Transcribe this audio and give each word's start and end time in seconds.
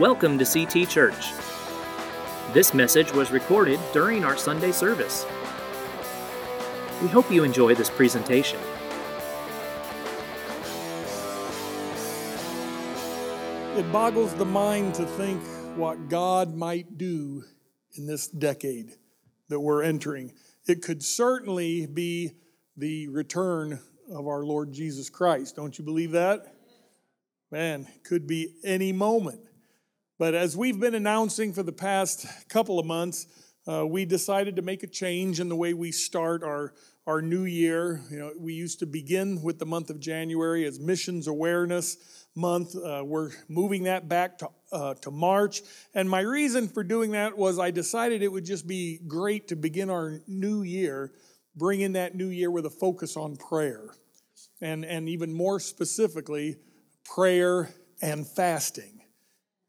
Welcome 0.00 0.40
to 0.40 0.44
CT 0.44 0.88
Church. 0.88 1.30
This 2.52 2.74
message 2.74 3.12
was 3.12 3.30
recorded 3.30 3.78
during 3.92 4.24
our 4.24 4.36
Sunday 4.36 4.72
service. 4.72 5.24
We 7.00 7.06
hope 7.06 7.30
you 7.30 7.44
enjoy 7.44 7.76
this 7.76 7.90
presentation. 7.90 8.58
It 13.76 13.92
boggles 13.92 14.34
the 14.34 14.44
mind 14.44 14.96
to 14.96 15.06
think 15.06 15.40
what 15.76 16.08
God 16.08 16.56
might 16.56 16.98
do 16.98 17.44
in 17.96 18.04
this 18.04 18.26
decade 18.26 18.96
that 19.48 19.60
we're 19.60 19.84
entering. 19.84 20.32
It 20.66 20.82
could 20.82 21.04
certainly 21.04 21.86
be 21.86 22.32
the 22.76 23.06
return 23.06 23.78
of 24.10 24.26
our 24.26 24.44
Lord 24.44 24.72
Jesus 24.72 25.08
Christ. 25.08 25.54
Don't 25.54 25.78
you 25.78 25.84
believe 25.84 26.10
that? 26.10 26.52
Man, 27.52 27.86
could 28.02 28.26
be 28.26 28.56
any 28.64 28.90
moment. 28.90 29.38
But 30.16 30.34
as 30.34 30.56
we've 30.56 30.78
been 30.78 30.94
announcing 30.94 31.52
for 31.52 31.64
the 31.64 31.72
past 31.72 32.24
couple 32.48 32.78
of 32.78 32.86
months, 32.86 33.26
uh, 33.66 33.84
we 33.84 34.04
decided 34.04 34.54
to 34.56 34.62
make 34.62 34.84
a 34.84 34.86
change 34.86 35.40
in 35.40 35.48
the 35.48 35.56
way 35.56 35.74
we 35.74 35.90
start 35.90 36.44
our, 36.44 36.72
our 37.04 37.20
new 37.20 37.44
year. 37.44 38.00
You 38.10 38.18
know, 38.18 38.32
we 38.38 38.52
used 38.52 38.78
to 38.78 38.86
begin 38.86 39.42
with 39.42 39.58
the 39.58 39.66
month 39.66 39.90
of 39.90 39.98
January 39.98 40.66
as 40.66 40.78
Missions 40.78 41.26
Awareness 41.26 41.96
Month. 42.36 42.76
Uh, 42.76 43.02
we're 43.04 43.30
moving 43.48 43.84
that 43.84 44.08
back 44.08 44.38
to, 44.38 44.50
uh, 44.70 44.94
to 44.94 45.10
March. 45.10 45.62
And 45.94 46.08
my 46.08 46.20
reason 46.20 46.68
for 46.68 46.84
doing 46.84 47.10
that 47.12 47.36
was 47.36 47.58
I 47.58 47.72
decided 47.72 48.22
it 48.22 48.30
would 48.30 48.44
just 48.44 48.68
be 48.68 49.00
great 49.08 49.48
to 49.48 49.56
begin 49.56 49.90
our 49.90 50.20
new 50.28 50.62
year, 50.62 51.12
bring 51.56 51.80
in 51.80 51.94
that 51.94 52.14
new 52.14 52.28
year 52.28 52.52
with 52.52 52.66
a 52.66 52.70
focus 52.70 53.16
on 53.16 53.34
prayer. 53.34 53.90
And, 54.60 54.84
and 54.84 55.08
even 55.08 55.32
more 55.32 55.58
specifically, 55.58 56.56
prayer 57.04 57.74
and 58.00 58.24
fasting. 58.24 58.93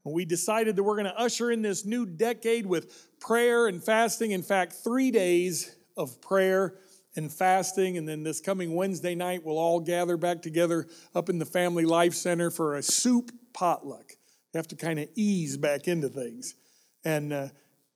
We 0.06 0.26
decided 0.26 0.76
that 0.76 0.84
we're 0.84 0.96
going 0.96 1.06
to 1.06 1.20
usher 1.20 1.52
in 1.52 1.64
this 1.64 1.84
new 1.84 2.06
decade 2.06 2.66
with 2.66 3.18
prayer 3.20 3.66
and 3.66 3.84
fasting. 3.84 4.32
In 4.32 4.44
fact, 4.44 4.74
three 4.74 5.10
days 5.10 5.76
of 5.98 6.22
prayer 6.22 6.76
and 7.16 7.32
fasting. 7.32 7.98
And 7.98 8.08
then 8.08 8.24
this 8.24 8.40
coming 8.40 8.76
Wednesday 8.76 9.16
night, 9.16 9.44
we'll 9.44 9.58
all 9.58 9.80
gather 9.80 10.16
back 10.18 10.42
together 10.42 10.88
up 11.16 11.30
in 11.30 11.40
the 11.40 11.46
Family 11.46 11.86
Life 11.86 12.14
Center 12.14 12.52
for 12.52 12.76
a 12.76 12.84
soup 12.84 13.32
potluck. 13.54 14.12
You 14.54 14.58
have 14.58 14.68
to 14.68 14.76
kind 14.76 15.00
of 15.00 15.10
ease 15.16 15.58
back 15.58 15.88
into 15.88 16.10
things. 16.10 16.56
And, 17.04 17.34
uh, 17.34 17.48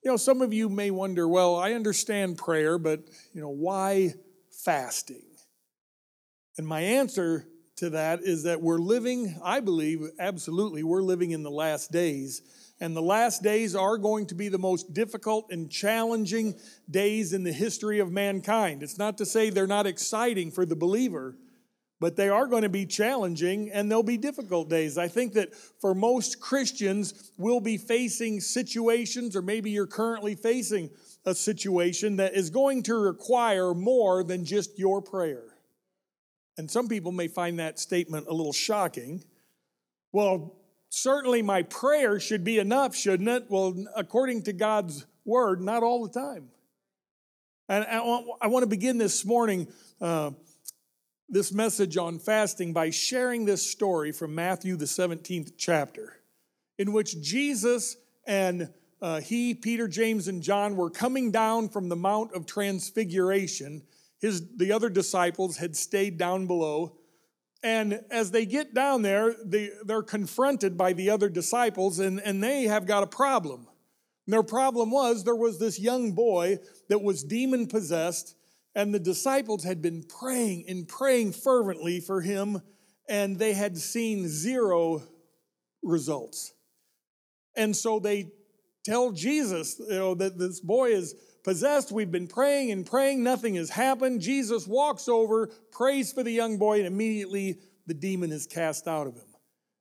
you 0.04 0.12
know, 0.12 0.18
some 0.18 0.42
of 0.42 0.52
you 0.52 0.68
may 0.70 0.92
wonder, 0.92 1.28
well, 1.28 1.56
I 1.56 1.74
understand 1.74 2.38
prayer, 2.38 2.78
but, 2.78 3.02
you 3.34 3.42
know, 3.42 3.50
why 3.50 4.14
fasting? 4.50 5.24
And 6.58 6.68
my 6.68 6.82
answer 6.82 7.48
to 7.80 7.90
that 7.92 8.22
is 8.22 8.44
that 8.44 8.62
we're 8.62 8.80
living, 8.80 9.40
I 9.44 9.60
believe, 9.60 10.02
absolutely, 10.20 10.84
we're 10.84 11.02
living 11.02 11.32
in 11.32 11.44
the 11.44 11.52
last 11.52 11.92
days. 11.92 12.42
And 12.82 12.96
the 12.96 13.02
last 13.02 13.44
days 13.44 13.76
are 13.76 13.98
going 13.98 14.28
to 14.28 14.36
be 14.36 14.48
the 14.48 14.58
most 14.58 14.94
difficult 14.94 15.52
and 15.52 15.70
challenging 15.70 16.56
days 16.90 17.34
in 17.34 17.44
the 17.44 17.52
history 17.52 18.00
of 18.00 18.12
mankind. 18.12 18.84
It's 18.84 18.98
not 18.98 19.18
to 19.18 19.26
say 19.26 19.50
they're 19.50 19.68
not 19.68 19.88
exciting 19.88 20.52
for 20.52 20.66
the 20.66 20.78
believer, 20.78 21.36
but 22.00 22.16
they 22.16 22.30
are 22.30 22.48
going 22.48 22.64
to 22.64 22.70
be 22.70 22.86
challenging 22.86 23.70
and 23.72 23.92
they'll 23.92 24.04
be 24.04 24.18
difficult 24.18 24.70
days. 24.70 24.98
I 24.98 25.10
think 25.10 25.34
that 25.34 25.54
for 25.82 25.94
most 25.94 26.40
Christians, 26.40 27.32
we'll 27.38 27.60
be 27.60 27.78
facing 27.78 28.40
situations, 28.40 29.36
or 29.36 29.42
maybe 29.42 29.72
you're 29.72 29.88
currently 29.88 30.36
facing 30.36 30.90
a 31.26 31.36
situation 31.36 32.16
that 32.16 32.34
is 32.34 32.50
going 32.50 32.84
to 32.84 32.96
require 32.96 33.74
more 33.74 34.24
than 34.24 34.46
just 34.46 34.80
your 34.80 35.02
prayer. 35.02 35.49
And 36.60 36.70
some 36.70 36.90
people 36.90 37.14
may 37.14 37.30
find 37.30 37.60
that 37.60 37.80
statement 37.80 38.28
a 38.28 38.34
little 38.34 38.52
shocking. 38.52 39.24
Well, 40.12 40.58
certainly 40.90 41.42
my 41.42 41.64
prayer 41.64 42.20
should 42.20 42.44
be 42.44 42.60
enough, 42.60 42.94
shouldn't 42.94 43.30
it? 43.30 43.46
Well, 43.48 43.86
according 43.96 44.44
to 44.44 44.52
God's 44.52 45.06
word, 45.24 45.62
not 45.62 45.84
all 45.84 46.06
the 46.06 46.12
time. 46.12 46.50
And 47.70 47.86
I 47.86 48.48
want 48.48 48.64
to 48.64 48.68
begin 48.68 48.98
this 48.98 49.24
morning, 49.24 49.70
uh, 50.02 50.32
this 51.30 51.54
message 51.54 51.96
on 51.96 52.20
fasting, 52.20 52.74
by 52.74 52.90
sharing 52.90 53.46
this 53.46 53.66
story 53.66 54.12
from 54.12 54.36
Matthew, 54.36 54.76
the 54.76 54.84
17th 54.84 55.54
chapter, 55.58 56.18
in 56.78 56.92
which 56.92 57.22
Jesus 57.22 57.96
and 58.28 58.68
uh, 59.02 59.22
he, 59.22 59.54
Peter, 59.54 59.88
James, 59.88 60.28
and 60.28 60.44
John 60.44 60.76
were 60.76 60.90
coming 60.90 61.32
down 61.32 61.70
from 61.70 61.88
the 61.88 61.96
Mount 61.96 62.34
of 62.34 62.46
Transfiguration 62.46 63.84
his, 64.20 64.56
the 64.58 64.72
other 64.72 64.90
disciples 64.90 65.58
had 65.58 65.76
stayed 65.76 66.18
down 66.18 66.48
below. 66.48 66.98
And 67.64 68.02
as 68.10 68.32
they 68.32 68.46
get 68.46 68.74
down 68.74 69.02
there, 69.02 69.36
they, 69.44 69.70
they're 69.84 70.02
confronted 70.04 70.78
by 70.78 70.94
the 70.94 71.10
other 71.10 71.30
disciples, 71.30 72.00
and, 72.00 72.22
and 72.22 72.42
they 72.44 72.64
have 72.64 72.86
got 72.86 73.04
a 73.04 73.08
problem. 73.08 73.68
And 74.26 74.34
their 74.34 74.44
problem 74.44 74.92
was 74.92 75.24
there 75.24 75.36
was 75.36 75.60
this 75.60 75.80
young 75.80 76.14
boy 76.14 76.60
that 76.88 77.02
was 77.02 77.24
demon 77.24 77.68
possessed, 77.68 78.36
and 78.76 78.94
the 78.94 79.00
disciples 79.00 79.64
had 79.64 79.82
been 79.82 80.04
praying 80.04 80.66
and 80.70 80.88
praying 80.88 81.34
fervently 81.34 82.00
for 82.00 82.22
him, 82.22 82.62
and 83.10 83.38
they 83.38 83.54
had 83.54 83.78
seen 83.78 84.28
zero 84.28 85.02
results. 85.82 86.54
And 87.56 87.76
so 87.76 88.00
they 88.00 88.32
tell 88.86 89.12
Jesus, 89.12 89.80
you 89.80 89.96
know, 89.96 90.16
that 90.16 90.38
this 90.38 90.60
boy 90.60 90.92
is 90.92 91.16
possessed. 91.50 91.92
We've 91.92 92.12
been 92.12 92.28
praying 92.28 92.70
and 92.70 92.86
praying. 92.86 93.24
Nothing 93.24 93.56
has 93.56 93.72
happened. 93.72 94.22
Jesus 94.22 94.68
walks 94.68 95.08
over, 95.10 95.48
prays 95.72 96.14
for 96.14 96.22
the 96.22 96.32
young 96.32 96.60
boy, 96.60 96.78
and 96.78 96.86
immediately 96.86 97.58
the 97.88 97.96
demon 97.96 98.32
is 98.32 98.46
cast 98.46 98.88
out 98.88 99.08
of 99.08 99.16
him. 99.16 99.26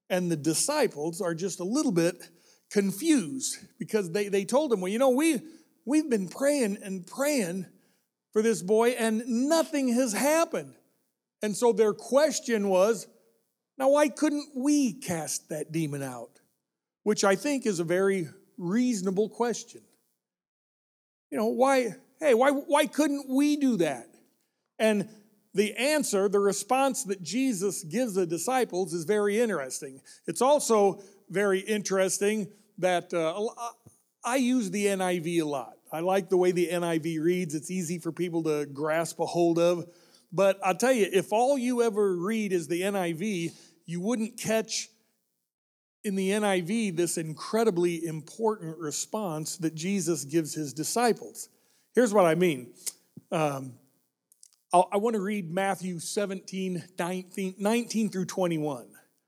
And 0.09 0.31
the 0.31 0.37
disciples 0.37 1.21
are 1.21 1.35
just 1.35 1.61
a 1.61 1.65
little 1.65 1.93
bit 1.93 2.27
confused 2.71 3.59
because 3.79 4.11
they, 4.13 4.29
they 4.29 4.47
told 4.47 4.73
him, 4.73 4.81
Well, 4.81 4.91
you 4.91 4.99
know, 4.99 5.11
we, 5.11 5.43
we've 5.85 6.09
been 6.09 6.29
praying 6.29 6.79
and 6.83 7.07
praying 7.07 7.67
for 8.33 8.41
this 8.41 8.63
boy, 8.63 8.93
and 8.93 9.23
nothing 9.27 9.89
has 9.89 10.15
happened. 10.15 10.73
And 11.43 11.55
so 11.55 11.75
their 11.75 11.93
question 11.93 12.71
was, 12.71 13.07
Now, 13.77 13.91
why 13.91 14.09
couldn't 14.09 14.53
we 14.57 14.95
cast 14.95 15.51
that 15.51 15.71
demon 15.71 16.03
out? 16.03 16.41
Which 17.03 17.25
I 17.25 17.37
think 17.37 17.67
is 17.67 17.79
a 17.79 17.85
very 17.85 18.31
reasonable 18.57 19.29
question. 19.29 19.83
You 21.31 21.39
know, 21.39 21.47
why, 21.47 21.95
hey, 22.21 22.35
why, 22.35 22.51
why 22.51 22.87
couldn't 22.87 23.29
we 23.29 23.57
do 23.57 23.77
that? 23.79 24.07
And 24.79 25.09
the 25.55 25.75
answer, 25.77 26.29
the 26.29 26.39
response 26.39 27.05
that 27.05 27.23
Jesus 27.23 27.83
gives 27.85 28.15
the 28.15 28.27
disciples 28.27 28.95
is 28.95 29.05
very 29.05 29.41
interesting. 29.41 30.01
It's 30.27 30.41
also 30.41 31.03
very 31.29 31.61
interesting 31.61 32.49
that 32.79 33.13
uh, 33.13 33.49
I 34.25 34.37
use 34.37 34.71
the 34.71 34.87
NIV 34.87 35.43
a 35.43 35.47
lot. 35.47 35.75
I 35.91 36.01
like 36.01 36.29
the 36.29 36.37
way 36.37 36.53
the 36.53 36.69
NIV 36.69 37.21
reads, 37.23 37.55
it's 37.55 37.71
easy 37.71 37.99
for 37.99 38.13
people 38.13 38.43
to 38.45 38.67
grasp 38.67 39.19
a 39.21 39.27
hold 39.27 39.59
of. 39.59 39.87
But 40.31 40.59
I'll 40.63 40.75
tell 40.75 40.93
you, 40.93 41.09
if 41.11 41.33
all 41.33 41.57
you 41.57 41.83
ever 41.83 42.17
read 42.17 42.53
is 42.53 42.69
the 42.69 42.83
NIV, 42.83 43.53
you 43.87 44.01
wouldn't 44.01 44.39
catch 44.39 44.91
in 46.09 46.17
the 46.17 46.31
NIV 46.31 46.97
this 46.97 47.19
incredibly 47.19 48.05
important 48.05 48.79
response 48.79 49.59
that 49.59 49.75
Jesus 49.75 50.25
gives 50.25 50.55
his 50.55 50.73
disciples. 50.73 51.51
Here's 51.95 52.13
what 52.13 52.27
I 52.27 52.35
mean. 52.35 52.73
Um, 53.31 53.75
i 54.73 54.97
want 54.97 55.15
to 55.15 55.21
read 55.21 55.51
Matthew 55.51 55.99
17, 55.99 56.83
19, 56.99 57.55
19 57.59 58.09
through 58.11 58.25
21. 58.25 58.87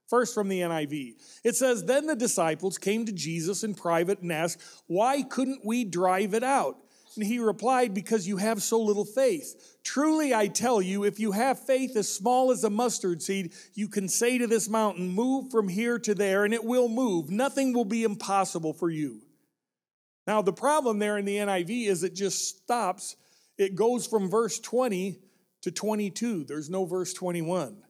First 0.08 0.34
from 0.34 0.48
the 0.48 0.60
NIV. 0.60 1.14
It 1.44 1.54
says, 1.54 1.84
Then 1.84 2.06
the 2.06 2.16
disciples 2.16 2.78
came 2.78 3.06
to 3.06 3.12
Jesus 3.12 3.62
in 3.62 3.74
private 3.74 4.20
and 4.20 4.32
asked, 4.32 4.60
Why 4.86 5.22
couldn't 5.22 5.64
we 5.64 5.84
drive 5.84 6.34
it 6.34 6.42
out? 6.42 6.76
And 7.16 7.24
he 7.24 7.38
replied, 7.38 7.94
Because 7.94 8.26
you 8.26 8.36
have 8.36 8.62
so 8.62 8.80
little 8.80 9.04
faith. 9.04 9.78
Truly 9.82 10.34
I 10.34 10.46
tell 10.46 10.80
you, 10.80 11.04
if 11.04 11.18
you 11.18 11.32
have 11.32 11.58
faith 11.58 11.96
as 11.96 12.12
small 12.12 12.50
as 12.50 12.64
a 12.64 12.70
mustard 12.70 13.22
seed, 13.22 13.52
you 13.74 13.88
can 13.88 14.08
say 14.08 14.38
to 14.38 14.46
this 14.46 14.68
mountain, 14.68 15.08
Move 15.08 15.50
from 15.50 15.68
here 15.68 15.98
to 15.98 16.14
there, 16.14 16.44
and 16.44 16.54
it 16.54 16.64
will 16.64 16.88
move. 16.88 17.30
Nothing 17.30 17.72
will 17.72 17.84
be 17.84 18.04
impossible 18.04 18.72
for 18.72 18.90
you. 18.90 19.20
Now, 20.26 20.42
the 20.42 20.52
problem 20.52 20.98
there 20.98 21.18
in 21.18 21.24
the 21.24 21.36
NIV 21.36 21.88
is 21.88 22.04
it 22.04 22.14
just 22.14 22.46
stops. 22.46 23.16
It 23.58 23.74
goes 23.74 24.06
from 24.06 24.30
verse 24.30 24.60
20 24.60 25.18
to 25.62 25.70
22. 25.70 26.44
There's 26.44 26.70
no 26.70 26.84
verse 26.84 27.12
21. 27.12 27.82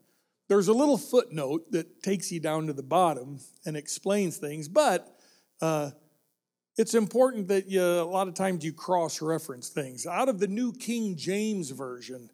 There's 0.49 0.69
a 0.69 0.73
little 0.73 0.99
footnote 0.99 1.71
that 1.71 2.03
takes 2.03 2.33
you 2.33 2.41
down 2.41 2.67
to 2.67 2.73
the 2.73 2.83
bottom 2.83 3.39
and 3.65 3.77
explains 3.77 4.39
things, 4.39 4.69
but 4.69 5.06
uh, 5.61 5.91
it's 6.81 6.94
important 6.94 7.49
that 7.49 7.69
you, 7.69 7.82
a 7.82 8.05
lot 8.05 8.27
of 8.27 8.32
times 8.32 8.65
you 8.65 8.73
cross 8.73 9.21
reference 9.21 9.69
things. 9.69 10.06
Out 10.06 10.31
of 10.31 10.38
the 10.38 10.47
New 10.47 10.73
King 10.73 11.15
James 11.15 11.69
Version, 11.69 12.31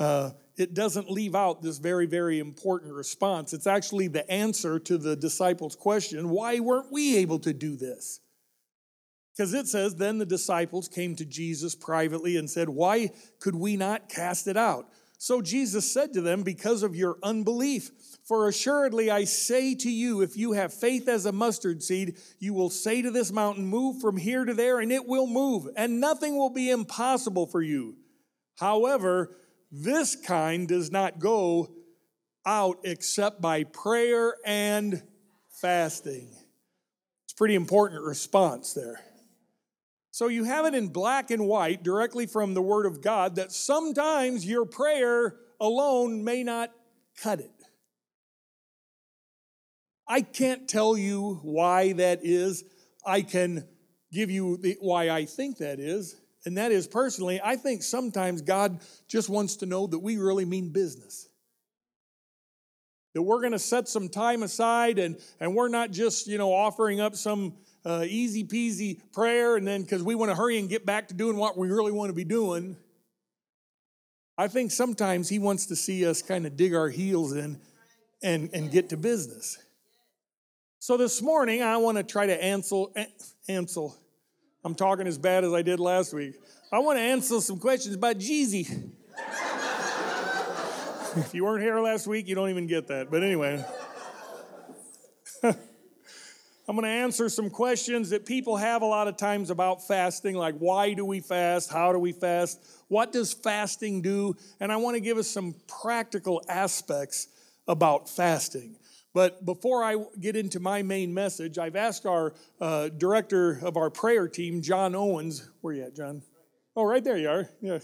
uh, 0.00 0.30
it 0.56 0.74
doesn't 0.74 1.08
leave 1.08 1.36
out 1.36 1.62
this 1.62 1.78
very, 1.78 2.06
very 2.06 2.40
important 2.40 2.92
response. 2.92 3.52
It's 3.52 3.68
actually 3.68 4.08
the 4.08 4.28
answer 4.28 4.80
to 4.80 4.98
the 4.98 5.14
disciples' 5.14 5.76
question 5.76 6.30
why 6.30 6.58
weren't 6.58 6.90
we 6.90 7.18
able 7.18 7.38
to 7.38 7.52
do 7.52 7.76
this? 7.76 8.18
Because 9.36 9.54
it 9.54 9.68
says, 9.68 9.94
Then 9.94 10.18
the 10.18 10.26
disciples 10.26 10.88
came 10.88 11.14
to 11.14 11.24
Jesus 11.24 11.76
privately 11.76 12.36
and 12.36 12.50
said, 12.50 12.68
Why 12.68 13.12
could 13.38 13.54
we 13.54 13.76
not 13.76 14.08
cast 14.08 14.48
it 14.48 14.56
out? 14.56 14.88
So 15.20 15.42
Jesus 15.42 15.90
said 15.90 16.12
to 16.12 16.20
them, 16.20 16.44
Because 16.44 16.84
of 16.84 16.94
your 16.94 17.18
unbelief, 17.24 17.90
for 18.24 18.48
assuredly 18.48 19.10
I 19.10 19.24
say 19.24 19.74
to 19.74 19.90
you, 19.90 20.22
if 20.22 20.36
you 20.36 20.52
have 20.52 20.72
faith 20.72 21.08
as 21.08 21.26
a 21.26 21.32
mustard 21.32 21.82
seed, 21.82 22.16
you 22.38 22.54
will 22.54 22.70
say 22.70 23.02
to 23.02 23.10
this 23.10 23.32
mountain, 23.32 23.66
Move 23.66 24.00
from 24.00 24.16
here 24.16 24.44
to 24.44 24.54
there, 24.54 24.78
and 24.78 24.92
it 24.92 25.06
will 25.06 25.26
move, 25.26 25.66
and 25.76 26.00
nothing 26.00 26.36
will 26.38 26.50
be 26.50 26.70
impossible 26.70 27.46
for 27.46 27.60
you. 27.60 27.96
However, 28.58 29.36
this 29.72 30.14
kind 30.14 30.68
does 30.68 30.92
not 30.92 31.18
go 31.18 31.68
out 32.46 32.78
except 32.84 33.42
by 33.42 33.64
prayer 33.64 34.36
and 34.46 35.02
fasting. 35.50 36.30
It's 37.24 37.32
pretty 37.36 37.56
important 37.56 38.02
response 38.02 38.72
there. 38.72 39.00
So 40.18 40.26
you 40.26 40.42
have 40.42 40.66
it 40.66 40.74
in 40.74 40.88
black 40.88 41.30
and 41.30 41.46
white 41.46 41.84
directly 41.84 42.26
from 42.26 42.52
the 42.52 42.60
Word 42.60 42.86
of 42.86 43.00
God 43.00 43.36
that 43.36 43.52
sometimes 43.52 44.44
your 44.44 44.64
prayer 44.64 45.36
alone 45.60 46.24
may 46.24 46.42
not 46.42 46.72
cut 47.22 47.38
it. 47.38 47.52
I 50.08 50.22
can't 50.22 50.66
tell 50.66 50.98
you 50.98 51.38
why 51.44 51.92
that 51.92 52.18
is. 52.24 52.64
I 53.06 53.22
can 53.22 53.68
give 54.10 54.28
you 54.28 54.56
the, 54.56 54.76
why 54.80 55.08
I 55.08 55.24
think 55.24 55.58
that 55.58 55.78
is. 55.78 56.16
And 56.44 56.58
that 56.58 56.72
is 56.72 56.88
personally, 56.88 57.40
I 57.40 57.54
think 57.54 57.84
sometimes 57.84 58.42
God 58.42 58.80
just 59.06 59.28
wants 59.28 59.54
to 59.58 59.66
know 59.66 59.86
that 59.86 60.00
we 60.00 60.16
really 60.16 60.44
mean 60.44 60.72
business. 60.72 61.28
That 63.14 63.22
we're 63.22 63.38
going 63.38 63.52
to 63.52 63.60
set 63.60 63.86
some 63.86 64.08
time 64.08 64.42
aside 64.42 64.98
and, 64.98 65.16
and 65.38 65.54
we're 65.54 65.68
not 65.68 65.92
just, 65.92 66.26
you 66.26 66.38
know, 66.38 66.52
offering 66.52 67.00
up 67.00 67.14
some 67.14 67.54
uh, 67.84 68.04
easy 68.06 68.44
peasy 68.44 69.00
prayer, 69.12 69.56
and 69.56 69.66
then 69.66 69.82
because 69.82 70.02
we 70.02 70.14
want 70.14 70.30
to 70.30 70.34
hurry 70.34 70.58
and 70.58 70.68
get 70.68 70.84
back 70.84 71.08
to 71.08 71.14
doing 71.14 71.36
what 71.36 71.56
we 71.56 71.68
really 71.68 71.92
want 71.92 72.10
to 72.10 72.14
be 72.14 72.24
doing. 72.24 72.76
I 74.36 74.46
think 74.46 74.70
sometimes 74.70 75.28
he 75.28 75.38
wants 75.38 75.66
to 75.66 75.76
see 75.76 76.06
us 76.06 76.22
kind 76.22 76.46
of 76.46 76.56
dig 76.56 76.74
our 76.74 76.88
heels 76.88 77.32
in 77.34 77.60
and, 78.22 78.50
and 78.52 78.70
get 78.70 78.90
to 78.90 78.96
business. 78.96 79.58
So 80.78 80.96
this 80.96 81.20
morning, 81.20 81.60
I 81.60 81.76
want 81.78 81.98
to 81.98 82.04
try 82.04 82.26
to 82.26 82.44
answer, 82.44 82.84
answer. 83.48 83.88
I'm 84.64 84.76
talking 84.76 85.08
as 85.08 85.18
bad 85.18 85.42
as 85.44 85.52
I 85.52 85.62
did 85.62 85.80
last 85.80 86.14
week. 86.14 86.34
I 86.70 86.78
want 86.78 86.98
to 86.98 87.02
answer 87.02 87.40
some 87.40 87.58
questions 87.58 87.96
about 87.96 88.18
Jeezy. 88.18 88.68
if 91.16 91.34
you 91.34 91.44
weren't 91.44 91.62
here 91.62 91.80
last 91.80 92.06
week, 92.06 92.28
you 92.28 92.36
don't 92.36 92.50
even 92.50 92.68
get 92.68 92.86
that. 92.88 93.10
But 93.10 93.24
anyway. 93.24 93.64
I'm 96.68 96.76
going 96.76 96.84
to 96.84 96.90
answer 96.90 97.30
some 97.30 97.48
questions 97.48 98.10
that 98.10 98.26
people 98.26 98.58
have 98.58 98.82
a 98.82 98.86
lot 98.86 99.08
of 99.08 99.16
times 99.16 99.48
about 99.48 99.88
fasting, 99.88 100.36
like 100.36 100.54
why 100.58 100.92
do 100.92 101.02
we 101.02 101.20
fast? 101.20 101.72
How 101.72 101.92
do 101.92 101.98
we 101.98 102.12
fast? 102.12 102.62
What 102.88 103.10
does 103.10 103.32
fasting 103.32 104.02
do? 104.02 104.36
And 104.60 104.70
I 104.70 104.76
want 104.76 104.94
to 104.94 105.00
give 105.00 105.16
us 105.16 105.28
some 105.28 105.54
practical 105.66 106.42
aspects 106.46 107.28
about 107.66 108.06
fasting. 108.06 108.76
But 109.14 109.46
before 109.46 109.82
I 109.82 109.96
get 110.20 110.36
into 110.36 110.60
my 110.60 110.82
main 110.82 111.14
message, 111.14 111.56
I've 111.56 111.74
asked 111.74 112.04
our 112.04 112.34
uh, 112.60 112.90
director 112.90 113.58
of 113.62 113.78
our 113.78 113.88
prayer 113.88 114.28
team, 114.28 114.60
John 114.60 114.94
Owens, 114.94 115.48
where 115.62 115.72
are 115.72 115.76
you 115.78 115.82
at, 115.84 115.96
John? 115.96 116.20
Oh, 116.76 116.84
right 116.84 117.02
there 117.02 117.16
you 117.16 117.30
are. 117.30 117.48
Yeah 117.62 117.78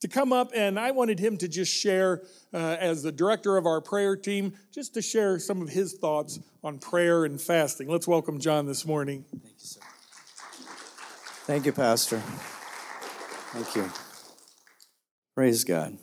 to 0.00 0.08
come 0.08 0.32
up, 0.32 0.52
and 0.54 0.78
I 0.78 0.92
wanted 0.92 1.18
him 1.18 1.36
to 1.38 1.48
just 1.48 1.72
share, 1.72 2.22
uh, 2.54 2.76
as 2.78 3.02
the 3.02 3.12
director 3.12 3.56
of 3.56 3.66
our 3.66 3.80
prayer 3.80 4.16
team, 4.16 4.54
just 4.72 4.94
to 4.94 5.02
share 5.02 5.38
some 5.38 5.60
of 5.60 5.70
his 5.70 5.94
thoughts 5.94 6.38
on 6.62 6.78
prayer 6.78 7.24
and 7.24 7.40
fasting. 7.40 7.88
Let's 7.88 8.06
welcome 8.06 8.38
John 8.38 8.66
this 8.66 8.86
morning. 8.86 9.24
Thank 9.30 9.44
you, 9.44 9.50
sir. 9.56 9.80
Thank 11.46 11.66
you, 11.66 11.72
Pastor. 11.72 12.18
Thank 13.52 13.74
you. 13.74 13.90
Praise 15.34 15.64
God. 15.64 15.98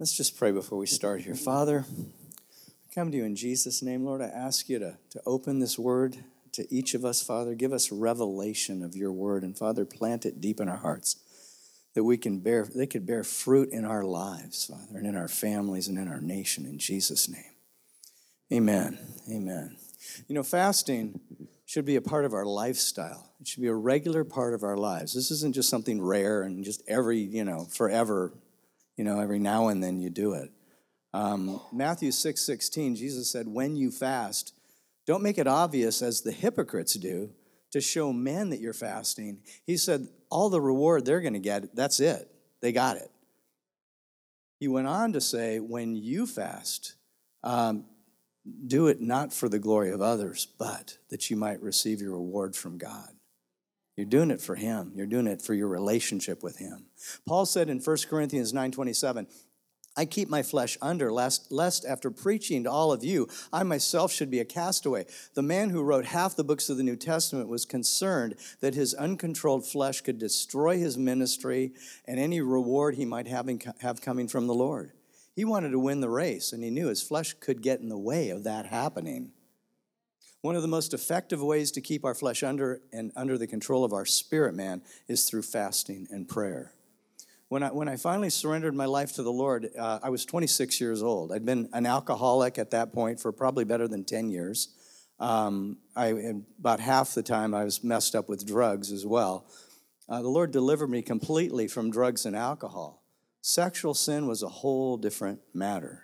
Let's 0.00 0.16
just 0.16 0.36
pray 0.36 0.50
before 0.50 0.78
we 0.78 0.86
start 0.86 1.20
here. 1.20 1.34
Father, 1.34 1.84
I 1.88 2.94
come 2.94 3.12
to 3.12 3.16
you 3.16 3.24
in 3.24 3.36
Jesus' 3.36 3.82
name, 3.82 4.04
Lord. 4.04 4.20
I 4.20 4.26
ask 4.26 4.68
you 4.68 4.78
to, 4.80 4.98
to 5.10 5.20
open 5.24 5.60
this 5.60 5.78
word 5.78 6.24
to 6.52 6.66
each 6.74 6.94
of 6.94 7.04
us, 7.04 7.22
Father. 7.22 7.54
Give 7.54 7.72
us 7.72 7.92
revelation 7.92 8.82
of 8.82 8.96
your 8.96 9.12
word, 9.12 9.44
and 9.44 9.56
Father, 9.56 9.84
plant 9.84 10.26
it 10.26 10.40
deep 10.40 10.60
in 10.60 10.68
our 10.68 10.78
hearts 10.78 11.16
that 11.94 12.04
we 12.04 12.16
can 12.16 12.40
bear, 12.40 12.66
they 12.74 12.86
could 12.86 13.06
bear 13.06 13.24
fruit 13.24 13.70
in 13.70 13.84
our 13.84 14.02
lives, 14.02 14.66
Father, 14.66 14.98
and 14.98 15.06
in 15.06 15.16
our 15.16 15.28
families 15.28 15.88
and 15.88 15.98
in 15.98 16.08
our 16.08 16.20
nation, 16.20 16.66
in 16.66 16.78
Jesus' 16.78 17.28
name. 17.28 17.54
Amen. 18.52 18.98
Amen. 19.30 19.76
You 20.28 20.34
know, 20.34 20.42
fasting 20.42 21.20
should 21.66 21.84
be 21.84 21.96
a 21.96 22.02
part 22.02 22.24
of 22.24 22.34
our 22.34 22.44
lifestyle. 22.44 23.32
It 23.40 23.48
should 23.48 23.62
be 23.62 23.68
a 23.68 23.74
regular 23.74 24.24
part 24.24 24.54
of 24.54 24.62
our 24.62 24.76
lives. 24.76 25.14
This 25.14 25.30
isn't 25.30 25.54
just 25.54 25.70
something 25.70 26.02
rare 26.02 26.42
and 26.42 26.64
just 26.64 26.82
every, 26.86 27.18
you 27.18 27.44
know, 27.44 27.64
forever, 27.64 28.32
you 28.96 29.04
know, 29.04 29.20
every 29.20 29.38
now 29.38 29.68
and 29.68 29.82
then 29.82 29.98
you 29.98 30.10
do 30.10 30.34
it. 30.34 30.50
Um, 31.14 31.60
Matthew 31.72 32.10
6 32.10 32.40
16, 32.40 32.96
Jesus 32.96 33.30
said, 33.30 33.46
When 33.48 33.76
you 33.76 33.90
fast, 33.90 34.52
don't 35.06 35.22
make 35.22 35.38
it 35.38 35.46
obvious 35.46 36.02
as 36.02 36.20
the 36.20 36.32
hypocrites 36.32 36.94
do 36.94 37.30
to 37.70 37.80
show 37.80 38.12
men 38.12 38.50
that 38.50 38.60
you're 38.60 38.72
fasting. 38.72 39.38
He 39.66 39.76
said, 39.76 40.08
all 40.34 40.50
the 40.50 40.60
reward 40.60 41.04
they're 41.04 41.20
going 41.20 41.34
to 41.34 41.38
get, 41.38 41.76
that's 41.76 42.00
it. 42.00 42.28
They 42.60 42.72
got 42.72 42.96
it. 42.96 43.08
He 44.58 44.66
went 44.66 44.88
on 44.88 45.12
to 45.12 45.20
say, 45.20 45.60
when 45.60 45.94
you 45.94 46.26
fast, 46.26 46.96
um, 47.44 47.84
do 48.66 48.88
it 48.88 49.00
not 49.00 49.32
for 49.32 49.48
the 49.48 49.60
glory 49.60 49.92
of 49.92 50.02
others, 50.02 50.48
but 50.58 50.98
that 51.10 51.30
you 51.30 51.36
might 51.36 51.62
receive 51.62 52.00
your 52.00 52.14
reward 52.14 52.56
from 52.56 52.78
God. 52.78 53.10
You're 53.96 54.06
doing 54.06 54.32
it 54.32 54.40
for 54.40 54.56
him. 54.56 54.90
You're 54.96 55.06
doing 55.06 55.28
it 55.28 55.40
for 55.40 55.54
your 55.54 55.68
relationship 55.68 56.42
with 56.42 56.58
him. 56.58 56.86
Paul 57.28 57.46
said 57.46 57.68
in 57.68 57.78
1 57.78 57.96
Corinthians 58.08 58.52
9:27, 58.52 59.28
I 59.96 60.06
keep 60.06 60.28
my 60.28 60.42
flesh 60.42 60.76
under, 60.82 61.12
lest, 61.12 61.52
lest 61.52 61.84
after 61.84 62.10
preaching 62.10 62.64
to 62.64 62.70
all 62.70 62.92
of 62.92 63.04
you, 63.04 63.28
I 63.52 63.62
myself 63.62 64.12
should 64.12 64.30
be 64.30 64.40
a 64.40 64.44
castaway. 64.44 65.06
The 65.34 65.42
man 65.42 65.70
who 65.70 65.82
wrote 65.82 66.04
half 66.04 66.34
the 66.34 66.42
books 66.42 66.68
of 66.68 66.76
the 66.76 66.82
New 66.82 66.96
Testament 66.96 67.48
was 67.48 67.64
concerned 67.64 68.34
that 68.60 68.74
his 68.74 68.94
uncontrolled 68.94 69.66
flesh 69.66 70.00
could 70.00 70.18
destroy 70.18 70.78
his 70.78 70.98
ministry 70.98 71.72
and 72.06 72.18
any 72.18 72.40
reward 72.40 72.96
he 72.96 73.04
might 73.04 73.28
have, 73.28 73.48
in, 73.48 73.60
have 73.80 74.00
coming 74.00 74.26
from 74.26 74.48
the 74.48 74.54
Lord. 74.54 74.92
He 75.36 75.44
wanted 75.44 75.70
to 75.70 75.78
win 75.78 76.00
the 76.00 76.10
race, 76.10 76.52
and 76.52 76.62
he 76.62 76.70
knew 76.70 76.88
his 76.88 77.02
flesh 77.02 77.34
could 77.34 77.62
get 77.62 77.80
in 77.80 77.88
the 77.88 77.98
way 77.98 78.30
of 78.30 78.44
that 78.44 78.66
happening. 78.66 79.32
One 80.40 80.56
of 80.56 80.62
the 80.62 80.68
most 80.68 80.92
effective 80.92 81.42
ways 81.42 81.70
to 81.72 81.80
keep 81.80 82.04
our 82.04 82.14
flesh 82.14 82.42
under 82.42 82.82
and 82.92 83.12
under 83.16 83.38
the 83.38 83.46
control 83.46 83.84
of 83.84 83.92
our 83.92 84.04
spirit 84.04 84.54
man 84.54 84.82
is 85.08 85.24
through 85.24 85.42
fasting 85.42 86.06
and 86.10 86.28
prayer. 86.28 86.72
When 87.48 87.62
I, 87.62 87.70
when 87.70 87.88
I 87.88 87.96
finally 87.96 88.30
surrendered 88.30 88.74
my 88.74 88.86
life 88.86 89.14
to 89.14 89.22
the 89.22 89.32
Lord, 89.32 89.68
uh, 89.78 90.00
I 90.02 90.10
was 90.10 90.24
26 90.24 90.80
years 90.80 91.02
old. 91.02 91.32
I'd 91.32 91.44
been 91.44 91.68
an 91.72 91.86
alcoholic 91.86 92.58
at 92.58 92.70
that 92.70 92.92
point 92.92 93.20
for 93.20 93.32
probably 93.32 93.64
better 93.64 93.86
than 93.86 94.04
10 94.04 94.30
years. 94.30 94.68
Um, 95.20 95.78
I, 95.94 96.34
about 96.58 96.80
half 96.80 97.14
the 97.14 97.22
time 97.22 97.54
I 97.54 97.64
was 97.64 97.84
messed 97.84 98.14
up 98.14 98.28
with 98.28 98.46
drugs 98.46 98.90
as 98.90 99.06
well. 99.06 99.46
Uh, 100.08 100.22
the 100.22 100.28
Lord 100.28 100.50
delivered 100.52 100.88
me 100.88 101.02
completely 101.02 101.68
from 101.68 101.90
drugs 101.90 102.26
and 102.26 102.34
alcohol. 102.34 103.02
Sexual 103.40 103.94
sin 103.94 104.26
was 104.26 104.42
a 104.42 104.48
whole 104.48 104.96
different 104.96 105.40
matter. 105.52 106.03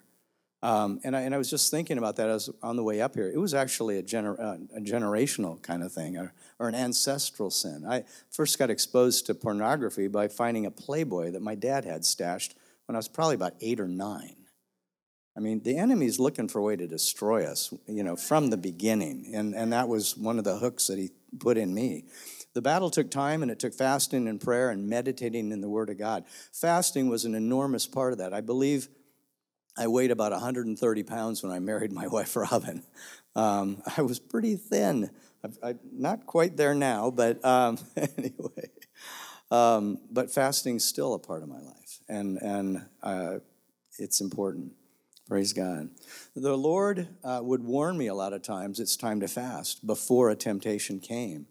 Um, 0.62 1.00
and, 1.04 1.16
I, 1.16 1.22
and 1.22 1.34
I 1.34 1.38
was 1.38 1.48
just 1.48 1.70
thinking 1.70 1.96
about 1.96 2.16
that 2.16 2.28
as 2.28 2.50
on 2.62 2.76
the 2.76 2.82
way 2.82 3.00
up 3.00 3.14
here. 3.14 3.30
It 3.32 3.38
was 3.38 3.54
actually 3.54 3.98
a, 3.98 4.02
gener, 4.02 4.38
uh, 4.38 4.58
a 4.76 4.80
generational 4.80 5.60
kind 5.62 5.82
of 5.82 5.90
thing, 5.90 6.18
or, 6.18 6.34
or, 6.58 6.68
an 6.68 6.74
ancestral 6.74 7.50
sin. 7.50 7.86
I 7.88 8.04
first 8.30 8.58
got 8.58 8.68
exposed 8.68 9.24
to 9.26 9.34
pornography 9.34 10.06
by 10.06 10.28
finding 10.28 10.66
a 10.66 10.70
Playboy 10.70 11.30
that 11.30 11.40
my 11.40 11.54
dad 11.54 11.86
had 11.86 12.04
stashed 12.04 12.56
when 12.86 12.94
I 12.94 12.98
was 12.98 13.08
probably 13.08 13.36
about 13.36 13.54
eight 13.62 13.80
or 13.80 13.88
nine. 13.88 14.36
I 15.36 15.40
mean, 15.40 15.62
the 15.62 15.78
enemy's 15.78 16.18
looking 16.18 16.48
for 16.48 16.58
a 16.58 16.62
way 16.62 16.76
to 16.76 16.86
destroy 16.86 17.44
us, 17.44 17.72
you 17.86 18.02
know, 18.02 18.16
from 18.16 18.50
the 18.50 18.56
beginning. 18.58 19.30
And, 19.34 19.54
and 19.54 19.72
that 19.72 19.88
was 19.88 20.16
one 20.16 20.38
of 20.38 20.44
the 20.44 20.58
hooks 20.58 20.88
that 20.88 20.98
he 20.98 21.10
put 21.38 21.56
in 21.56 21.72
me. 21.72 22.04
The 22.52 22.60
battle 22.60 22.90
took 22.90 23.10
time 23.10 23.42
and 23.42 23.50
it 23.50 23.60
took 23.60 23.72
fasting 23.72 24.26
and 24.26 24.40
prayer 24.40 24.70
and 24.70 24.88
meditating 24.88 25.52
in 25.52 25.60
the 25.60 25.68
Word 25.68 25.88
of 25.88 25.98
God. 25.98 26.24
Fasting 26.52 27.08
was 27.08 27.24
an 27.24 27.34
enormous 27.34 27.86
part 27.86 28.12
of 28.12 28.18
that. 28.18 28.34
I 28.34 28.40
believe 28.40 28.88
I 29.80 29.86
weighed 29.86 30.10
about 30.10 30.32
130 30.32 31.02
pounds 31.04 31.42
when 31.42 31.50
I 31.50 31.58
married 31.58 31.90
my 31.90 32.06
wife, 32.18 32.36
Robin. 32.36 32.82
Um, 33.34 33.82
I 33.96 34.02
was 34.02 34.18
pretty 34.18 34.56
thin. 34.56 35.10
I, 35.62 35.70
am 35.70 35.78
not 35.90 36.26
quite 36.26 36.58
there 36.58 36.74
now, 36.74 37.10
but 37.10 37.42
um, 37.42 37.78
anyway. 37.96 38.70
Um, 39.50 39.98
but 40.10 40.30
fasting's 40.30 40.84
still 40.84 41.14
a 41.14 41.18
part 41.18 41.42
of 41.42 41.48
my 41.48 41.60
life, 41.60 41.98
and, 42.08 42.36
and 42.42 42.86
uh, 43.02 43.38
it's 43.98 44.20
important. 44.20 44.72
Praise 45.26 45.54
God. 45.54 45.88
The 46.36 46.56
Lord 46.56 47.08
uh, 47.24 47.40
would 47.42 47.64
warn 47.64 47.96
me 47.96 48.08
a 48.08 48.14
lot 48.14 48.34
of 48.34 48.42
times 48.42 48.80
it's 48.80 48.96
time 48.96 49.20
to 49.20 49.28
fast 49.28 49.86
before 49.86 50.28
a 50.28 50.36
temptation 50.36 51.00
came. 51.00 51.46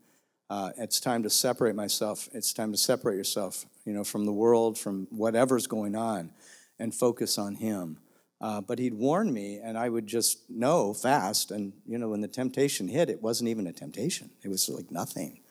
Uh, 0.52 0.72
it's 0.78 1.00
time 1.00 1.24
to 1.24 1.30
separate 1.32 1.76
myself. 1.76 2.30
It's 2.34 2.54
time 2.54 2.72
to 2.74 2.78
separate 2.78 3.16
yourself, 3.16 3.66
you 3.86 3.94
know, 3.94 4.04
from 4.04 4.26
the 4.26 4.34
world, 4.34 4.78
from 4.78 5.08
whatever's 5.10 5.66
going 5.66 5.96
on, 5.96 6.32
and 6.78 6.94
focus 6.94 7.38
on 7.40 7.56
Him. 7.56 7.98
Uh, 8.42 8.62
but 8.62 8.80
he'd 8.80 8.94
warn 8.94 9.34
me, 9.34 9.60
and 9.62 9.78
I 9.78 9.90
would 9.90 10.08
just 10.08 10.50
know 10.50 10.94
fast. 10.94 11.52
And, 11.52 11.74
you 11.86 11.98
know, 11.98 12.10
when 12.10 12.22
the 12.22 12.28
temptation 12.28 12.88
hit, 12.88 13.10
it 13.10 13.22
wasn't 13.22 13.50
even 13.50 13.68
a 13.68 13.74
temptation, 13.74 14.30
it 14.44 14.48
was 14.48 14.70
like 14.70 14.92
nothing. 14.92 15.42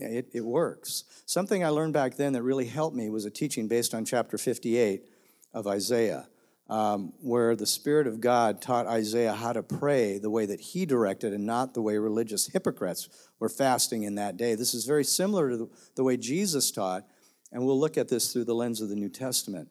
It, 0.00 0.30
it 0.32 0.44
works. 0.44 1.04
Something 1.26 1.64
I 1.64 1.68
learned 1.68 1.92
back 1.92 2.16
then 2.16 2.32
that 2.32 2.42
really 2.42 2.66
helped 2.66 2.96
me 2.96 3.08
was 3.10 3.24
a 3.24 3.30
teaching 3.30 3.68
based 3.68 3.94
on 3.94 4.04
chapter 4.04 4.36
58 4.36 5.04
of 5.52 5.66
Isaiah, 5.66 6.28
um, 6.68 7.12
where 7.20 7.54
the 7.54 7.66
Spirit 7.66 8.06
of 8.06 8.20
God 8.20 8.60
taught 8.60 8.86
Isaiah 8.86 9.32
how 9.32 9.52
to 9.52 9.62
pray 9.62 10.18
the 10.18 10.30
way 10.30 10.46
that 10.46 10.60
he 10.60 10.84
directed 10.84 11.32
and 11.32 11.46
not 11.46 11.74
the 11.74 11.82
way 11.82 11.96
religious 11.98 12.48
hypocrites 12.48 13.08
were 13.38 13.48
fasting 13.48 14.02
in 14.02 14.16
that 14.16 14.36
day. 14.36 14.54
This 14.54 14.74
is 14.74 14.84
very 14.84 15.04
similar 15.04 15.50
to 15.50 15.56
the, 15.56 15.68
the 15.94 16.04
way 16.04 16.16
Jesus 16.16 16.70
taught, 16.70 17.04
and 17.52 17.64
we'll 17.64 17.78
look 17.78 17.96
at 17.96 18.08
this 18.08 18.32
through 18.32 18.44
the 18.44 18.54
lens 18.54 18.80
of 18.80 18.88
the 18.88 18.96
New 18.96 19.08
Testament. 19.10 19.70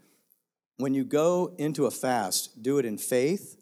When 0.83 0.93
you 0.93 1.05
go 1.05 1.55
into 1.57 1.85
a 1.85 1.91
fast, 1.91 2.61
do 2.61 2.77
it 2.77 2.83
in 2.83 2.97
faith, 2.97 3.55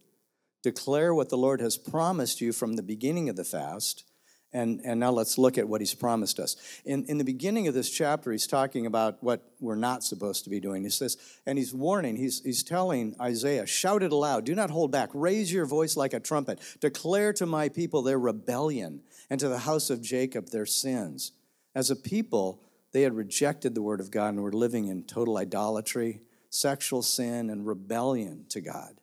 declare 0.63 1.13
what 1.13 1.29
the 1.29 1.37
Lord 1.37 1.61
has 1.61 1.77
promised 1.77 2.41
you 2.41 2.51
from 2.51 2.73
the 2.73 2.81
beginning 2.81 3.29
of 3.29 3.35
the 3.35 3.43
fast 3.43 4.05
and, 4.51 4.81
and 4.83 4.99
now 4.99 5.11
let's 5.11 5.37
look 5.37 5.59
at 5.59 5.69
what 5.69 5.81
he's 5.81 5.93
promised 5.93 6.39
us. 6.39 6.55
In, 6.83 7.05
in 7.05 7.19
the 7.19 7.23
beginning 7.23 7.67
of 7.67 7.75
this 7.75 7.91
chapter, 7.91 8.31
he's 8.31 8.47
talking 8.47 8.87
about 8.87 9.21
what 9.23 9.43
we're 9.59 9.75
not 9.75 10.03
supposed 10.03 10.45
to 10.45 10.49
be 10.49 10.59
doing. 10.59 10.83
He 10.83 10.89
says, 10.89 11.15
and 11.45 11.59
he's 11.59 11.75
warning, 11.75 12.15
he's, 12.15 12.41
he's 12.41 12.63
telling 12.63 13.15
Isaiah, 13.21 13.67
shout 13.67 14.01
it 14.01 14.11
aloud, 14.11 14.43
do 14.45 14.55
not 14.55 14.71
hold 14.71 14.91
back, 14.91 15.11
raise 15.13 15.53
your 15.53 15.67
voice 15.67 15.95
like 15.95 16.13
a 16.13 16.19
trumpet, 16.19 16.59
declare 16.79 17.33
to 17.33 17.45
my 17.45 17.69
people 17.69 18.01
their 18.01 18.17
rebellion, 18.17 19.03
and 19.29 19.39
to 19.39 19.47
the 19.47 19.59
house 19.59 19.91
of 19.91 20.01
Jacob 20.01 20.49
their 20.49 20.65
sins. 20.65 21.33
As 21.75 21.91
a 21.91 21.95
people, 21.95 22.63
they 22.93 23.03
had 23.03 23.13
rejected 23.13 23.75
the 23.75 23.83
word 23.83 23.99
of 23.99 24.09
God 24.09 24.29
and 24.29 24.41
were 24.41 24.51
living 24.51 24.87
in 24.87 25.03
total 25.03 25.37
idolatry, 25.37 26.21
sexual 26.51 27.01
sin, 27.01 27.49
and 27.49 27.65
rebellion 27.65 28.45
to 28.49 28.61
God. 28.61 28.99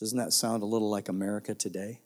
Doesn't 0.00 0.18
that 0.18 0.32
sound 0.32 0.62
a 0.62 0.66
little 0.66 0.90
like 0.90 1.08
America 1.08 1.54
today? 1.54 2.00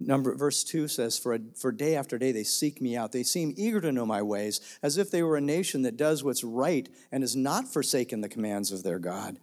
Number 0.00 0.34
verse 0.34 0.64
2 0.64 0.88
says, 0.88 1.16
for, 1.16 1.34
a, 1.34 1.40
for 1.54 1.70
day 1.70 1.94
after 1.94 2.18
day 2.18 2.32
they 2.32 2.42
seek 2.42 2.82
me 2.82 2.96
out. 2.96 3.12
They 3.12 3.22
seem 3.22 3.54
eager 3.56 3.80
to 3.80 3.92
know 3.92 4.04
my 4.04 4.20
ways, 4.22 4.60
as 4.82 4.98
if 4.98 5.10
they 5.10 5.22
were 5.22 5.36
a 5.36 5.40
nation 5.40 5.82
that 5.82 5.96
does 5.96 6.24
what's 6.24 6.42
right 6.42 6.88
and 7.12 7.22
has 7.22 7.36
not 7.36 7.72
forsaken 7.72 8.20
the 8.20 8.28
commands 8.28 8.72
of 8.72 8.82
their 8.82 8.98
God. 8.98 9.38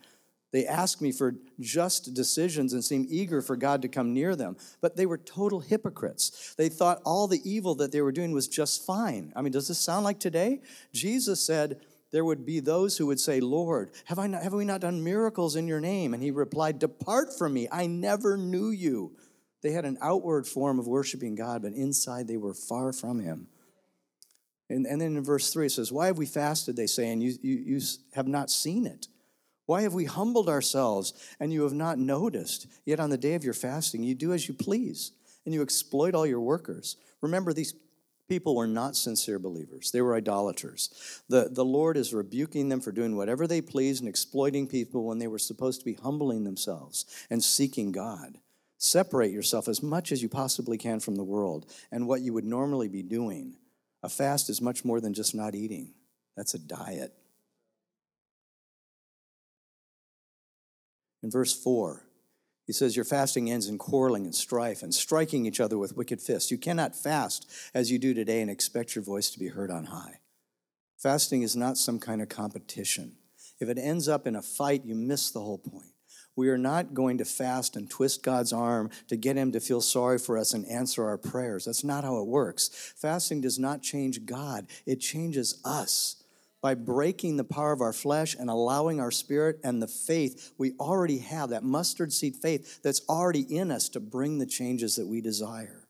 They 0.52 0.66
ask 0.66 1.00
me 1.00 1.12
for 1.12 1.36
just 1.60 2.14
decisions 2.14 2.74
and 2.74 2.84
seem 2.84 3.06
eager 3.08 3.42
for 3.42 3.56
God 3.56 3.84
to 3.84 3.88
come 3.88 4.14
near 4.14 4.36
them. 4.36 4.58
But 4.82 4.98
they 4.98 5.06
were 5.06 5.20
total 5.20 5.60
hypocrites. 5.60 6.56
They 6.58 6.70
thought 6.70 7.02
all 7.06 7.28
the 7.28 7.42
evil 7.50 7.76
that 7.76 7.92
they 7.92 8.02
were 8.02 8.12
doing 8.12 8.32
was 8.32 8.48
just 8.48 8.86
fine. 8.86 9.32
I 9.36 9.44
mean, 9.44 9.54
does 9.54 9.68
this 9.68 9.78
sound 9.78 10.06
like 10.06 10.20
today? 10.20 10.62
Jesus 10.92 11.40
said, 11.40 11.80
there 12.12 12.25
would 12.25 12.46
be 12.46 12.60
those 12.60 12.98
who 12.98 13.06
would 13.08 13.20
say, 13.20 13.39
Lord, 13.39 13.92
have, 14.06 14.20
I 14.20 14.28
not, 14.28 14.44
have 14.44 14.54
we 14.54 14.66
not 14.66 14.82
done 14.82 15.04
miracles 15.04 15.56
in 15.56 15.68
your 15.68 15.80
name? 15.80 16.13
And 16.13 16.24
he 16.24 16.32
replied, 16.32 16.80
Depart 16.80 17.38
from 17.38 17.54
me, 17.54 17.68
I 17.72 17.86
never 17.88 18.36
knew 18.36 18.70
you. 18.70 19.16
They 19.62 19.72
had 19.72 19.86
an 19.86 19.98
outward 20.01 20.48
form 20.48 20.80
of 20.80 20.88
worshiping 20.88 21.36
God, 21.36 21.62
but 21.62 21.74
inside 21.74 22.28
they 22.28 22.38
were 22.38 22.54
far 22.54 22.94
from 22.94 23.20
Him. 23.20 23.48
And, 24.70 24.86
and 24.86 25.01
then 25.01 25.18
in 25.18 25.24
verse 25.24 25.51
3 25.51 25.68
it 25.68 25.72
says, 25.72 25.92
Why 25.92 26.08
have 26.08 26.18
we 26.18 26.25
fasted, 26.25 26.75
they 26.75 26.88
say, 26.88 27.12
and 27.12 27.22
you, 27.22 27.34
you, 27.42 27.56
you 27.56 27.82
have 28.13 28.28
not 28.28 28.50
seen 28.50 28.86
it? 28.86 29.08
Why 29.66 29.84
have 29.84 29.94
we 29.94 30.06
humbled 30.06 30.50
ourselves 30.50 31.13
and 31.39 31.54
you 31.54 31.63
have 31.63 31.74
not 31.74 32.00
noticed? 32.00 32.68
Yet 32.86 33.00
on 33.00 33.12
the 33.12 33.18
day 33.18 33.36
of 33.36 33.44
your 33.44 33.54
fasting, 33.54 34.04
you 34.04 34.16
do 34.16 34.34
as 34.34 34.48
you 34.48 34.54
please 34.54 35.12
and 35.46 35.54
you 35.54 35.62
exploit 35.62 36.16
all 36.16 36.25
your 36.25 36.42
workers. 36.42 36.98
Remember, 37.22 37.54
these 37.54 37.74
people 38.30 38.56
were 38.56 38.68
not 38.68 38.96
sincere 38.96 39.40
believers, 39.40 39.92
they 39.92 40.02
were 40.02 40.16
idolaters. 40.16 41.22
The, 41.28 41.50
the 41.52 41.66
Lord 41.66 41.98
is 41.98 42.14
rebuking 42.14 42.70
them 42.70 42.80
for 42.80 42.92
doing 42.92 43.18
whatever 43.18 43.48
they 43.48 43.62
please 43.62 44.00
and 44.00 44.08
exploiting 44.08 44.68
people 44.68 45.04
when 45.06 45.20
they 45.20 45.28
were 45.28 45.40
supposed 45.40 45.80
to 45.82 45.86
be 45.86 45.96
humbling 45.96 46.44
themselves 46.44 47.06
and 47.30 47.44
seeking 47.44 47.92
God. 47.92 48.38
Separate 48.78 49.32
yourself 49.32 49.68
as 49.68 49.84
much 49.84 50.14
as 50.14 50.22
you 50.22 50.30
possibly 50.30 50.78
can 50.78 51.02
from 51.02 51.16
the 51.16 51.24
world 51.24 51.70
and 51.92 52.08
what 52.08 52.22
you 52.22 52.32
would 52.32 52.46
normally 52.46 52.88
be 52.88 53.04
doing. 53.04 53.58
A 54.04 54.08
fast 54.08 54.50
is 54.50 54.62
much 54.62 54.86
more 54.86 55.02
than 55.02 55.14
just 55.14 55.36
not 55.36 55.56
eating, 55.56 55.94
that's 56.38 56.54
a 56.54 56.60
diet. 56.60 57.14
In 61.22 61.30
verse 61.30 61.54
4, 61.54 62.06
he 62.70 62.74
says, 62.74 62.96
Your 62.96 63.04
fasting 63.04 63.50
ends 63.50 63.68
in 63.68 63.80
quarreling 63.80 64.26
and 64.26 64.36
strife 64.36 64.84
and 64.84 64.94
striking 64.94 65.48
each 65.48 65.60
other 65.60 65.76
with 65.76 65.98
wicked 65.98 66.22
fists. 66.22 66.52
You 66.52 66.60
cannot 66.60 66.96
fast 66.96 67.50
as 67.74 67.92
you 67.92 67.98
do 67.98 68.14
today 68.14 68.42
and 68.42 68.52
expect 68.52 68.94
your 68.94 69.04
voice 69.04 69.32
to 69.32 69.40
be 69.40 69.48
heard 69.48 69.72
on 69.72 69.86
high. 69.86 70.20
Fasting 70.96 71.42
is 71.42 71.56
not 71.56 71.80
some 71.80 71.98
kind 71.98 72.22
of 72.22 72.30
competition. 72.30 73.16
If 73.60 73.70
it 73.70 73.80
ends 73.80 74.08
up 74.08 74.28
in 74.28 74.36
a 74.36 74.44
fight, 74.44 74.86
you 74.86 74.94
miss 74.94 75.32
the 75.32 75.42
whole 75.42 75.58
point. 75.58 75.96
We 76.36 76.50
are 76.50 76.60
not 76.60 76.94
going 76.94 77.18
to 77.18 77.26
fast 77.26 77.76
and 77.76 77.90
twist 77.90 78.22
God's 78.22 78.54
arm 78.54 78.92
to 79.08 79.18
get 79.18 79.36
Him 79.36 79.52
to 79.54 79.60
feel 79.60 79.82
sorry 79.82 80.20
for 80.20 80.38
us 80.38 80.54
and 80.54 80.64
answer 80.68 81.04
our 81.08 81.18
prayers. 81.18 81.66
That's 81.66 81.84
not 81.84 82.04
how 82.04 82.20
it 82.20 82.28
works. 82.28 82.94
Fasting 82.96 83.42
does 83.42 83.58
not 83.58 83.82
change 83.82 84.28
God, 84.28 84.68
it 84.86 84.98
changes 84.98 85.60
us 85.66 86.18
by 86.62 86.75
breaking 86.75 87.38
the 87.38 87.44
power 87.44 87.72
of 87.72 87.82
our 87.82 87.94
flesh 87.94 88.36
and 88.38 88.50
allowing 88.50 89.00
our 89.00 89.12
spirit 89.12 89.60
and 89.63 89.82
the 89.82 89.88
faith 89.88 90.54
we 90.58 90.74
already 90.80 91.20
have, 91.20 91.50
that 91.50 91.63
mustard 91.63 92.12
seed 92.12 92.36
faith 92.36 92.82
that's 92.82 93.01
already 93.08 93.42
in 93.42 93.72
us 93.72 93.89
to 93.89 94.00
bring 94.00 94.38
the 94.38 94.46
changes 94.46 94.96
that 94.96 95.08
we 95.08 95.22
desire. 95.22 95.88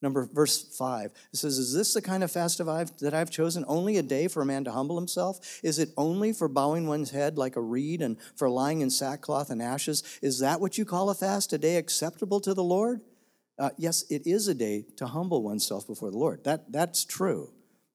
Number 0.00 0.28
verse 0.32 0.62
five, 0.76 1.10
it 1.32 1.38
says, 1.38 1.58
Is 1.58 1.74
this 1.74 1.92
the 1.92 2.02
kind 2.02 2.22
of 2.22 2.30
fast 2.30 2.58
that 2.58 3.14
I've 3.14 3.30
chosen? 3.30 3.64
Only 3.66 3.96
a 3.96 4.02
day 4.02 4.28
for 4.28 4.42
a 4.42 4.46
man 4.46 4.62
to 4.64 4.70
humble 4.70 4.96
himself? 4.96 5.60
Is 5.64 5.80
it 5.80 5.90
only 5.96 6.32
for 6.32 6.46
bowing 6.46 6.86
one's 6.86 7.10
head 7.10 7.36
like 7.36 7.56
a 7.56 7.60
reed 7.60 8.00
and 8.00 8.16
for 8.36 8.48
lying 8.48 8.80
in 8.80 8.90
sackcloth 8.90 9.50
and 9.50 9.60
ashes? 9.60 10.04
Is 10.22 10.38
that 10.38 10.60
what 10.60 10.78
you 10.78 10.84
call 10.84 11.10
a 11.10 11.14
fast, 11.14 11.52
a 11.52 11.58
day 11.58 11.76
acceptable 11.76 12.38
to 12.40 12.54
the 12.54 12.62
Lord? 12.62 13.00
Uh, 13.58 13.70
yes, 13.76 14.04
it 14.08 14.24
is 14.24 14.46
a 14.46 14.54
day 14.54 14.84
to 14.98 15.06
humble 15.06 15.42
oneself 15.42 15.84
before 15.84 16.12
the 16.12 16.18
Lord. 16.18 16.44
That, 16.44 16.70
that's 16.70 17.04
true. 17.04 17.50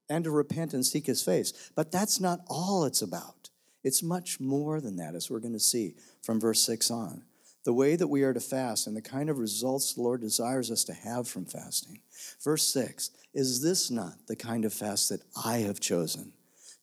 And 0.09 0.23
to 0.25 0.31
repent 0.31 0.73
and 0.73 0.85
seek 0.85 1.05
his 1.05 1.23
face. 1.23 1.71
But 1.75 1.91
that's 1.91 2.19
not 2.19 2.41
all 2.47 2.85
it's 2.85 3.01
about. 3.01 3.49
It's 3.83 4.03
much 4.03 4.39
more 4.39 4.79
than 4.81 4.97
that, 4.97 5.15
as 5.15 5.29
we're 5.29 5.39
going 5.39 5.53
to 5.53 5.59
see 5.59 5.95
from 6.21 6.39
verse 6.39 6.61
6 6.61 6.91
on 6.91 7.23
the 7.63 7.73
way 7.73 7.95
that 7.95 8.07
we 8.07 8.23
are 8.23 8.33
to 8.33 8.39
fast 8.39 8.87
and 8.87 8.95
the 8.95 9.01
kind 9.01 9.29
of 9.29 9.39
results 9.39 9.93
the 9.93 10.01
Lord 10.01 10.21
desires 10.21 10.69
us 10.69 10.83
to 10.85 10.93
have 10.93 11.27
from 11.27 11.45
fasting. 11.45 11.99
Verse 12.43 12.63
6 12.73 13.11
Is 13.33 13.61
this 13.61 13.89
not 13.89 14.27
the 14.27 14.35
kind 14.35 14.65
of 14.65 14.73
fast 14.73 15.09
that 15.09 15.21
I 15.45 15.59
have 15.59 15.79
chosen? 15.79 16.33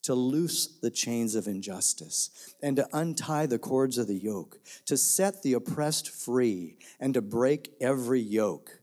To 0.05 0.15
loose 0.15 0.79
the 0.81 0.91
chains 0.91 1.35
of 1.35 1.47
injustice 1.47 2.55
and 2.63 2.77
to 2.77 2.89
untie 2.95 3.45
the 3.45 3.59
cords 3.59 3.99
of 3.99 4.07
the 4.07 4.17
yoke, 4.17 4.59
to 4.87 4.97
set 4.97 5.43
the 5.43 5.53
oppressed 5.53 6.09
free 6.09 6.79
and 6.99 7.13
to 7.13 7.21
break 7.21 7.75
every 7.83 8.21
yoke. 8.21 8.81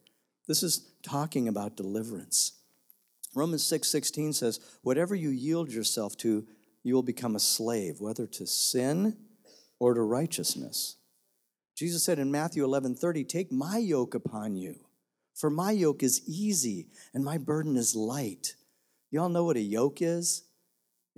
This 0.47 0.61
is 0.61 0.91
talking 1.01 1.47
about 1.47 1.75
deliverance. 1.75 2.56
Romans 3.37 3.63
6 3.63 3.87
16 3.87 4.33
says, 4.33 4.59
Whatever 4.81 5.13
you 5.13 5.29
yield 5.29 5.71
yourself 5.71 6.17
to, 6.17 6.45
you 6.83 6.95
will 6.95 7.03
become 7.03 7.35
a 7.35 7.39
slave, 7.39 8.01
whether 8.01 8.25
to 8.25 8.47
sin 8.47 9.15
or 9.79 9.93
to 9.93 10.01
righteousness. 10.01 10.95
Jesus 11.75 12.03
said 12.03 12.17
in 12.17 12.31
Matthew 12.31 12.63
11 12.63 12.95
30, 12.95 13.23
Take 13.23 13.51
my 13.51 13.77
yoke 13.77 14.15
upon 14.15 14.55
you, 14.55 14.75
for 15.35 15.51
my 15.51 15.71
yoke 15.71 16.01
is 16.01 16.27
easy 16.27 16.87
and 17.13 17.23
my 17.23 17.37
burden 17.37 17.77
is 17.77 17.95
light. 17.95 18.55
Y'all 19.11 19.29
know 19.29 19.43
what 19.43 19.55
a 19.55 19.61
yoke 19.61 20.01
is? 20.01 20.43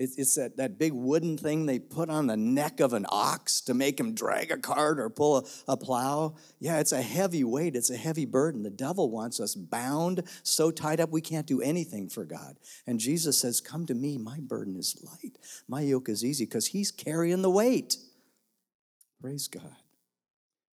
It's 0.01 0.35
that, 0.35 0.55
that 0.55 0.79
big 0.79 0.93
wooden 0.93 1.37
thing 1.37 1.65
they 1.65 1.77
put 1.77 2.09
on 2.09 2.27
the 2.27 2.37
neck 2.37 2.79
of 2.79 2.93
an 2.93 3.05
ox 3.09 3.59
to 3.61 3.73
make 3.73 3.99
him 3.99 4.13
drag 4.13 4.49
a 4.49 4.57
cart 4.57 4.97
or 4.97 5.09
pull 5.09 5.39
a, 5.39 5.73
a 5.73 5.75
plow. 5.75 6.35
Yeah, 6.57 6.79
it's 6.79 6.93
a 6.93 7.01
heavy 7.01 7.43
weight, 7.43 7.75
it's 7.75 7.89
a 7.89 7.97
heavy 7.97 8.25
burden. 8.25 8.63
The 8.63 8.69
devil 8.69 9.11
wants 9.11 9.41
us 9.41 9.55
bound, 9.55 10.23
so 10.41 10.71
tied 10.71 11.01
up 11.01 11.09
we 11.09 11.19
can't 11.19 11.45
do 11.45 11.61
anything 11.61 12.07
for 12.07 12.23
God. 12.23 12.55
And 12.87 12.97
Jesus 12.97 13.37
says, 13.37 13.59
Come 13.59 13.85
to 13.87 13.93
me, 13.93 14.17
my 14.17 14.39
burden 14.39 14.77
is 14.77 14.95
light, 15.03 15.37
my 15.67 15.81
yoke 15.81 16.07
is 16.07 16.23
easy, 16.23 16.45
because 16.45 16.67
he's 16.67 16.91
carrying 16.91 17.41
the 17.41 17.51
weight. 17.51 17.97
Praise 19.21 19.49
God. 19.49 19.75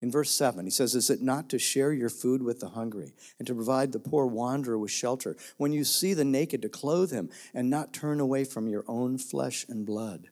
In 0.02 0.10
verse 0.10 0.30
7, 0.30 0.64
he 0.66 0.70
says, 0.70 0.94
Is 0.94 1.08
it 1.08 1.22
not 1.22 1.48
to 1.48 1.58
share 1.58 1.92
your 1.92 2.10
food 2.10 2.42
with 2.42 2.60
the 2.60 2.70
hungry 2.70 3.14
and 3.38 3.46
to 3.46 3.54
provide 3.54 3.92
the 3.92 3.98
poor 3.98 4.26
wanderer 4.26 4.78
with 4.78 4.90
shelter? 4.90 5.36
When 5.56 5.72
you 5.72 5.84
see 5.84 6.12
the 6.12 6.24
naked, 6.24 6.62
to 6.62 6.68
clothe 6.68 7.12
him 7.12 7.30
and 7.54 7.70
not 7.70 7.92
turn 7.92 8.20
away 8.20 8.44
from 8.44 8.68
your 8.68 8.84
own 8.86 9.18
flesh 9.18 9.64
and 9.68 9.86
blood. 9.86 10.28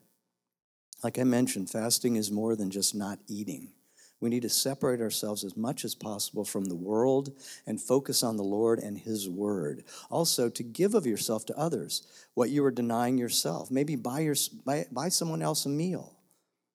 Like 1.02 1.18
I 1.18 1.24
mentioned, 1.24 1.70
fasting 1.70 2.16
is 2.16 2.30
more 2.30 2.56
than 2.56 2.70
just 2.70 2.94
not 2.94 3.18
eating. 3.26 3.72
We 4.20 4.30
need 4.30 4.42
to 4.42 4.48
separate 4.48 5.00
ourselves 5.00 5.44
as 5.44 5.56
much 5.56 5.84
as 5.84 5.94
possible 5.94 6.44
from 6.44 6.64
the 6.64 6.74
world 6.74 7.38
and 7.66 7.80
focus 7.80 8.22
on 8.22 8.36
the 8.36 8.42
Lord 8.42 8.78
and 8.78 8.96
His 8.96 9.28
Word. 9.28 9.84
Also, 10.10 10.48
to 10.48 10.62
give 10.62 10.94
of 10.94 11.04
yourself 11.04 11.44
to 11.46 11.58
others 11.58 12.06
what 12.34 12.48
you 12.48 12.64
are 12.64 12.70
denying 12.70 13.18
yourself. 13.18 13.70
Maybe 13.70 13.96
buy, 13.96 14.20
your, 14.20 14.36
buy, 14.64 14.86
buy 14.90 15.10
someone 15.10 15.42
else 15.42 15.66
a 15.66 15.68
meal 15.68 16.14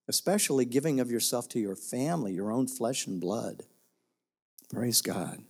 especially 0.09 0.65
giving 0.65 0.99
of 0.99 1.11
yourself 1.11 1.47
to 1.47 1.59
your 1.59 1.75
family, 1.75 2.33
your 2.33 2.51
own 2.51 2.67
flesh 2.67 3.05
and 3.05 3.21
blood. 3.21 3.63
Praise 4.73 5.01
God. 5.01 5.43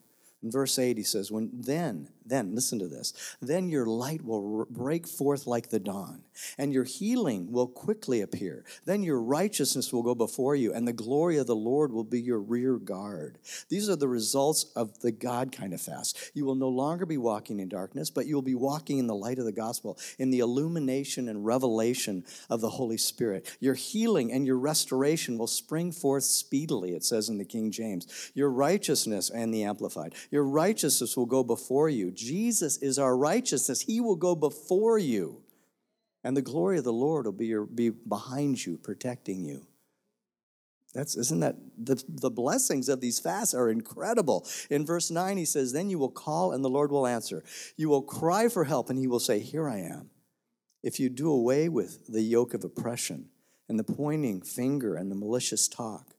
In 0.43 0.51
verse 0.51 0.77
8, 0.77 0.97
he 0.97 1.03
says, 1.03 1.31
When 1.31 1.49
then, 1.53 2.09
then, 2.29 2.55
listen 2.55 2.79
to 2.79 2.87
this, 2.87 3.13
then 3.41 3.69
your 3.69 3.85
light 3.85 4.23
will 4.23 4.65
break 4.69 5.07
forth 5.07 5.47
like 5.47 5.69
the 5.69 5.79
dawn, 5.79 6.23
and 6.57 6.71
your 6.71 6.83
healing 6.83 7.51
will 7.51 7.67
quickly 7.67 8.21
appear. 8.21 8.63
Then 8.85 9.03
your 9.03 9.21
righteousness 9.21 9.91
will 9.91 10.03
go 10.03 10.15
before 10.15 10.55
you, 10.55 10.73
and 10.73 10.87
the 10.87 10.93
glory 10.93 11.37
of 11.37 11.47
the 11.47 11.55
Lord 11.55 11.91
will 11.91 12.03
be 12.03 12.21
your 12.21 12.39
rear 12.39 12.77
guard. 12.77 13.39
These 13.69 13.89
are 13.89 13.95
the 13.95 14.07
results 14.07 14.65
of 14.75 14.99
the 14.99 15.11
God 15.11 15.51
kind 15.51 15.73
of 15.73 15.81
fast. 15.81 16.31
You 16.33 16.45
will 16.45 16.55
no 16.55 16.69
longer 16.69 17.05
be 17.05 17.17
walking 17.17 17.59
in 17.59 17.69
darkness, 17.69 18.09
but 18.09 18.25
you 18.25 18.35
will 18.35 18.41
be 18.41 18.55
walking 18.55 18.99
in 18.99 19.07
the 19.07 19.15
light 19.15 19.39
of 19.39 19.45
the 19.45 19.51
gospel, 19.51 19.97
in 20.17 20.29
the 20.29 20.39
illumination 20.39 21.27
and 21.27 21.45
revelation 21.45 22.23
of 22.49 22.61
the 22.61 22.69
Holy 22.69 22.97
Spirit. 22.97 23.57
Your 23.59 23.75
healing 23.75 24.31
and 24.31 24.45
your 24.45 24.57
restoration 24.57 25.37
will 25.37 25.47
spring 25.47 25.91
forth 25.91 26.23
speedily, 26.23 26.95
it 26.95 27.03
says 27.03 27.29
in 27.29 27.37
the 27.37 27.45
King 27.45 27.71
James. 27.71 28.31
Your 28.33 28.49
righteousness 28.49 29.29
and 29.29 29.53
the 29.53 29.63
Amplified 29.63 30.13
your 30.31 30.43
righteousness 30.43 31.15
will 31.15 31.25
go 31.25 31.43
before 31.43 31.89
you. 31.89 32.11
Jesus 32.19 32.77
is 32.77 32.99
our 32.99 33.15
righteousness. 33.15 33.81
He 33.81 34.01
will 34.01 34.15
go 34.15 34.35
before 34.35 34.97
you. 34.97 35.41
And 36.23 36.35
the 36.35 36.41
glory 36.41 36.77
of 36.77 36.83
the 36.83 36.93
Lord 36.93 37.25
will 37.25 37.31
be, 37.31 37.47
your, 37.47 37.65
be 37.65 37.89
behind 37.89 38.65
you, 38.65 38.77
protecting 38.77 39.45
you. 39.45 39.65
That's 40.93 41.15
isn't 41.15 41.39
that 41.41 41.55
the, 41.77 42.03
the 42.07 42.31
blessings 42.31 42.89
of 42.89 42.99
these 42.99 43.19
fasts 43.19 43.53
are 43.53 43.69
incredible. 43.69 44.47
In 44.69 44.85
verse 44.85 45.11
9, 45.11 45.37
he 45.37 45.45
says, 45.45 45.71
Then 45.71 45.89
you 45.89 45.99
will 45.99 46.09
call 46.09 46.51
and 46.51 46.63
the 46.63 46.69
Lord 46.69 46.91
will 46.91 47.05
answer. 47.05 47.43
You 47.77 47.89
will 47.89 48.01
cry 48.01 48.49
for 48.49 48.63
help, 48.63 48.89
and 48.89 48.97
he 48.97 49.07
will 49.07 49.19
say, 49.19 49.39
Here 49.39 49.69
I 49.69 49.77
am. 49.77 50.09
If 50.81 50.99
you 50.99 51.09
do 51.09 51.31
away 51.31 51.69
with 51.69 52.07
the 52.07 52.21
yoke 52.21 52.53
of 52.53 52.63
oppression 52.63 53.29
and 53.67 53.77
the 53.77 53.83
pointing 53.83 54.41
finger 54.41 54.95
and 54.95 55.11
the 55.11 55.15
malicious 55.15 55.67
talk, 55.67 56.15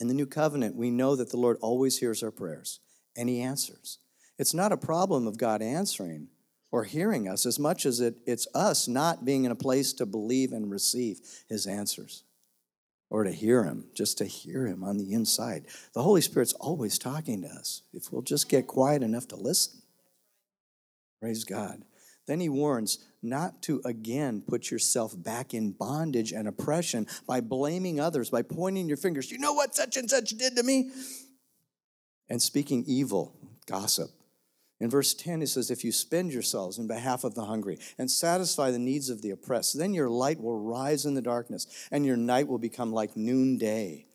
in 0.00 0.08
the 0.08 0.14
new 0.14 0.26
covenant, 0.26 0.74
we 0.74 0.90
know 0.90 1.14
that 1.14 1.30
the 1.30 1.36
Lord 1.36 1.58
always 1.60 1.98
hears 1.98 2.22
our 2.22 2.30
prayers 2.30 2.80
and 3.16 3.28
he 3.28 3.40
answers. 3.40 3.98
It's 4.38 4.54
not 4.54 4.72
a 4.72 4.76
problem 4.76 5.26
of 5.26 5.38
God 5.38 5.62
answering 5.62 6.28
or 6.70 6.84
hearing 6.84 7.28
us 7.28 7.44
as 7.44 7.58
much 7.58 7.84
as 7.84 8.00
it, 8.00 8.16
it's 8.26 8.48
us 8.54 8.88
not 8.88 9.24
being 9.24 9.44
in 9.44 9.52
a 9.52 9.56
place 9.56 9.92
to 9.94 10.06
believe 10.06 10.52
and 10.52 10.70
receive 10.70 11.20
his 11.48 11.66
answers 11.66 12.24
or 13.10 13.24
to 13.24 13.30
hear 13.30 13.64
him, 13.64 13.84
just 13.94 14.16
to 14.18 14.24
hear 14.24 14.66
him 14.66 14.82
on 14.82 14.96
the 14.96 15.12
inside. 15.12 15.66
The 15.92 16.02
Holy 16.02 16.22
Spirit's 16.22 16.54
always 16.54 16.98
talking 16.98 17.42
to 17.42 17.48
us 17.48 17.82
if 17.92 18.10
we'll 18.10 18.22
just 18.22 18.48
get 18.48 18.66
quiet 18.66 19.02
enough 19.02 19.28
to 19.28 19.36
listen. 19.36 19.82
Praise 21.20 21.44
God. 21.44 21.84
Then 22.26 22.40
he 22.40 22.48
warns 22.48 23.04
not 23.22 23.60
to 23.62 23.82
again 23.84 24.42
put 24.46 24.70
yourself 24.70 25.12
back 25.14 25.52
in 25.52 25.72
bondage 25.72 26.32
and 26.32 26.48
oppression 26.48 27.06
by 27.26 27.42
blaming 27.42 28.00
others, 28.00 28.30
by 28.30 28.40
pointing 28.40 28.88
your 28.88 28.96
fingers. 28.96 29.30
You 29.30 29.38
know 29.38 29.52
what 29.52 29.74
such 29.74 29.98
and 29.98 30.08
such 30.08 30.30
did 30.30 30.56
to 30.56 30.62
me? 30.62 30.90
And 32.30 32.40
speaking 32.40 32.82
evil, 32.86 33.36
gossip. 33.66 34.10
In 34.82 34.90
verse 34.90 35.14
10, 35.14 35.40
he 35.40 35.46
says, 35.46 35.70
If 35.70 35.84
you 35.84 35.92
spend 35.92 36.32
yourselves 36.32 36.76
in 36.76 36.88
behalf 36.88 37.22
of 37.22 37.36
the 37.36 37.44
hungry 37.44 37.78
and 37.98 38.10
satisfy 38.10 38.72
the 38.72 38.80
needs 38.80 39.10
of 39.10 39.22
the 39.22 39.30
oppressed, 39.30 39.78
then 39.78 39.94
your 39.94 40.10
light 40.10 40.40
will 40.40 40.58
rise 40.58 41.06
in 41.06 41.14
the 41.14 41.22
darkness 41.22 41.68
and 41.92 42.04
your 42.04 42.16
night 42.16 42.48
will 42.48 42.58
become 42.58 42.92
like 42.92 43.16
noonday. 43.16 44.06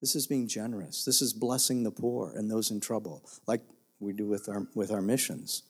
This 0.00 0.16
is 0.16 0.26
being 0.26 0.48
generous. 0.48 1.04
This 1.04 1.20
is 1.20 1.34
blessing 1.34 1.82
the 1.82 1.90
poor 1.90 2.32
and 2.34 2.50
those 2.50 2.70
in 2.70 2.80
trouble, 2.80 3.28
like 3.46 3.60
we 4.00 4.14
do 4.14 4.26
with 4.26 4.48
our, 4.48 4.66
with 4.74 4.90
our 4.90 5.02
missions. 5.02 5.64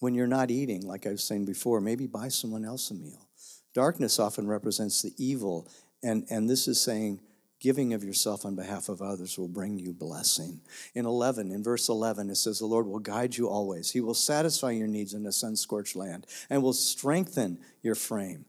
When 0.00 0.14
you're 0.14 0.26
not 0.26 0.50
eating, 0.50 0.84
like 0.84 1.06
I 1.06 1.10
was 1.10 1.22
saying 1.22 1.44
before, 1.44 1.80
maybe 1.80 2.08
buy 2.08 2.26
someone 2.26 2.64
else 2.64 2.90
a 2.90 2.94
meal. 2.94 3.28
Darkness 3.72 4.18
often 4.18 4.48
represents 4.48 5.00
the 5.00 5.12
evil, 5.16 5.68
and, 6.02 6.26
and 6.28 6.50
this 6.50 6.66
is 6.66 6.80
saying 6.80 7.20
giving 7.60 7.92
of 7.92 8.02
yourself 8.02 8.44
on 8.44 8.56
behalf 8.56 8.88
of 8.88 9.02
others 9.02 9.38
will 9.38 9.48
bring 9.48 9.78
you 9.78 9.92
blessing. 9.92 10.60
In 10.94 11.06
11, 11.06 11.52
in 11.52 11.62
verse 11.62 11.88
11, 11.88 12.30
it 12.30 12.36
says, 12.36 12.58
The 12.58 12.66
Lord 12.66 12.86
will 12.86 12.98
guide 12.98 13.36
you 13.36 13.48
always. 13.48 13.90
He 13.90 14.00
will 14.00 14.14
satisfy 14.14 14.70
your 14.70 14.88
needs 14.88 15.14
in 15.14 15.26
a 15.26 15.32
sun 15.32 15.56
scorched 15.56 15.94
land 15.94 16.26
and 16.48 16.62
will 16.62 16.72
strengthen 16.72 17.58
your 17.82 17.94
frame. 17.94 18.46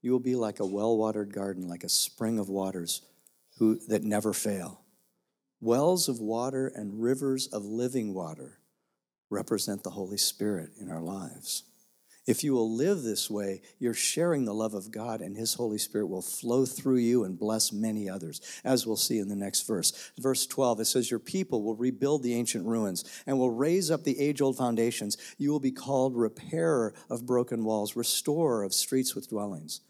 You 0.00 0.12
will 0.12 0.20
be 0.20 0.34
like 0.34 0.60
a 0.60 0.66
well 0.66 0.96
watered 0.96 1.32
garden, 1.32 1.68
like 1.68 1.84
a 1.84 1.88
spring 1.88 2.38
of 2.38 2.48
waters 2.48 3.02
who, 3.58 3.78
that 3.88 4.02
never 4.02 4.32
fail. 4.32 4.80
Wells 5.60 6.08
of 6.08 6.18
water 6.18 6.72
and 6.74 7.02
rivers 7.02 7.46
of 7.46 7.64
living 7.64 8.12
water 8.12 8.58
represent 9.30 9.82
the 9.82 9.90
Holy 9.90 10.18
Spirit 10.18 10.70
in 10.80 10.90
our 10.90 11.00
lives. 11.00 11.64
If 12.26 12.42
you 12.42 12.54
will 12.54 12.74
live 12.74 13.02
this 13.02 13.28
way, 13.28 13.60
you're 13.78 13.92
sharing 13.92 14.46
the 14.46 14.54
love 14.54 14.72
of 14.72 14.90
God, 14.90 15.20
and 15.20 15.36
His 15.36 15.54
Holy 15.54 15.76
Spirit 15.76 16.06
will 16.06 16.22
flow 16.22 16.64
through 16.64 16.96
you 16.96 17.24
and 17.24 17.38
bless 17.38 17.70
many 17.70 18.08
others, 18.08 18.40
as 18.64 18.86
we'll 18.86 18.96
see 18.96 19.18
in 19.18 19.28
the 19.28 19.36
next 19.36 19.66
verse. 19.66 20.12
Verse 20.18 20.46
12, 20.46 20.80
it 20.80 20.84
says, 20.86 21.10
Your 21.10 21.20
people 21.20 21.62
will 21.62 21.76
rebuild 21.76 22.22
the 22.22 22.34
ancient 22.34 22.66
ruins 22.66 23.04
and 23.26 23.38
will 23.38 23.50
raise 23.50 23.90
up 23.90 24.04
the 24.04 24.18
age 24.18 24.40
old 24.40 24.56
foundations. 24.56 25.18
You 25.36 25.50
will 25.50 25.60
be 25.60 25.72
called 25.72 26.16
repairer 26.16 26.94
of 27.10 27.26
broken 27.26 27.62
walls, 27.62 27.94
restorer 27.94 28.62
of 28.62 28.72
streets 28.72 29.14
with 29.14 29.28
dwellings. 29.28 29.82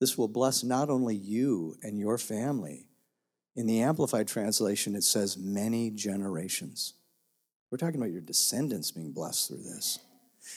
This 0.00 0.16
will 0.16 0.28
bless 0.28 0.64
not 0.64 0.88
only 0.88 1.14
you 1.14 1.76
and 1.82 1.98
your 1.98 2.16
family. 2.16 2.86
In 3.54 3.66
the 3.66 3.80
Amplified 3.80 4.28
Translation, 4.28 4.94
it 4.94 5.04
says, 5.04 5.38
many 5.38 5.90
generations. 5.90 6.94
We're 7.70 7.78
talking 7.78 7.96
about 7.96 8.12
your 8.12 8.20
descendants 8.20 8.90
being 8.90 9.12
blessed 9.12 9.48
through 9.48 9.62
this. 9.62 9.98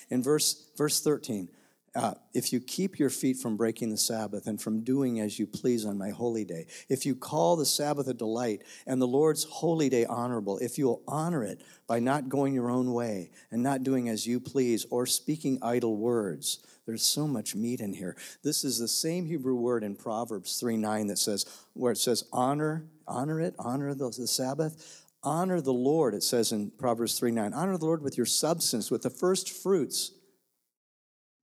In 0.10 0.24
verse, 0.24 0.69
verse 0.78 1.02
13, 1.02 1.50
uh, 1.95 2.13
if 2.34 2.54
you 2.54 2.60
keep 2.60 3.00
your 3.00 3.10
feet 3.10 3.38
from 3.38 3.58
breaking 3.58 3.89
the 3.89 3.98
Sabbath 3.98 4.48
and 4.48 4.62
from 4.62 4.84
doing 4.84 5.19
as 5.19 5.39
you 5.39 5.48
please 5.48 5.86
on 5.86 5.98
my 5.98 6.10
holy 6.10 6.45
day, 6.45 6.67
if 6.88 7.06
you 7.06 7.15
call 7.15 7.56
the 7.56 7.65
Sabbath 7.65 8.08
a 8.08 8.13
delight 8.13 8.62
and 8.86 9.02
the 9.02 9.08
Lord's 9.08 9.43
holy 9.43 9.89
day 9.89 10.06
honorable, 10.06 10.60
if 10.60 10.78
you 10.78 10.86
will 10.86 11.02
honor 11.08 11.43
it 11.43 11.62
by 11.88 12.00
not 12.00 12.30
going 12.30 12.54
your 12.54 12.69
own 12.69 12.93
way 12.93 13.32
and 13.52 13.63
not 13.63 13.84
doing 13.84 14.08
as 14.08 14.28
you 14.28 14.39
please 14.39 14.86
or 14.91 15.06
speaking 15.06 15.58
idle 15.62 15.98
words, 15.98 16.60
there's 16.86 17.04
so 17.04 17.28
much 17.28 17.56
meat 17.56 17.82
in 17.82 17.93
here. 17.93 18.15
This 18.43 18.63
is 18.63 18.80
the 18.80 18.88
same 18.88 19.26
Hebrew 19.26 19.56
word 19.56 19.84
in 19.84 19.95
Proverbs 19.95 20.60
3 20.60 20.78
9 20.78 21.08
that 21.08 21.17
says, 21.17 21.45
where 21.74 21.91
it 21.91 21.98
says, 21.98 22.24
honor, 22.32 22.86
honor 23.08 23.39
it, 23.41 23.56
honor 23.60 23.93
the, 23.93 24.10
the 24.10 24.28
Sabbath, 24.28 25.06
Honor 25.21 25.60
the 25.60 25.73
Lord, 25.73 26.13
it 26.13 26.23
says 26.23 26.51
in 26.51 26.71
Proverbs 26.71 27.19
3 27.19 27.32
9. 27.32 27.53
Honor 27.53 27.77
the 27.77 27.86
Lord 27.86 28.01
with 28.01 28.17
your 28.17 28.25
substance, 28.25 28.89
with 28.89 29.01
the 29.01 29.10
first 29.10 29.51
fruits. 29.51 30.12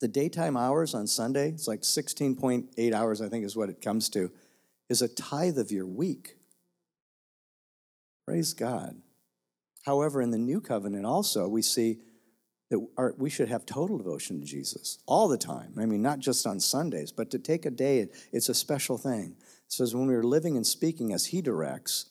The 0.01 0.09
daytime 0.09 0.57
hours 0.57 0.95
on 0.95 1.07
Sunday, 1.07 1.51
it's 1.51 1.69
like 1.69 1.81
16.8 1.81 2.93
hours, 2.93 3.23
I 3.23 3.29
think 3.29 3.45
is 3.45 3.57
what 3.57 3.71
it 3.71 3.81
comes 3.81 4.11
to, 4.11 4.31
is 4.91 5.01
a 5.01 5.09
tithe 5.09 5.59
of 5.59 5.71
your 5.71 5.87
week. 5.87 6.37
Praise 8.27 8.53
God. 8.53 8.97
However, 9.85 10.21
in 10.21 10.33
the 10.33 10.39
new 10.39 10.61
covenant 10.61 11.07
also, 11.07 11.49
we 11.49 11.63
see 11.63 12.01
that 12.71 12.85
our, 12.99 13.15
we 13.17 13.31
should 13.31 13.49
have 13.49 13.65
total 13.65 13.97
devotion 13.97 14.41
to 14.41 14.47
Jesus 14.47 14.99
all 15.07 15.29
the 15.29 15.39
time. 15.39 15.75
I 15.79 15.87
mean, 15.87 16.03
not 16.03 16.19
just 16.19 16.47
on 16.47 16.61
Sundays, 16.61 17.13
but 17.13 17.31
to 17.31 17.39
take 17.39 17.65
a 17.65 17.71
day, 17.71 18.09
it's 18.33 18.49
a 18.49 18.55
special 18.55 18.99
thing. 18.99 19.37
It 19.39 19.73
says, 19.73 19.95
when 19.95 20.09
we 20.09 20.15
are 20.15 20.25
living 20.25 20.57
and 20.57 20.67
speaking 20.67 21.13
as 21.13 21.27
He 21.27 21.41
directs, 21.41 22.07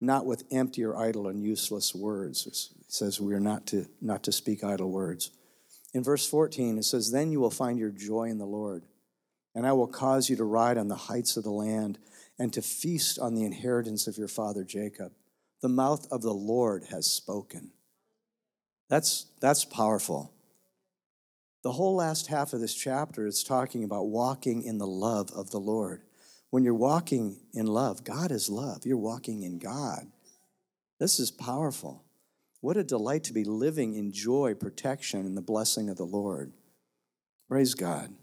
not 0.00 0.26
with 0.26 0.44
empty 0.50 0.84
or 0.84 0.96
idle 0.96 1.28
and 1.28 1.42
useless 1.42 1.94
words. 1.94 2.46
It 2.46 2.56
says 2.92 3.20
we 3.20 3.34
are 3.34 3.40
not 3.40 3.66
to, 3.68 3.86
not 4.00 4.22
to 4.24 4.32
speak 4.32 4.62
idle 4.62 4.90
words. 4.90 5.30
In 5.94 6.02
verse 6.02 6.28
14, 6.28 6.78
it 6.78 6.84
says, 6.84 7.10
Then 7.10 7.32
you 7.32 7.40
will 7.40 7.50
find 7.50 7.78
your 7.78 7.90
joy 7.90 8.24
in 8.24 8.38
the 8.38 8.44
Lord, 8.44 8.84
and 9.54 9.66
I 9.66 9.72
will 9.72 9.86
cause 9.86 10.28
you 10.28 10.36
to 10.36 10.44
ride 10.44 10.76
on 10.76 10.88
the 10.88 10.94
heights 10.94 11.36
of 11.36 11.44
the 11.44 11.50
land 11.50 11.98
and 12.38 12.52
to 12.52 12.62
feast 12.62 13.18
on 13.18 13.34
the 13.34 13.44
inheritance 13.44 14.06
of 14.06 14.18
your 14.18 14.28
father 14.28 14.64
Jacob. 14.64 15.12
The 15.62 15.68
mouth 15.68 16.06
of 16.12 16.20
the 16.20 16.34
Lord 16.34 16.84
has 16.90 17.06
spoken. 17.06 17.70
That's, 18.90 19.26
that's 19.40 19.64
powerful. 19.64 20.32
The 21.62 21.72
whole 21.72 21.96
last 21.96 22.28
half 22.28 22.52
of 22.52 22.60
this 22.60 22.74
chapter 22.74 23.26
is 23.26 23.42
talking 23.42 23.82
about 23.82 24.06
walking 24.06 24.62
in 24.62 24.78
the 24.78 24.86
love 24.86 25.30
of 25.34 25.50
the 25.50 25.58
Lord. 25.58 26.02
When 26.50 26.64
you're 26.64 26.74
walking 26.74 27.40
in 27.52 27.66
love, 27.66 28.04
God 28.04 28.30
is 28.30 28.48
love. 28.48 28.86
You're 28.86 28.96
walking 28.96 29.42
in 29.42 29.58
God. 29.58 30.06
This 30.98 31.18
is 31.18 31.30
powerful. 31.30 32.04
What 32.60 32.76
a 32.76 32.84
delight 32.84 33.24
to 33.24 33.32
be 33.32 33.44
living 33.44 33.94
in 33.94 34.12
joy, 34.12 34.54
protection, 34.54 35.20
and 35.20 35.36
the 35.36 35.42
blessing 35.42 35.88
of 35.88 35.96
the 35.96 36.04
Lord. 36.04 36.52
Praise 37.48 37.74
God. 37.74 38.14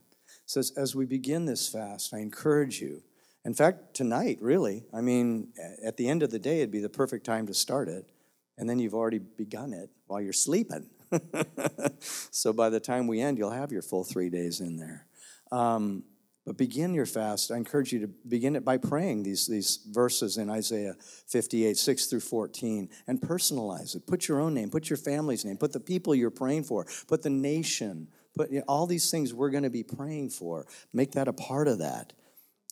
So 0.45 0.62
as 0.75 0.95
we 0.95 1.05
begin 1.05 1.45
this 1.45 1.69
fast, 1.69 2.13
I 2.13 2.19
encourage 2.19 2.81
you. 2.81 3.03
In 3.45 3.53
fact, 3.53 3.93
tonight, 3.93 4.38
really, 4.41 4.83
I 4.93 5.01
mean, 5.01 5.53
at 5.86 5.97
the 5.97 6.07
end 6.07 6.23
of 6.23 6.31
the 6.31 6.39
day, 6.39 6.57
it'd 6.57 6.71
be 6.71 6.79
the 6.79 6.89
perfect 6.89 7.25
time 7.25 7.47
to 7.47 7.53
start 7.53 7.89
it. 7.89 8.09
And 8.57 8.69
then 8.69 8.79
you've 8.79 8.93
already 8.93 9.19
begun 9.19 9.73
it 9.73 9.89
while 10.07 10.21
you're 10.21 10.33
sleeping. 10.33 10.89
so 11.99 12.53
by 12.53 12.69
the 12.69 12.79
time 12.79 13.07
we 13.07 13.19
end, 13.19 13.38
you'll 13.38 13.51
have 13.51 13.71
your 13.71 13.81
full 13.81 14.03
three 14.03 14.29
days 14.29 14.59
in 14.59 14.77
there. 14.77 15.07
Um, 15.51 16.03
but 16.45 16.58
begin 16.58 16.93
your 16.93 17.06
fast. 17.06 17.51
I 17.51 17.58
encourage 17.58 17.93
you 17.93 17.99
to 18.01 18.08
begin 18.08 18.56
it 18.56 18.65
by 18.65 18.77
praying 18.77 19.23
these, 19.23 19.47
these 19.47 19.79
verses 19.89 20.38
in 20.38 20.49
Isaiah 20.49 20.95
58, 21.27 21.77
6 21.77 22.06
through 22.08 22.19
14, 22.19 22.89
and 23.08 23.21
personalize 23.21 23.95
it. 23.95 24.06
Put 24.06 24.27
your 24.27 24.41
own 24.41 24.53
name, 24.53 24.69
put 24.69 24.89
your 24.89 24.97
family's 24.97 25.45
name, 25.45 25.58
put 25.58 25.71
the 25.71 25.79
people 25.79 26.13
you're 26.13 26.29
praying 26.29 26.63
for, 26.63 26.86
put 27.08 27.21
the 27.21 27.29
nation, 27.29 28.08
put 28.36 28.51
you 28.51 28.60
know, 28.60 28.65
all 28.67 28.86
these 28.86 29.10
things 29.10 29.34
we're 29.34 29.51
going 29.51 29.63
to 29.63 29.69
be 29.69 29.84
praying 29.84 30.32
for. 30.32 30.65
Make 30.91 31.13
that 31.13 31.27
a 31.27 31.34
part 31.34 31.67
of 31.67 31.79
that. 31.79 32.13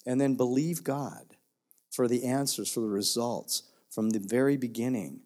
And 0.05 0.19
then 0.19 0.35
believe 0.35 0.83
God 0.83 1.37
for 1.91 2.07
the 2.07 2.25
answers, 2.25 2.71
for 2.71 2.81
the 2.81 2.87
results 2.87 3.63
from 3.89 4.09
the 4.09 4.19
very 4.19 4.57
beginning 4.57 5.21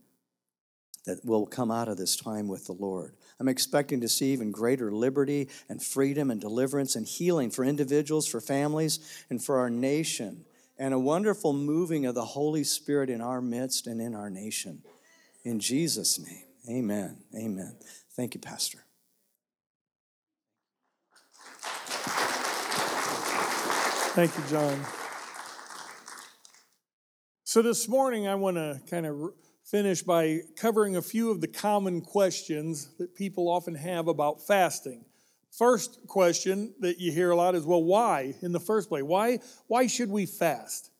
that 1.05 1.23
will 1.23 1.45
come 1.45 1.71
out 1.71 1.87
of 1.87 1.97
this 1.97 2.15
time 2.15 2.47
with 2.47 2.65
the 2.65 2.73
Lord. 2.73 3.15
I'm 3.39 3.47
expecting 3.47 4.01
to 4.01 4.07
see 4.07 4.31
even 4.31 4.51
greater 4.51 4.91
liberty 4.91 5.49
and 5.67 5.81
freedom 5.83 6.31
and 6.31 6.39
deliverance 6.39 6.95
and 6.95 7.05
healing 7.05 7.51
for 7.51 7.65
individuals, 7.65 8.27
for 8.27 8.39
families, 8.39 8.99
and 9.29 9.43
for 9.43 9.57
our 9.59 9.69
nation, 9.69 10.45
and 10.77 10.93
a 10.93 10.99
wonderful 10.99 11.51
moving 11.51 12.05
of 12.05 12.15
the 12.15 12.25
Holy 12.25 12.63
Spirit 12.63 13.09
in 13.09 13.21
our 13.21 13.41
midst 13.41 13.87
and 13.87 14.01
in 14.01 14.15
our 14.15 14.29
nation. 14.29 14.81
In 15.43 15.59
Jesus' 15.59 16.17
name, 16.17 16.45
amen. 16.69 17.17
Amen. 17.35 17.77
Thank 18.15 18.35
you, 18.35 18.39
Pastor. 18.39 18.85
Thank 24.15 24.37
you, 24.37 24.43
John. 24.49 24.79
So, 27.43 27.61
this 27.61 27.89
morning, 27.89 28.27
I 28.27 28.35
want 28.35 28.55
to 28.55 28.79
kind 28.89 29.05
of 29.05 29.33
finish 29.65 30.03
by 30.03 30.41
covering 30.55 30.95
a 30.95 31.01
few 31.01 31.31
of 31.31 31.41
the 31.41 31.47
common 31.47 32.01
questions 32.01 32.89
that 32.99 33.15
people 33.15 33.49
often 33.49 33.75
have 33.75 34.07
about 34.07 34.45
fasting. 34.45 35.03
First 35.51 35.99
question 36.07 36.73
that 36.81 36.99
you 36.99 37.11
hear 37.11 37.31
a 37.31 37.35
lot 37.35 37.55
is, 37.55 37.65
well, 37.65 37.83
why 37.83 38.35
in 38.41 38.51
the 38.51 38.59
first 38.59 38.89
place? 38.89 39.03
Why, 39.03 39.39
why 39.67 39.87
should 39.87 40.09
we 40.09 40.25
fast? 40.25 40.91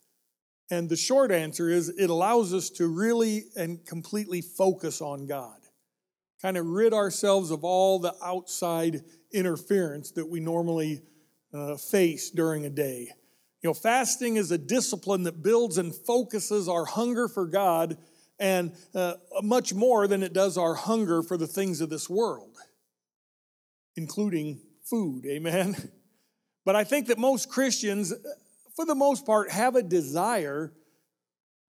And 0.72 0.90
the 0.90 0.96
short 0.96 1.32
answer 1.32 1.70
is 1.70 1.90
it 1.90 2.10
allows 2.10 2.54
us 2.54 2.70
to 2.72 2.88
really 2.88 3.44
and 3.56 3.86
completely 3.86 4.42
focus 4.42 5.00
on 5.00 5.28
God, 5.28 5.60
kind 6.42 6.58
of 6.58 6.66
rid 6.66 6.94
ourselves 6.94 7.52
of 7.52 7.64
all 7.64 8.00
the 8.00 8.16
outside 8.24 9.02
interference 9.32 10.12
that 10.12 10.28
we 10.28 10.40
normally 10.40 11.02
uh, 11.54 11.76
face 11.76 12.32
during 12.32 12.66
a 12.66 12.70
day. 12.70 13.10
You 13.62 13.70
know, 13.70 13.74
fasting 13.76 14.38
is 14.38 14.52
a 14.52 14.58
discipline 14.58 15.24
that 15.24 15.44
builds 15.44 15.78
and 15.78 15.94
focuses 15.94 16.68
our 16.68 16.86
hunger 16.86 17.28
for 17.28 17.46
God 17.46 17.98
and 18.40 18.74
uh, 18.94 19.16
much 19.42 19.74
more 19.74 20.08
than 20.08 20.24
it 20.24 20.34
does 20.34 20.58
our 20.58 20.76
hunger 20.76 21.24
for 21.24 21.38
the 21.38 21.48
things 21.48 21.82
of 21.82 21.90
this 21.90 22.10
world, 22.10 22.56
including 23.96 24.62
food. 24.84 25.26
Amen. 25.26 25.76
But 26.66 26.76
I 26.76 26.84
think 26.84 27.10
that 27.10 27.20
most 27.20 27.48
Christians, 27.48 28.12
for 28.76 28.88
the 28.88 28.96
most 28.96 29.24
part, 29.24 29.52
have 29.52 29.76
a 29.76 29.84
desire 29.84 30.74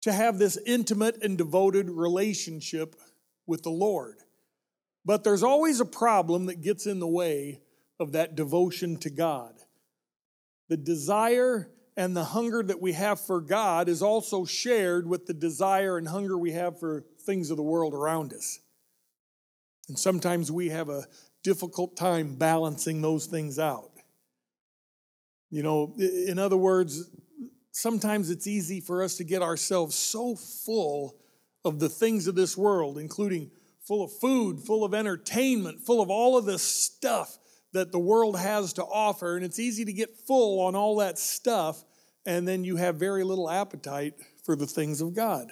to 0.03 0.12
have 0.12 0.38
this 0.38 0.57
intimate 0.64 1.20
and 1.20 1.37
devoted 1.37 1.90
relationship 1.90 2.94
with 3.44 3.64
the 3.64 3.70
Lord. 3.70 4.18
But 5.05 5.24
there's 5.24 5.42
always 5.42 5.81
a 5.81 5.85
problem 5.85 6.46
that 6.46 6.62
gets 6.62 6.87
in 6.87 7.00
the 7.00 7.09
way 7.09 7.61
of 7.98 8.12
that 8.12 8.37
devotion 8.37 8.98
to 8.98 9.11
God. 9.11 9.55
The 10.68 10.77
desire 10.77 11.68
and 11.96 12.16
the 12.16 12.24
hunger 12.24 12.62
that 12.62 12.80
we 12.80 12.92
have 12.92 13.20
for 13.20 13.40
God 13.40 13.88
is 13.88 14.02
also 14.02 14.44
shared 14.44 15.09
with 15.09 15.26
the 15.26 15.35
desire 15.35 15.96
and 15.96 16.09
hunger 16.09 16.37
we 16.37 16.52
have 16.52 16.78
for 16.80 17.04
things 17.24 17.50
of 17.50 17.57
the 17.57 17.62
world 17.62 17.94
around 17.94 18.33
us. 18.33 18.59
And 19.88 19.98
sometimes 19.98 20.50
we 20.50 20.70
have 20.70 20.88
a 20.88 21.07
difficult 21.42 21.96
time 21.96 22.35
balancing 22.35 23.00
those 23.00 23.26
things 23.26 23.59
out. 23.59 23.90
You 25.50 25.62
know, 25.62 25.94
in 25.98 26.38
other 26.38 26.57
words, 26.57 27.11
sometimes 27.70 28.30
it's 28.30 28.46
easy 28.46 28.80
for 28.80 29.02
us 29.02 29.16
to 29.18 29.24
get 29.24 29.42
ourselves 29.42 29.94
so 29.94 30.35
full 30.35 31.16
of 31.64 31.78
the 31.78 31.88
things 31.88 32.26
of 32.26 32.35
this 32.35 32.57
world, 32.57 32.98
including 32.98 33.50
full 33.87 34.02
of 34.02 34.12
food, 34.12 34.61
full 34.61 34.85
of 34.85 34.94
entertainment, 34.94 35.80
full 35.80 36.00
of 36.00 36.11
all 36.11 36.37
of 36.37 36.44
this 36.44 36.62
stuff 36.62 37.38
that 37.74 37.92
the 37.92 37.98
world 37.98 38.38
has 38.38 38.72
to 38.74 38.84
offer. 38.84 39.37
And 39.37 39.44
it's 39.44 39.58
easy 39.58 39.84
to 39.84 39.92
get 39.92 40.16
full 40.16 40.60
on 40.60 40.74
all 40.74 40.96
that 40.96 41.18
stuff, 41.18 41.84
and 42.24 42.48
then 42.48 42.64
you 42.64 42.76
have 42.76 42.96
very 42.96 43.22
little 43.22 43.50
appetite 43.50 44.14
for 44.44 44.56
the 44.56 44.66
things 44.66 45.00
of 45.00 45.14
God. 45.14 45.48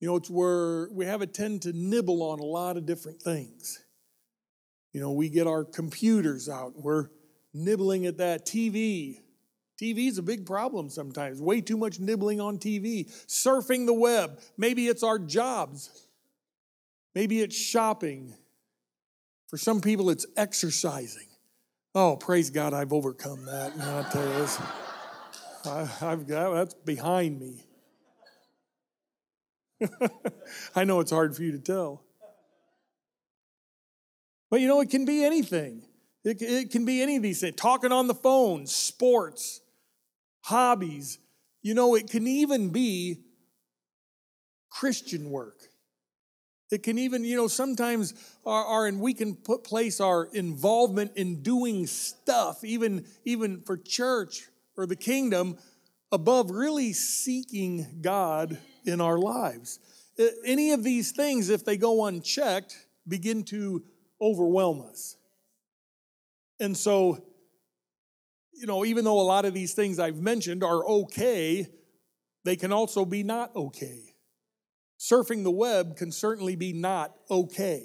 You 0.00 0.08
know, 0.08 0.16
it's 0.16 0.30
where 0.30 0.88
we 0.90 1.04
have 1.04 1.20
a 1.22 1.26
tend 1.26 1.62
to 1.62 1.72
nibble 1.72 2.22
on 2.22 2.40
a 2.40 2.44
lot 2.44 2.76
of 2.76 2.86
different 2.86 3.22
things. 3.22 3.78
You 4.92 5.00
know, 5.00 5.12
we 5.12 5.28
get 5.28 5.46
our 5.46 5.64
computers 5.64 6.48
out, 6.48 6.72
we're 6.74 7.08
nibbling 7.52 8.06
at 8.06 8.18
that 8.18 8.46
TV. 8.46 9.20
TV 9.80 10.08
is 10.08 10.18
a 10.18 10.22
big 10.22 10.44
problem 10.44 10.90
sometimes. 10.90 11.40
Way 11.40 11.60
too 11.62 11.78
much 11.78 12.00
nibbling 12.00 12.40
on 12.40 12.58
TV. 12.58 13.10
Surfing 13.26 13.86
the 13.86 13.94
web. 13.94 14.38
Maybe 14.58 14.88
it's 14.88 15.02
our 15.02 15.18
jobs. 15.18 16.06
Maybe 17.14 17.40
it's 17.40 17.56
shopping. 17.56 18.34
For 19.50 19.56
some 19.56 19.80
people, 19.80 20.10
it's 20.10 20.26
exercising. 20.36 21.26
Oh, 21.92 22.16
praise 22.16 22.50
God, 22.50 22.72
I've 22.72 22.92
overcome 22.92 23.46
that. 23.46 23.72
And 23.72 23.82
I 23.82 24.08
tell 24.08 24.24
you 24.24 24.46
I, 25.64 25.84
have 25.84 26.26
got 26.28 26.54
that's 26.54 26.74
behind 26.74 27.40
me. 27.40 27.66
I 30.76 30.84
know 30.84 31.00
it's 31.00 31.10
hard 31.10 31.34
for 31.34 31.42
you 31.42 31.50
to 31.52 31.58
tell. 31.58 32.04
But 34.50 34.60
you 34.60 34.68
know, 34.68 34.80
it 34.80 34.88
can 34.88 35.04
be 35.04 35.24
anything. 35.24 35.82
It, 36.24 36.40
it 36.40 36.70
can 36.70 36.84
be 36.84 37.02
any 37.02 37.16
of 37.16 37.22
these 37.22 37.40
things. 37.40 37.56
Talking 37.56 37.90
on 37.90 38.06
the 38.06 38.14
phone, 38.14 38.66
sports, 38.66 39.60
hobbies. 40.42 41.18
You 41.62 41.74
know, 41.74 41.96
it 41.96 42.08
can 42.08 42.26
even 42.28 42.70
be 42.70 43.24
Christian 44.70 45.30
work. 45.30 45.69
It 46.70 46.84
can 46.84 46.98
even, 46.98 47.24
you 47.24 47.36
know, 47.36 47.48
sometimes 47.48 48.14
our, 48.46 48.64
our 48.64 48.86
and 48.86 49.00
we 49.00 49.12
can 49.12 49.34
put 49.34 49.64
place 49.64 50.00
our 50.00 50.28
involvement 50.32 51.12
in 51.16 51.42
doing 51.42 51.86
stuff, 51.86 52.62
even, 52.62 53.06
even 53.24 53.60
for 53.62 53.76
church 53.76 54.48
or 54.76 54.86
the 54.86 54.96
kingdom, 54.96 55.58
above 56.12 56.50
really 56.50 56.92
seeking 56.92 58.00
God 58.00 58.58
in 58.84 59.00
our 59.00 59.18
lives. 59.18 59.80
Any 60.44 60.72
of 60.72 60.84
these 60.84 61.12
things, 61.12 61.50
if 61.50 61.64
they 61.64 61.76
go 61.76 62.06
unchecked, 62.06 62.76
begin 63.06 63.42
to 63.44 63.82
overwhelm 64.20 64.82
us. 64.82 65.16
And 66.60 66.76
so, 66.76 67.24
you 68.52 68.66
know, 68.66 68.84
even 68.84 69.04
though 69.04 69.20
a 69.20 69.22
lot 69.22 69.44
of 69.44 69.54
these 69.54 69.72
things 69.72 69.98
I've 69.98 70.20
mentioned 70.20 70.62
are 70.62 70.86
okay, 70.86 71.66
they 72.44 72.56
can 72.56 72.72
also 72.72 73.04
be 73.04 73.22
not 73.22 73.54
okay 73.56 74.09
surfing 75.00 75.42
the 75.42 75.50
web 75.50 75.96
can 75.96 76.12
certainly 76.12 76.54
be 76.54 76.72
not 76.74 77.14
okay. 77.30 77.82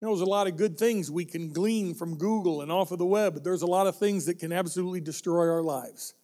You 0.00 0.06
know, 0.06 0.14
there's 0.14 0.26
a 0.26 0.30
lot 0.30 0.46
of 0.46 0.56
good 0.56 0.78
things 0.78 1.10
we 1.10 1.24
can 1.24 1.52
glean 1.52 1.94
from 1.94 2.18
Google 2.18 2.62
and 2.62 2.70
off 2.70 2.92
of 2.92 2.98
the 2.98 3.06
web, 3.06 3.34
but 3.34 3.42
there's 3.42 3.62
a 3.62 3.66
lot 3.66 3.88
of 3.88 3.98
things 3.98 4.26
that 4.26 4.38
can 4.38 4.52
absolutely 4.52 5.00
destroy 5.00 5.48
our 5.48 5.62
lives. 5.62 6.14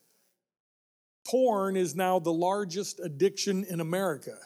Porn 1.27 1.77
is 1.77 1.97
now 1.97 2.21
the 2.21 2.33
largest 2.33 3.01
addiction 3.01 3.65
in 3.65 3.81
America. 3.81 4.37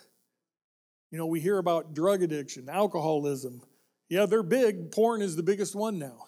You 1.10 1.18
know, 1.18 1.26
we 1.26 1.40
hear 1.40 1.58
about 1.58 1.94
drug 1.94 2.22
addiction, 2.22 2.68
alcoholism. 2.70 3.60
Yeah, 4.08 4.24
they're 4.24 4.42
big. 4.42 4.92
Porn 4.92 5.20
is 5.20 5.36
the 5.36 5.42
biggest 5.42 5.74
one 5.74 5.98
now. 5.98 6.26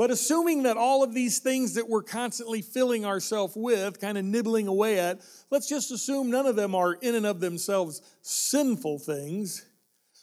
But 0.00 0.10
assuming 0.10 0.62
that 0.62 0.78
all 0.78 1.02
of 1.02 1.12
these 1.12 1.40
things 1.40 1.74
that 1.74 1.86
we're 1.86 2.02
constantly 2.02 2.62
filling 2.62 3.04
ourselves 3.04 3.52
with, 3.54 4.00
kind 4.00 4.16
of 4.16 4.24
nibbling 4.24 4.66
away 4.66 4.98
at, 4.98 5.20
let's 5.50 5.68
just 5.68 5.90
assume 5.90 6.30
none 6.30 6.46
of 6.46 6.56
them 6.56 6.74
are 6.74 6.94
in 6.94 7.16
and 7.16 7.26
of 7.26 7.38
themselves 7.38 8.00
sinful 8.22 9.00
things. 9.00 9.62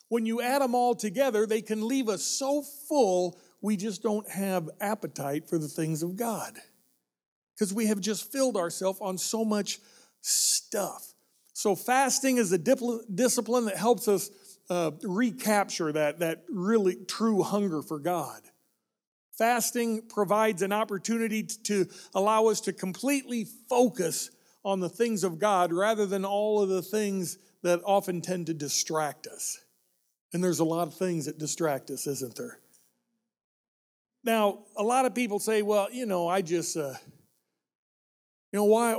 When 0.10 0.26
you 0.26 0.42
add 0.42 0.64
them 0.64 0.74
all 0.74 0.96
together, 0.96 1.46
they 1.46 1.62
can 1.62 1.88
leave 1.88 2.10
us 2.10 2.24
so 2.24 2.64
full 2.64 3.40
we 3.62 3.78
just 3.78 4.02
don't 4.02 4.28
have 4.32 4.68
appetite 4.82 5.48
for 5.48 5.60
the 5.60 5.68
things 5.68 6.02
of 6.02 6.16
God. 6.16 6.54
Because 7.54 7.72
we 7.72 7.86
have 7.86 8.00
just 8.00 8.32
filled 8.32 8.58
ourselves 8.58 8.98
on 9.00 9.20
so 9.20 9.46
much 9.46 9.78
stuff. 10.22 11.14
So, 11.54 11.76
fasting 11.76 12.38
is 12.38 12.52
a 12.52 12.58
discipline 12.58 13.66
that 13.66 13.78
helps 13.78 14.08
us 14.08 14.32
uh, 14.72 14.90
recapture 15.04 15.92
that, 15.92 16.18
that 16.18 16.46
really 16.50 16.96
true 17.08 17.44
hunger 17.44 17.84
for 17.84 18.00
God. 18.00 18.42
Fasting 19.38 20.04
provides 20.10 20.62
an 20.62 20.72
opportunity 20.72 21.44
to 21.44 21.88
allow 22.16 22.48
us 22.48 22.62
to 22.62 22.74
completely 22.74 23.46
focus 23.70 24.32
on 24.66 24.80
the 24.80 24.90
things 24.90 25.24
of 25.24 25.40
God 25.40 25.72
rather 25.72 26.06
than 26.06 26.26
all 26.26 26.62
of 26.62 26.70
the 26.70 26.82
things 26.82 27.38
that 27.62 27.82
often 27.86 28.22
tend 28.22 28.48
to 28.48 28.54
distract 28.54 29.28
us. 29.28 29.60
And 30.34 30.44
there's 30.44 30.60
a 30.60 30.66
lot 30.66 30.88
of 30.88 30.96
things 30.96 31.26
that 31.26 31.38
distract 31.38 31.90
us, 31.90 32.08
isn't 32.08 32.36
there? 32.36 32.60
Now, 34.24 34.66
a 34.76 34.84
lot 34.84 35.06
of 35.06 35.16
people 35.16 35.40
say, 35.40 35.62
well, 35.62 35.88
you 35.92 36.06
know, 36.06 36.28
I 36.28 36.42
just, 36.42 36.76
uh, 36.76 36.96
you 38.52 38.60
know, 38.60 38.66
why? 38.66 38.96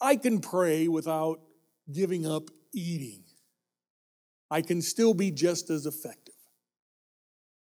I 0.00 0.16
can 0.16 0.40
pray 0.40 0.88
without 0.88 1.40
giving 1.92 2.26
up 2.26 2.50
eating. 2.72 3.24
I 4.50 4.62
can 4.62 4.80
still 4.80 5.12
be 5.12 5.30
just 5.30 5.70
as 5.70 5.86
effective. 5.86 6.25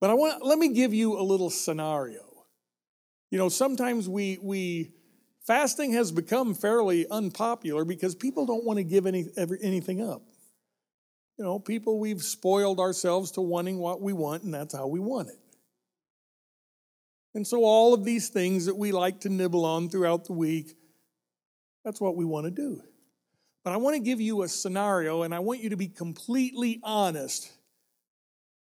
But 0.01 0.11
I 0.11 0.15
want 0.15 0.45
let 0.45 0.59
me 0.59 0.73
give 0.73 0.93
you 0.93 1.19
a 1.19 1.23
little 1.23 1.51
scenario. 1.51 2.23
You 3.31 3.39
know, 3.39 3.49
sometimes 3.49 4.09
we 4.09 4.39
we 4.43 4.93
fasting 5.47 5.93
has 5.93 6.13
become 6.13 6.55
fairly 6.55 7.07
unpopular 7.09 7.85
because 7.85 8.15
people 8.15 8.47
don't 8.47 8.65
want 8.65 8.79
to 8.79 8.85
give 8.85 9.07
any 9.07 9.27
ever, 9.37 9.59
anything 9.63 10.03
up. 10.03 10.23
You 11.39 11.45
know, 11.45 11.59
people 11.59 11.99
we've 11.99 12.23
spoiled 12.23 12.81
ourselves 12.81 13.33
to 13.33 13.41
wanting 13.41 13.79
what 13.79 14.01
we 14.01 14.13
want 14.13 14.43
and 14.43 14.53
that's 14.53 14.75
how 14.75 14.87
we 14.87 15.01
want 15.01 15.29
it. 15.29 15.39
And 17.35 17.47
so 17.47 17.65
all 17.65 17.93
of 17.93 18.05
these 18.05 18.31
things 18.31 18.65
that 18.65 18.77
we 18.77 18.93
like 18.93 19.21
to 19.21 19.29
nibble 19.29 19.67
on 19.67 19.91
throughout 19.91 20.25
the 20.25 20.33
week, 20.33 20.75
that's 21.85 22.01
what 22.01 22.17
we 22.17 22.25
want 22.25 22.47
to 22.47 22.51
do. 22.51 22.81
But 23.63 23.75
I 23.75 23.77
want 23.77 23.95
to 23.97 24.01
give 24.01 24.21
you 24.21 24.43
a 24.43 24.49
scenario 24.49 25.23
and 25.23 25.35
I 25.35 25.41
want 25.41 25.61
you 25.61 25.71
to 25.71 25.77
be 25.77 25.89
completely 25.89 26.81
honest 26.83 27.51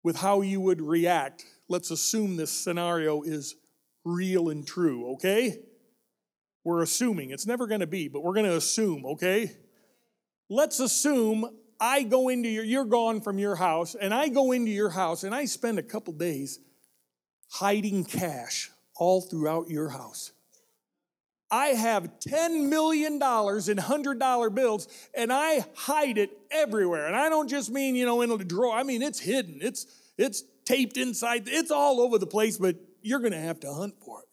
with 0.06 0.14
how 0.14 0.40
you 0.40 0.60
would 0.60 0.80
react. 0.80 1.44
Let's 1.68 1.90
assume 1.90 2.36
this 2.36 2.52
scenario 2.52 3.22
is 3.22 3.56
real 4.04 4.50
and 4.50 4.64
true, 4.64 5.14
okay? 5.14 5.58
We're 6.62 6.82
assuming. 6.82 7.30
It's 7.30 7.44
never 7.44 7.66
going 7.66 7.80
to 7.80 7.88
be, 7.88 8.06
but 8.06 8.22
we're 8.22 8.34
going 8.34 8.46
to 8.46 8.56
assume, 8.56 9.04
okay? 9.04 9.50
Let's 10.48 10.78
assume 10.78 11.44
I 11.80 12.04
go 12.04 12.28
into 12.28 12.48
your, 12.48 12.62
you're 12.62 12.84
gone 12.84 13.20
from 13.20 13.40
your 13.40 13.56
house, 13.56 13.96
and 13.96 14.14
I 14.14 14.28
go 14.28 14.52
into 14.52 14.70
your 14.70 14.90
house 14.90 15.24
and 15.24 15.34
I 15.34 15.44
spend 15.46 15.80
a 15.80 15.82
couple 15.82 16.12
days 16.12 16.60
hiding 17.50 18.04
cash 18.04 18.70
all 18.94 19.20
throughout 19.20 19.70
your 19.70 19.88
house. 19.88 20.30
I 21.50 21.68
have 21.68 22.18
$10 22.20 22.68
million 22.68 23.14
in 23.14 23.20
$100 23.20 24.54
bills 24.54 24.88
and 25.14 25.32
I 25.32 25.64
hide 25.76 26.18
it 26.18 26.30
everywhere. 26.50 27.06
And 27.06 27.14
I 27.14 27.28
don't 27.28 27.48
just 27.48 27.70
mean, 27.70 27.94
you 27.94 28.04
know, 28.04 28.22
in 28.22 28.30
a 28.30 28.38
drawer. 28.38 28.74
I 28.74 28.82
mean, 28.82 29.02
it's 29.02 29.20
hidden. 29.20 29.58
It's, 29.60 29.86
it's 30.18 30.42
taped 30.64 30.96
inside. 30.96 31.44
It's 31.46 31.70
all 31.70 32.00
over 32.00 32.18
the 32.18 32.26
place, 32.26 32.58
but 32.58 32.76
you're 33.00 33.20
going 33.20 33.32
to 33.32 33.38
have 33.38 33.60
to 33.60 33.72
hunt 33.72 33.94
for 34.04 34.20
it. 34.20 34.28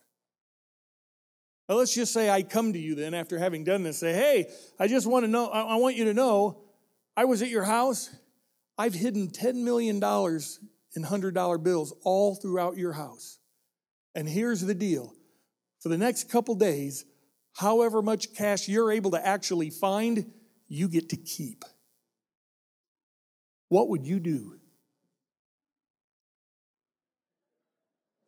Now, 1.69 1.76
let's 1.76 1.93
just 1.93 2.12
say 2.12 2.30
I 2.30 2.41
come 2.41 2.73
to 2.73 2.80
you 2.80 2.95
then 2.95 3.13
after 3.13 3.38
having 3.38 3.63
done 3.63 3.84
this, 3.84 3.99
say, 3.99 4.13
hey, 4.13 4.52
I 4.80 4.88
just 4.88 5.08
want 5.08 5.23
to 5.23 5.32
know, 5.32 5.47
I 5.47 5.76
want 5.76 5.95
you 5.95 6.06
to 6.06 6.13
know, 6.13 6.63
I 7.15 7.26
was 7.26 7.41
at 7.41 7.49
your 7.49 7.63
house. 7.63 8.10
I've 8.78 8.93
hidden 8.93 9.30
$10 9.30 9.63
million 9.63 9.97
in 9.97 11.04
$100 11.04 11.63
bills 11.63 11.93
all 12.04 12.36
throughout 12.36 12.76
your 12.76 12.93
house. 12.93 13.38
And 14.15 14.28
here's 14.28 14.62
the 14.62 14.73
deal 14.73 15.13
for 15.84 15.89
the 15.89 15.98
next 15.98 16.30
couple 16.30 16.56
days, 16.56 17.04
however 17.58 18.02
much 18.02 18.34
cash 18.34 18.69
you're 18.69 18.91
able 18.91 19.12
to 19.12 19.28
actually 19.28 19.69
find, 19.69 20.32
you 20.69 20.88
get 20.88 21.10
to 21.10 21.17
keep. 21.17 21.65
What 23.67 23.89
would 23.89 24.08
you 24.08 24.22
do? 24.22 24.56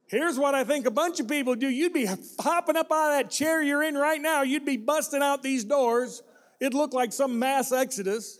Here's 0.08 0.38
what 0.38 0.54
I 0.54 0.65
think 0.65 0.86
a 0.86 0.91
bunch 0.91 1.22
of 1.22 1.30
people 1.30 1.56
do. 1.56 1.70
You'd 1.70 1.94
be 1.94 2.08
hopping 2.39 2.76
up 2.76 2.91
out 2.91 3.12
of 3.13 3.18
that 3.18 3.32
chair 3.32 3.63
you're 3.63 3.84
in 3.84 3.96
right 3.96 4.22
now. 4.22 4.41
You'd 4.41 4.65
be 4.65 4.78
busting 4.78 5.22
out 5.22 5.41
these 5.41 5.63
doors. 5.63 6.22
It'd 6.60 6.74
look 6.74 6.94
like 6.94 7.13
some 7.13 7.39
mass 7.39 7.72
exodus. 7.72 8.38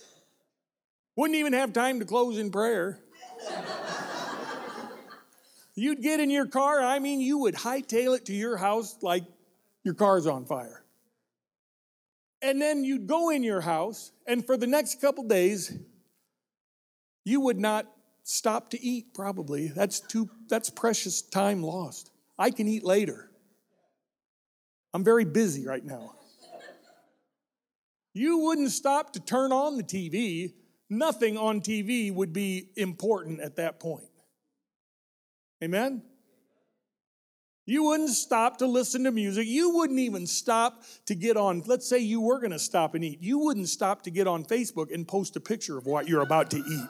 Wouldn't 1.15 1.39
even 1.39 1.54
have 1.54 1.71
time 1.71 1.99
to 1.99 2.06
close 2.06 2.38
in 2.38 2.51
prayer. 2.51 2.99
You'd 5.75 6.01
get 6.01 6.19
in 6.19 6.29
your 6.29 6.47
car, 6.47 6.81
I 6.81 6.99
mean, 6.99 7.19
you 7.19 7.38
would 7.39 7.55
hightail 7.55 8.15
it 8.15 8.25
to 8.25 8.33
your 8.33 8.55
house 8.55 8.97
like 9.01 9.23
your 9.83 9.93
car's 9.93 10.25
on 10.25 10.45
fire. 10.45 10.83
And 12.41 12.61
then 12.61 12.83
you'd 12.83 13.07
go 13.07 13.29
in 13.29 13.43
your 13.43 13.61
house, 13.61 14.11
and 14.25 14.45
for 14.45 14.55
the 14.55 14.67
next 14.67 15.01
couple 15.01 15.25
days, 15.25 15.77
you 17.25 17.41
would 17.41 17.59
not 17.59 17.88
stop 18.23 18.69
to 18.69 18.81
eat, 18.81 19.13
probably. 19.13 19.67
That's 19.67 19.99
too 19.99 20.29
that's 20.47 20.69
precious 20.69 21.21
time 21.21 21.61
lost. 21.61 22.11
I 22.38 22.51
can 22.51 22.67
eat 22.67 22.83
later. 22.83 23.29
I'm 24.93 25.03
very 25.03 25.25
busy 25.25 25.65
right 25.65 25.83
now. 25.83 26.15
You 28.13 28.39
wouldn't 28.39 28.71
stop 28.71 29.13
to 29.13 29.19
turn 29.19 29.51
on 29.51 29.75
the 29.75 29.83
TV. 29.83 30.53
Nothing 30.89 31.38
on 31.38 31.59
TV 31.59 32.13
would 32.13 32.31
be 32.31 32.69
important 32.77 33.41
at 33.41 33.57
that 33.57 33.79
point. 33.79 34.05
Amen? 35.63 36.01
You 37.65 37.85
wouldn't 37.85 38.11
stop 38.11 38.57
to 38.59 38.67
listen 38.67 39.05
to 39.05 39.11
music. 39.11 39.47
You 39.47 39.71
wouldn't 39.71 39.99
even 39.99 40.27
stop 40.27 40.83
to 41.07 41.15
get 41.15 41.35
on, 41.35 41.63
let's 41.65 41.87
say 41.87 41.97
you 41.97 42.21
were 42.21 42.39
going 42.39 42.51
to 42.51 42.59
stop 42.59 42.93
and 42.93 43.03
eat. 43.03 43.21
You 43.21 43.39
wouldn't 43.39 43.69
stop 43.69 44.03
to 44.03 44.11
get 44.11 44.27
on 44.27 44.43
Facebook 44.43 44.93
and 44.93 45.07
post 45.07 45.35
a 45.35 45.39
picture 45.39 45.77
of 45.77 45.87
what 45.87 46.07
you're 46.07 46.21
about 46.21 46.51
to 46.51 46.57
eat. 46.57 46.89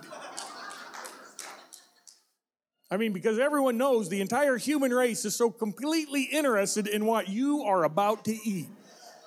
I 2.92 2.98
mean, 2.98 3.14
because 3.14 3.40
everyone 3.40 3.78
knows 3.78 4.10
the 4.10 4.22
entire 4.22 4.58
human 4.58 4.94
race 4.94 5.26
is 5.26 5.36
so 5.36 5.50
completely 5.50 6.24
interested 6.24 6.88
in 6.88 7.06
what 7.06 7.30
you 7.30 7.64
are 7.64 7.84
about 7.84 8.26
to 8.26 8.38
eat. 8.46 8.68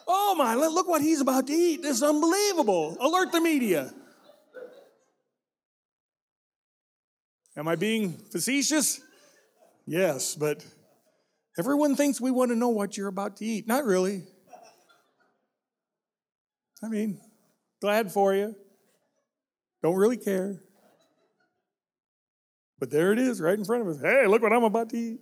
Oh 0.07 0.35
my, 0.37 0.55
look 0.55 0.87
what 0.87 1.03
he's 1.03 1.20
about 1.20 1.46
to 1.48 1.53
eat. 1.53 1.83
This 1.83 1.96
is 1.96 2.03
unbelievable. 2.03 2.96
Alert 3.01 3.33
the 3.33 3.40
media. 3.40 3.92
Am 7.57 7.66
I 7.66 7.74
being 7.74 8.12
facetious? 8.12 9.01
Yes, 9.90 10.35
but 10.35 10.66
everyone 11.59 11.96
thinks 11.96 12.20
we 12.20 12.31
want 12.31 12.51
to 12.51 12.57
know 12.57 12.68
what 12.68 12.98
you're 12.98 13.09
about 13.09 13.38
to 13.38 13.46
eat. 13.46 13.66
Not 13.66 13.87
really. 13.87 14.22
I 16.85 16.88
mean, 16.88 17.18
glad 17.81 18.12
for 18.12 18.35
you. 18.35 18.55
Don't 19.83 19.96
really 19.96 20.18
care. 20.18 20.61
But 22.79 22.90
there 22.90 23.12
it 23.14 23.18
is, 23.18 23.40
right 23.40 23.59
in 23.59 23.64
front 23.64 23.81
of 23.81 23.88
us. 23.88 24.03
Hey, 24.03 24.27
look 24.27 24.42
what 24.42 24.53
I'm 24.53 24.64
about 24.64 24.90
to 24.90 24.98
eat. 24.98 25.20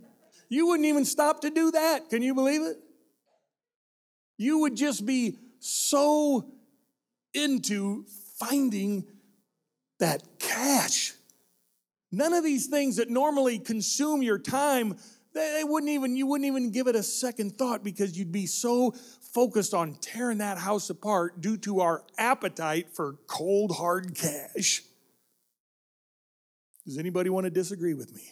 You 0.48 0.66
wouldn't 0.66 0.86
even 0.88 1.04
stop 1.04 1.42
to 1.42 1.50
do 1.50 1.70
that. 1.70 2.10
Can 2.10 2.22
you 2.22 2.34
believe 2.34 2.62
it? 2.62 2.76
You 4.36 4.58
would 4.58 4.76
just 4.76 5.06
be 5.06 5.38
so 5.60 6.44
into 7.32 8.04
finding 8.40 9.06
that 10.00 10.24
cash 10.40 11.12
None 12.12 12.32
of 12.32 12.44
these 12.44 12.66
things 12.66 12.96
that 12.96 13.10
normally 13.10 13.58
consume 13.58 14.22
your 14.22 14.38
time, 14.38 14.96
they 15.34 15.62
wouldn't 15.64 15.90
even, 15.90 16.16
you 16.16 16.26
wouldn't 16.26 16.46
even 16.46 16.70
give 16.70 16.86
it 16.86 16.96
a 16.96 17.02
second 17.02 17.58
thought 17.58 17.84
because 17.84 18.16
you'd 18.18 18.32
be 18.32 18.46
so 18.46 18.94
focused 19.34 19.74
on 19.74 19.96
tearing 20.00 20.38
that 20.38 20.56
house 20.56 20.88
apart 20.88 21.40
due 21.40 21.58
to 21.58 21.80
our 21.80 22.04
appetite 22.16 22.94
for 22.94 23.16
cold, 23.26 23.76
hard 23.76 24.14
cash. 24.14 24.82
Does 26.86 26.96
anybody 26.98 27.28
want 27.28 27.44
to 27.44 27.50
disagree 27.50 27.94
with 27.94 28.14
me? 28.14 28.22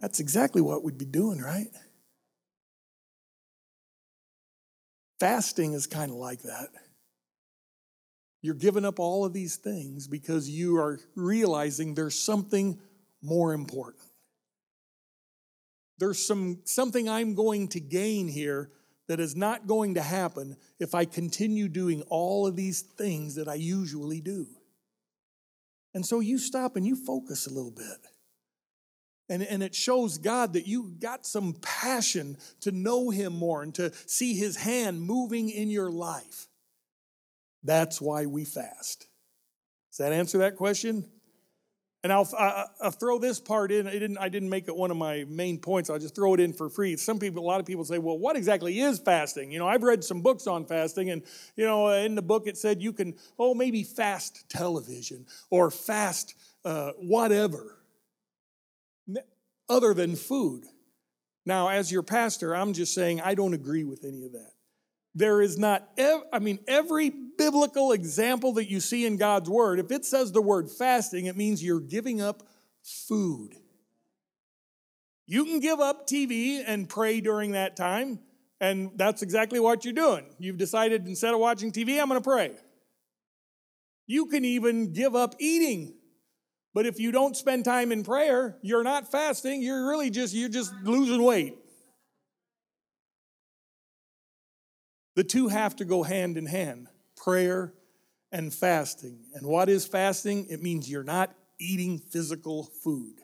That's 0.00 0.20
exactly 0.20 0.60
what 0.60 0.84
we'd 0.84 0.98
be 0.98 1.04
doing, 1.04 1.40
right? 1.40 1.68
Fasting 5.18 5.72
is 5.72 5.86
kind 5.86 6.10
of 6.10 6.16
like 6.16 6.42
that. 6.42 6.68
You're 8.40 8.54
giving 8.54 8.84
up 8.84 9.00
all 9.00 9.24
of 9.24 9.32
these 9.32 9.56
things 9.56 10.06
because 10.06 10.48
you 10.48 10.76
are 10.76 11.00
realizing 11.14 11.94
there's 11.94 12.18
something 12.18 12.78
more 13.20 13.52
important. 13.52 14.04
There's 15.98 16.24
some, 16.24 16.60
something 16.64 17.08
I'm 17.08 17.34
going 17.34 17.68
to 17.68 17.80
gain 17.80 18.28
here 18.28 18.70
that 19.08 19.18
is 19.18 19.34
not 19.34 19.66
going 19.66 19.94
to 19.94 20.02
happen 20.02 20.56
if 20.78 20.94
I 20.94 21.04
continue 21.04 21.66
doing 21.68 22.02
all 22.02 22.46
of 22.46 22.54
these 22.54 22.82
things 22.82 23.34
that 23.34 23.48
I 23.48 23.54
usually 23.54 24.20
do. 24.20 24.46
And 25.94 26.04
so 26.06 26.20
you 26.20 26.38
stop 26.38 26.76
and 26.76 26.86
you 26.86 26.94
focus 26.94 27.46
a 27.46 27.52
little 27.52 27.72
bit. 27.72 27.98
And, 29.30 29.42
and 29.42 29.62
it 29.62 29.74
shows 29.74 30.18
God 30.18 30.52
that 30.54 30.66
you 30.66 30.94
got 31.00 31.26
some 31.26 31.54
passion 31.60 32.36
to 32.60 32.70
know 32.70 33.10
Him 33.10 33.34
more 33.34 33.62
and 33.62 33.74
to 33.74 33.92
see 34.06 34.34
His 34.34 34.56
hand 34.56 35.02
moving 35.02 35.50
in 35.50 35.70
your 35.70 35.90
life. 35.90 36.47
That's 37.68 38.00
why 38.00 38.24
we 38.24 38.46
fast. 38.46 39.06
Does 39.90 39.98
that 39.98 40.14
answer 40.14 40.38
that 40.38 40.56
question? 40.56 41.04
And 42.02 42.10
I'll, 42.10 42.26
I'll 42.80 42.90
throw 42.92 43.18
this 43.18 43.40
part 43.40 43.70
in. 43.70 43.86
I 43.86 43.92
didn't, 43.92 44.16
I 44.16 44.30
didn't 44.30 44.48
make 44.48 44.68
it 44.68 44.74
one 44.74 44.90
of 44.90 44.96
my 44.96 45.26
main 45.28 45.58
points. 45.58 45.90
I'll 45.90 45.98
just 45.98 46.14
throw 46.14 46.32
it 46.32 46.40
in 46.40 46.54
for 46.54 46.70
free. 46.70 46.96
Some 46.96 47.18
people, 47.18 47.44
a 47.44 47.46
lot 47.46 47.60
of 47.60 47.66
people 47.66 47.84
say, 47.84 47.98
well, 47.98 48.16
what 48.16 48.36
exactly 48.36 48.80
is 48.80 48.98
fasting? 48.98 49.52
You 49.52 49.58
know, 49.58 49.68
I've 49.68 49.82
read 49.82 50.02
some 50.02 50.22
books 50.22 50.46
on 50.46 50.64
fasting, 50.64 51.10
and, 51.10 51.22
you 51.56 51.66
know, 51.66 51.88
in 51.88 52.14
the 52.14 52.22
book 52.22 52.46
it 52.46 52.56
said 52.56 52.80
you 52.80 52.94
can, 52.94 53.14
oh, 53.38 53.52
maybe 53.52 53.84
fast 53.84 54.48
television 54.48 55.26
or 55.50 55.70
fast 55.70 56.34
uh, 56.64 56.92
whatever, 56.98 57.76
other 59.68 59.92
than 59.92 60.16
food. 60.16 60.64
Now, 61.44 61.68
as 61.68 61.92
your 61.92 62.02
pastor, 62.02 62.56
I'm 62.56 62.72
just 62.72 62.94
saying 62.94 63.20
I 63.20 63.34
don't 63.34 63.52
agree 63.52 63.84
with 63.84 64.04
any 64.04 64.24
of 64.24 64.32
that. 64.32 64.52
There 65.14 65.40
is 65.40 65.58
not, 65.58 65.88
ev- 65.96 66.24
I 66.32 66.38
mean, 66.38 66.58
every 66.68 67.10
biblical 67.10 67.92
example 67.92 68.54
that 68.54 68.70
you 68.70 68.80
see 68.80 69.06
in 69.06 69.16
God's 69.16 69.48
word, 69.48 69.78
if 69.78 69.90
it 69.90 70.04
says 70.04 70.32
the 70.32 70.42
word 70.42 70.70
fasting, 70.70 71.26
it 71.26 71.36
means 71.36 71.62
you're 71.62 71.80
giving 71.80 72.20
up 72.20 72.42
food. 72.82 73.54
You 75.26 75.44
can 75.44 75.60
give 75.60 75.80
up 75.80 76.06
TV 76.06 76.62
and 76.66 76.88
pray 76.88 77.20
during 77.20 77.52
that 77.52 77.76
time, 77.76 78.20
and 78.60 78.92
that's 78.96 79.22
exactly 79.22 79.60
what 79.60 79.84
you're 79.84 79.94
doing. 79.94 80.24
You've 80.38 80.56
decided 80.56 81.06
instead 81.06 81.34
of 81.34 81.40
watching 81.40 81.70
TV, 81.70 82.00
I'm 82.00 82.08
going 82.08 82.20
to 82.20 82.24
pray. 82.24 82.52
You 84.06 84.26
can 84.26 84.44
even 84.44 84.92
give 84.92 85.14
up 85.14 85.34
eating. 85.38 85.94
But 86.74 86.86
if 86.86 86.98
you 86.98 87.12
don't 87.12 87.36
spend 87.36 87.64
time 87.64 87.92
in 87.92 88.04
prayer, 88.04 88.56
you're 88.62 88.84
not 88.84 89.10
fasting, 89.10 89.62
you're 89.62 89.88
really 89.88 90.10
just 90.10 90.34
you're 90.34 90.48
just 90.48 90.72
losing 90.82 91.22
weight. 91.22 91.56
The 95.18 95.24
two 95.24 95.48
have 95.48 95.74
to 95.74 95.84
go 95.84 96.04
hand 96.04 96.38
in 96.38 96.46
hand 96.46 96.86
prayer 97.16 97.74
and 98.30 98.54
fasting. 98.54 99.18
And 99.34 99.48
what 99.48 99.68
is 99.68 99.84
fasting? 99.84 100.46
It 100.48 100.62
means 100.62 100.88
you're 100.88 101.02
not 101.02 101.34
eating 101.58 101.98
physical 101.98 102.70
food. 102.84 103.16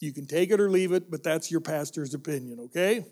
You 0.00 0.12
can 0.12 0.26
take 0.26 0.50
it 0.50 0.60
or 0.60 0.68
leave 0.68 0.92
it, 0.92 1.10
but 1.10 1.22
that's 1.22 1.50
your 1.50 1.62
pastor's 1.62 2.12
opinion, 2.12 2.60
okay? 2.60 3.06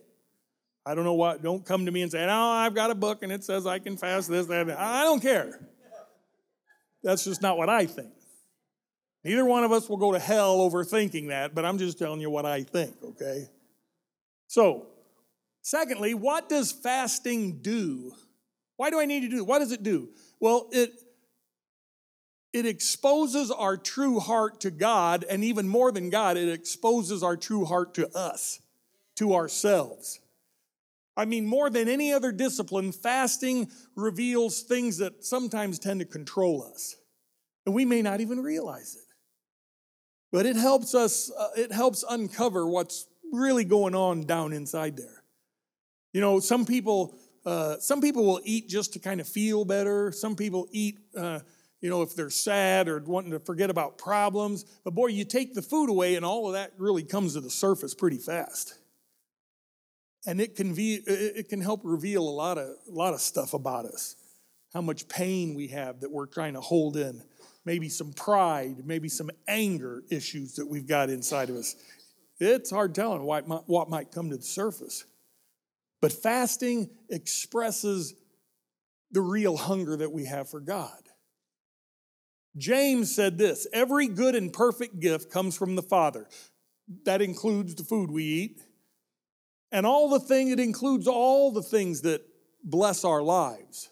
I 0.85 0.95
don't 0.95 1.05
know 1.05 1.15
what, 1.15 1.43
don't 1.43 1.65
come 1.65 1.87
to 1.87 1.91
me 1.91 2.03
and 2.03 2.13
say, 2.13 2.23
oh, 2.23 2.29
I've 2.29 2.75
got 2.75 2.91
a 2.91 2.95
book 2.95 3.23
and 3.23 3.33
it 3.33 3.45
says 3.45 3.67
I 3.67 3.79
can 3.79 3.97
fast 3.97 4.29
this, 4.29 4.45
that, 4.49 4.67
that. 4.67 4.79
I 4.79 5.05
don't 5.05 5.23
care. 5.23 5.59
That's 7.03 7.25
just 7.25 7.41
not 7.41 7.57
what 7.57 7.71
I 7.71 7.87
think. 7.87 8.13
Neither 9.25 9.47
one 9.47 9.65
of 9.65 9.73
us 9.73 9.89
will 9.89 9.97
go 9.97 10.13
to 10.13 10.19
hell 10.19 10.61
over 10.61 10.85
thinking 10.85 11.29
that, 11.29 11.55
but 11.55 11.65
I'm 11.65 11.79
just 11.79 11.99
telling 11.99 12.21
you 12.21 12.29
what 12.29 12.45
I 12.45 12.63
think, 12.63 12.95
okay? 13.03 13.49
So, 14.49 14.87
secondly, 15.63 16.15
what 16.15 16.49
does 16.49 16.73
fasting 16.73 17.61
do? 17.63 18.13
Why 18.77 18.91
do 18.91 19.01
I 19.01 19.05
need 19.05 19.21
to 19.21 19.29
do? 19.29 19.39
It? 19.39 19.47
What 19.47 19.59
does 19.61 19.73
it 19.73 19.83
do? 19.83 20.09
Well, 20.41 20.69
it 20.73 20.93
it 22.53 22.67
exposes 22.67 23.51
our 23.51 23.77
true 23.77 24.19
heart 24.19 24.61
to 24.63 24.71
God, 24.71 25.25
and 25.31 25.45
even 25.45 25.69
more 25.69 25.93
than 25.93 26.11
God, 26.11 26.37
it 26.37 26.49
exposes 26.49 27.23
our 27.23 27.37
true 27.37 27.65
heart 27.65 27.95
to 27.95 28.09
us, 28.17 28.61
to 29.17 29.35
ourselves. 29.35 30.19
I 31.17 31.27
mean, 31.27 31.47
more 31.47 31.71
than 31.71 31.89
any 31.89 32.13
other 32.13 32.33
discipline, 32.33 32.93
fasting 32.93 33.71
reveals 33.95 34.63
things 34.63 34.99
that 34.99 35.25
sometimes 35.25 35.79
tend 35.79 36.01
to 36.01 36.07
control 36.07 36.65
us. 36.65 36.97
And 37.67 37.75
we 37.75 37.85
may 37.85 38.03
not 38.03 38.21
even 38.21 38.41
realize 38.41 38.97
it. 38.97 39.15
But 40.33 40.47
it 40.47 40.57
helps 40.57 40.95
us, 40.95 41.31
uh, 41.31 41.49
it 41.57 41.73
helps 41.73 42.05
uncover 42.09 42.67
what's 42.67 43.07
really 43.33 43.65
going 43.65 43.95
on 43.95 44.23
down 44.23 44.53
inside 44.53 44.97
there. 44.97 45.20
You 46.13 46.21
know, 46.21 46.41
some 46.41 46.67
people, 46.67 47.15
uh, 47.47 47.77
some 47.79 48.01
people 48.01 48.25
will 48.25 48.41
eat 48.45 48.69
just 48.69 48.93
to 48.95 48.99
kind 48.99 49.21
of 49.21 49.29
feel 49.29 49.65
better. 49.65 50.13
Some 50.13 50.35
people 50.35 50.67
eat, 50.73 50.99
uh, 51.17 51.41
you 51.81 51.89
know, 51.89 52.03
if 52.03 52.15
they're 52.15 52.31
sad 52.31 52.89
or 52.89 52.99
wanting 52.99 53.31
to 53.31 53.39
forget 53.41 53.71
about 53.71 53.97
problems. 53.97 54.65
But 54.85 54.95
boy, 54.95 55.09
you 55.09 55.25
take 55.25 55.55
the 55.55 55.63
food 55.63 55.89
away, 55.89 56.17
and 56.17 56.25
all 56.25 56.47
of 56.47 56.55
that 56.55 56.73
really 56.79 57.05
comes 57.05 57.35
to 57.35 57.41
the 57.41 57.51
surface 57.51 57.95
pretty 57.95 58.19
fast. 58.19 58.75
And 60.27 60.41
it 60.41 60.57
can 60.57 60.75
be, 60.75 60.97
it 61.07 61.49
can 61.49 61.63
help 61.63 61.81
reveal 61.83 62.29
a 62.29 62.29
lot 62.29 62.59
of 62.59 62.67
a 62.67 62.93
lot 62.93 63.15
of 63.15 63.21
stuff 63.21 63.55
about 63.55 63.87
us, 63.87 64.17
how 64.75 64.83
much 64.83 65.09
pain 65.09 65.55
we 65.55 65.69
have 65.69 66.01
that 66.01 66.11
we're 66.11 66.27
trying 66.27 66.53
to 66.55 66.61
hold 66.61 66.99
in, 66.99 67.23
maybe 67.65 67.89
some 67.89 68.13
pride, 68.13 68.85
maybe 68.85 69.09
some 69.09 69.31
anger 69.49 70.03
issues 70.11 70.57
that 70.57 70.67
we've 70.67 70.87
got 70.87 71.09
inside 71.09 71.49
of 71.49 71.57
us. 71.57 71.75
It's 72.39 72.71
hard 72.71 72.95
telling 72.95 73.23
what 73.23 73.49
might, 73.49 73.63
what 73.67 73.89
might 73.89 74.13
come 74.13 74.29
to 74.29 74.37
the 74.37 74.43
surface. 74.43 75.05
But 76.01 76.13
fasting 76.13 76.91
expresses 77.11 78.15
the 79.11 79.21
real 79.21 79.57
hunger 79.57 79.97
that 79.97 80.13
we 80.13 80.25
have 80.25 80.49
for 80.49 80.61
God. 80.61 81.01
James 82.57 83.15
said 83.15 83.39
this 83.39 83.67
every 83.73 84.09
good 84.09 84.35
and 84.35 84.53
perfect 84.53 85.01
gift 85.01 85.31
comes 85.31 85.57
from 85.57 85.77
the 85.77 85.83
Father. 85.83 86.27
That 87.05 87.23
includes 87.23 87.75
the 87.75 87.85
food 87.85 88.11
we 88.11 88.25
eat. 88.25 88.63
And 89.73 89.87
all 89.87 90.09
the 90.09 90.19
thing, 90.19 90.49
it 90.49 90.59
includes 90.59 91.07
all 91.07 91.53
the 91.53 91.63
things 91.63 92.03
that 92.03 92.23
bless 92.65 93.05
our 93.05 93.23
lives. 93.23 93.91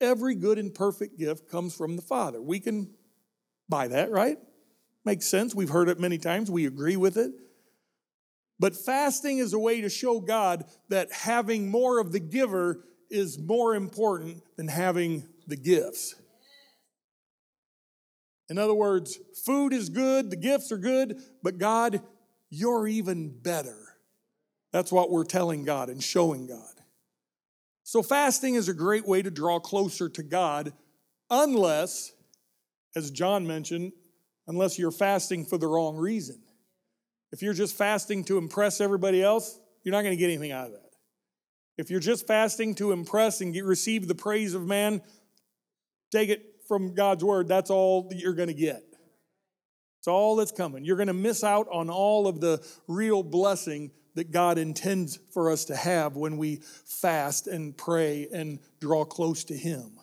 Every 0.00 0.34
good 0.34 0.58
and 0.58 0.72
perfect 0.72 1.18
gift 1.18 1.50
comes 1.50 1.74
from 1.74 1.96
the 1.96 2.02
Father. 2.02 2.40
We 2.40 2.60
can 2.60 2.94
buy 3.68 3.88
that, 3.88 4.10
right? 4.10 4.38
Makes 5.04 5.26
sense. 5.26 5.54
We've 5.54 5.68
heard 5.68 5.88
it 5.88 6.00
many 6.00 6.16
times. 6.16 6.50
We 6.50 6.66
agree 6.66 6.96
with 6.96 7.18
it. 7.18 7.32
But 8.60 8.76
fasting 8.76 9.38
is 9.38 9.52
a 9.52 9.58
way 9.58 9.80
to 9.80 9.88
show 9.88 10.20
God 10.20 10.64
that 10.88 11.12
having 11.12 11.70
more 11.70 12.00
of 12.00 12.12
the 12.12 12.20
giver 12.20 12.84
is 13.10 13.38
more 13.38 13.74
important 13.74 14.42
than 14.56 14.68
having 14.68 15.28
the 15.46 15.56
gifts. 15.56 16.14
In 18.50 18.58
other 18.58 18.74
words, 18.74 19.18
food 19.44 19.72
is 19.72 19.88
good, 19.88 20.30
the 20.30 20.36
gifts 20.36 20.72
are 20.72 20.78
good, 20.78 21.18
but 21.42 21.58
God, 21.58 22.02
you're 22.50 22.88
even 22.88 23.28
better. 23.28 23.76
That's 24.72 24.90
what 24.90 25.10
we're 25.10 25.24
telling 25.24 25.64
God 25.64 25.88
and 25.88 26.02
showing 26.02 26.46
God. 26.46 26.74
So, 27.84 28.02
fasting 28.02 28.54
is 28.54 28.68
a 28.68 28.74
great 28.74 29.06
way 29.06 29.22
to 29.22 29.30
draw 29.30 29.60
closer 29.60 30.08
to 30.10 30.22
God, 30.22 30.72
unless, 31.30 32.12
as 32.94 33.10
John 33.10 33.46
mentioned, 33.46 33.92
unless 34.46 34.78
you're 34.78 34.90
fasting 34.90 35.46
for 35.46 35.56
the 35.56 35.66
wrong 35.68 35.96
reason. 35.96 36.42
If 37.32 37.42
you're 37.42 37.54
just 37.54 37.76
fasting 37.76 38.24
to 38.24 38.38
impress 38.38 38.80
everybody 38.80 39.22
else, 39.22 39.58
you're 39.82 39.92
not 39.92 40.02
going 40.02 40.12
to 40.12 40.16
get 40.16 40.26
anything 40.26 40.52
out 40.52 40.66
of 40.66 40.72
that. 40.72 40.90
If 41.76 41.90
you're 41.90 42.00
just 42.00 42.26
fasting 42.26 42.74
to 42.76 42.92
impress 42.92 43.40
and 43.40 43.54
get, 43.54 43.64
receive 43.64 44.08
the 44.08 44.14
praise 44.14 44.54
of 44.54 44.66
man, 44.66 45.00
take 46.10 46.28
it 46.28 46.44
from 46.66 46.94
God's 46.94 47.24
word, 47.24 47.48
that's 47.48 47.70
all 47.70 48.08
that 48.08 48.18
you're 48.18 48.34
going 48.34 48.48
to 48.48 48.54
get. 48.54 48.82
It's 50.00 50.08
all 50.08 50.36
that's 50.36 50.52
coming. 50.52 50.84
You're 50.84 50.96
going 50.96 51.08
to 51.08 51.14
miss 51.14 51.44
out 51.44 51.68
on 51.70 51.90
all 51.90 52.26
of 52.26 52.40
the 52.40 52.64
real 52.86 53.22
blessing 53.22 53.90
that 54.14 54.32
God 54.32 54.58
intends 54.58 55.18
for 55.32 55.50
us 55.50 55.66
to 55.66 55.76
have 55.76 56.16
when 56.16 56.38
we 56.38 56.56
fast 56.84 57.46
and 57.46 57.76
pray 57.76 58.26
and 58.32 58.58
draw 58.80 59.04
close 59.04 59.44
to 59.44 59.56
Him. 59.56 59.98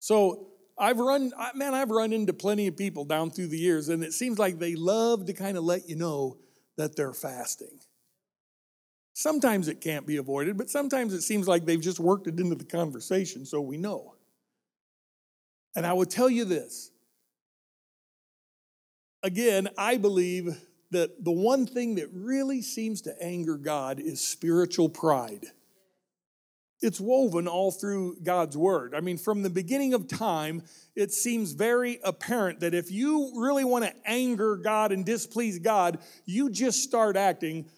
So, 0.00 0.49
I've 0.80 0.98
run, 0.98 1.30
man, 1.54 1.74
I've 1.74 1.90
run 1.90 2.14
into 2.14 2.32
plenty 2.32 2.66
of 2.66 2.76
people 2.76 3.04
down 3.04 3.30
through 3.30 3.48
the 3.48 3.58
years, 3.58 3.90
and 3.90 4.02
it 4.02 4.14
seems 4.14 4.38
like 4.38 4.58
they 4.58 4.74
love 4.74 5.26
to 5.26 5.34
kind 5.34 5.58
of 5.58 5.64
let 5.64 5.88
you 5.90 5.94
know 5.94 6.38
that 6.78 6.96
they're 6.96 7.12
fasting. 7.12 7.78
Sometimes 9.12 9.68
it 9.68 9.82
can't 9.82 10.06
be 10.06 10.16
avoided, 10.16 10.56
but 10.56 10.70
sometimes 10.70 11.12
it 11.12 11.20
seems 11.20 11.46
like 11.46 11.66
they've 11.66 11.80
just 11.80 12.00
worked 12.00 12.26
it 12.26 12.40
into 12.40 12.54
the 12.54 12.64
conversation 12.64 13.44
so 13.44 13.60
we 13.60 13.76
know. 13.76 14.14
And 15.76 15.84
I 15.84 15.92
will 15.92 16.06
tell 16.06 16.30
you 16.30 16.46
this. 16.46 16.90
Again, 19.22 19.68
I 19.76 19.98
believe 19.98 20.58
that 20.92 21.22
the 21.22 21.30
one 21.30 21.66
thing 21.66 21.96
that 21.96 22.08
really 22.12 22.62
seems 22.62 23.02
to 23.02 23.22
anger 23.22 23.58
God 23.58 24.00
is 24.00 24.22
spiritual 24.22 24.88
pride. 24.88 25.44
It's 26.82 27.00
woven 27.00 27.46
all 27.46 27.70
through 27.70 28.16
God's 28.22 28.56
word. 28.56 28.94
I 28.94 29.00
mean, 29.00 29.18
from 29.18 29.42
the 29.42 29.50
beginning 29.50 29.92
of 29.92 30.08
time, 30.08 30.62
it 30.96 31.12
seems 31.12 31.52
very 31.52 32.00
apparent 32.02 32.60
that 32.60 32.72
if 32.72 32.90
you 32.90 33.32
really 33.36 33.64
want 33.64 33.84
to 33.84 33.92
anger 34.06 34.56
God 34.56 34.90
and 34.90 35.04
displease 35.04 35.58
God, 35.58 35.98
you 36.24 36.50
just 36.50 36.82
start 36.82 37.16
acting 37.16 37.68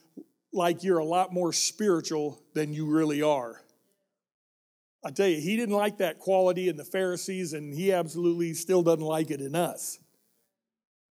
like 0.52 0.84
you're 0.84 0.98
a 0.98 1.04
lot 1.04 1.32
more 1.32 1.52
spiritual 1.52 2.40
than 2.54 2.72
you 2.72 2.86
really 2.86 3.22
are. 3.22 3.60
I 5.04 5.10
tell 5.10 5.26
you, 5.26 5.40
he 5.40 5.56
didn't 5.56 5.74
like 5.74 5.98
that 5.98 6.20
quality 6.20 6.68
in 6.68 6.76
the 6.76 6.84
Pharisees, 6.84 7.54
and 7.54 7.74
he 7.74 7.92
absolutely 7.92 8.54
still 8.54 8.82
doesn't 8.82 9.04
like 9.04 9.32
it 9.32 9.40
in 9.40 9.56
us. 9.56 9.98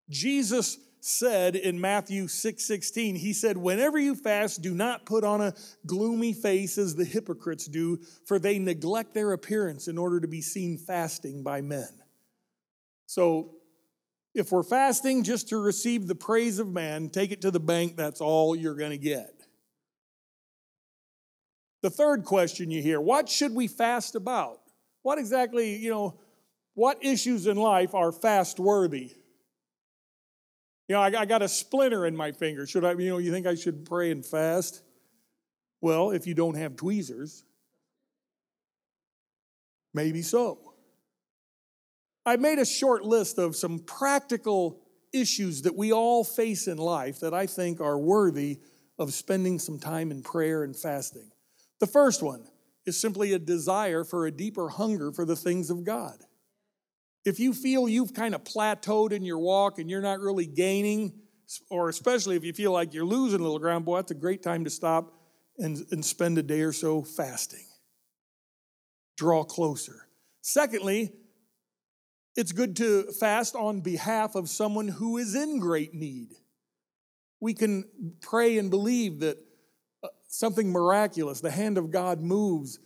Jesus 0.09 0.79
said 1.01 1.57
in 1.57 1.81
Matthew 1.81 2.29
6 2.29 2.65
16, 2.65 3.17
he 3.17 3.33
said, 3.33 3.57
Whenever 3.57 3.99
you 3.99 4.15
fast, 4.15 4.63
do 4.63 4.75
not 4.75 5.07
put 5.07 5.25
on 5.25 5.41
a 5.41 5.55
gloomy 5.87 6.33
face 6.33 6.79
as 6.79 6.95
the 6.95 7.05
hypocrites 7.05 7.67
do, 7.67 7.99
for 8.27 8.39
they 8.39 8.59
neglect 8.59 9.15
their 9.15 9.33
appearance 9.33 9.89
in 9.89 9.99
order 9.99 10.21
to 10.21 10.29
be 10.29 10.43
seen 10.43 10.79
fasting 10.79 11.43
by 11.43 11.61
men. 11.61 11.89
So, 13.07 13.57
if 14.35 14.53
we're 14.53 14.63
fasting 14.63 15.25
just 15.25 15.49
to 15.49 15.59
receive 15.59 16.07
the 16.07 16.15
praise 16.15 16.59
of 16.59 16.69
man, 16.69 17.09
take 17.09 17.33
it 17.33 17.41
to 17.43 17.51
the 17.51 17.59
bank, 17.59 17.97
that's 17.97 18.21
all 18.21 18.55
you're 18.55 18.77
going 18.77 18.93
to 18.93 18.99
get. 18.99 19.35
The 21.83 21.91
third 21.91 22.25
question 22.25 22.71
you 22.71 22.83
hear 22.83 23.01
what 23.01 23.29
should 23.29 23.55
we 23.55 23.67
fast 23.67 24.15
about? 24.15 24.61
What 25.03 25.19
exactly, 25.19 25.77
you 25.77 25.91
know, 25.91 26.21
what 26.75 27.05
issues 27.05 27.47
in 27.47 27.57
life 27.57 27.95
are 27.95 28.13
fast 28.13 28.61
worthy? 28.61 29.13
You 30.91 30.97
know, 30.97 31.03
I, 31.03 31.21
I 31.21 31.25
got 31.25 31.41
a 31.41 31.47
splinter 31.47 32.05
in 32.05 32.17
my 32.17 32.33
finger. 32.33 32.67
Should 32.67 32.85
I, 32.85 32.95
you 32.95 33.11
know, 33.11 33.19
you 33.19 33.31
think 33.31 33.47
I 33.47 33.55
should 33.55 33.85
pray 33.85 34.11
and 34.11 34.27
fast? 34.27 34.83
Well, 35.81 36.11
if 36.11 36.27
you 36.27 36.35
don't 36.35 36.57
have 36.57 36.75
tweezers, 36.75 37.45
maybe 39.95 40.23
so. 40.23 40.59
I 42.27 42.39
made 42.39 42.59
a 42.59 42.67
short 42.67 43.05
list 43.05 43.39
of 43.39 43.55
some 43.55 43.79
practical 43.79 44.81
issues 45.13 45.63
that 45.63 45.77
we 45.77 45.93
all 45.93 46.25
face 46.25 46.67
in 46.67 46.77
life 46.77 47.21
that 47.21 47.35
I 47.35 47.47
think 47.47 47.81
are 47.81 47.97
worthy 47.97 48.59
of 48.99 49.15
spending 49.15 49.61
some 49.61 49.79
time 49.79 50.11
in 50.11 50.25
prayer 50.25 50.65
and 50.65 50.75
fasting. 50.75 51.31
The 51.79 51.87
first 51.87 52.21
one 52.21 52.43
is 52.85 53.01
simply 53.01 53.33
a 53.33 53.39
desire 53.39 54.03
for 54.03 54.27
a 54.27 54.33
deeper 54.33 54.71
hunger 54.71 55.13
for 55.13 55.25
the 55.25 55.37
things 55.37 55.71
of 55.71 55.85
God. 55.85 56.19
If 57.25 57.39
you 57.39 57.53
feel 57.53 57.89
you've 57.89 58.15
kind 58.15 58.35
of 58.35 58.45
plateaued 58.45 59.13
in 59.13 59.25
your 59.25 59.39
walk 59.39 59.79
and 59.79 59.91
you're 59.91 60.01
not 60.01 60.21
really 60.21 60.47
gaining, 60.47 61.13
or 61.69 61.89
especially 61.89 62.37
if 62.37 62.45
you 62.45 62.53
feel 62.53 62.73
like 62.73 62.95
you're 62.95 63.05
losing 63.05 63.41
a 63.41 63.43
little 63.43 63.59
ground, 63.59 63.85
boy, 63.85 63.97
that's 63.97 64.11
a 64.11 64.15
great 64.15 64.43
time 64.43 64.65
to 64.65 64.71
stop 64.71 65.13
and, 65.59 65.85
and 65.91 66.05
spend 66.05 66.39
a 66.39 66.43
day 66.43 66.63
or 66.63 66.73
so 66.73 67.03
fasting. 67.03 67.67
Draw 69.17 69.45
closer. 69.45 70.07
Secondly, 70.41 71.13
it's 72.37 72.53
good 72.53 72.77
to 72.77 73.13
fast 73.19 73.55
on 73.55 73.81
behalf 73.81 74.35
of 74.35 74.49
someone 74.49 74.89
who 74.89 75.19
is 75.19 75.35
in 75.35 75.59
great 75.59 75.93
need. 75.93 76.29
We 77.41 77.53
can 77.53 77.85
pray 78.23 78.57
and 78.57 78.71
believe 78.71 79.21
that 79.21 79.37
uh, 80.03 80.09
something 80.29 80.71
miraculous. 80.71 81.41
The 81.41 81.51
hand 81.51 81.77
of 81.77 81.91
God 81.91 82.21
moves 82.21 82.79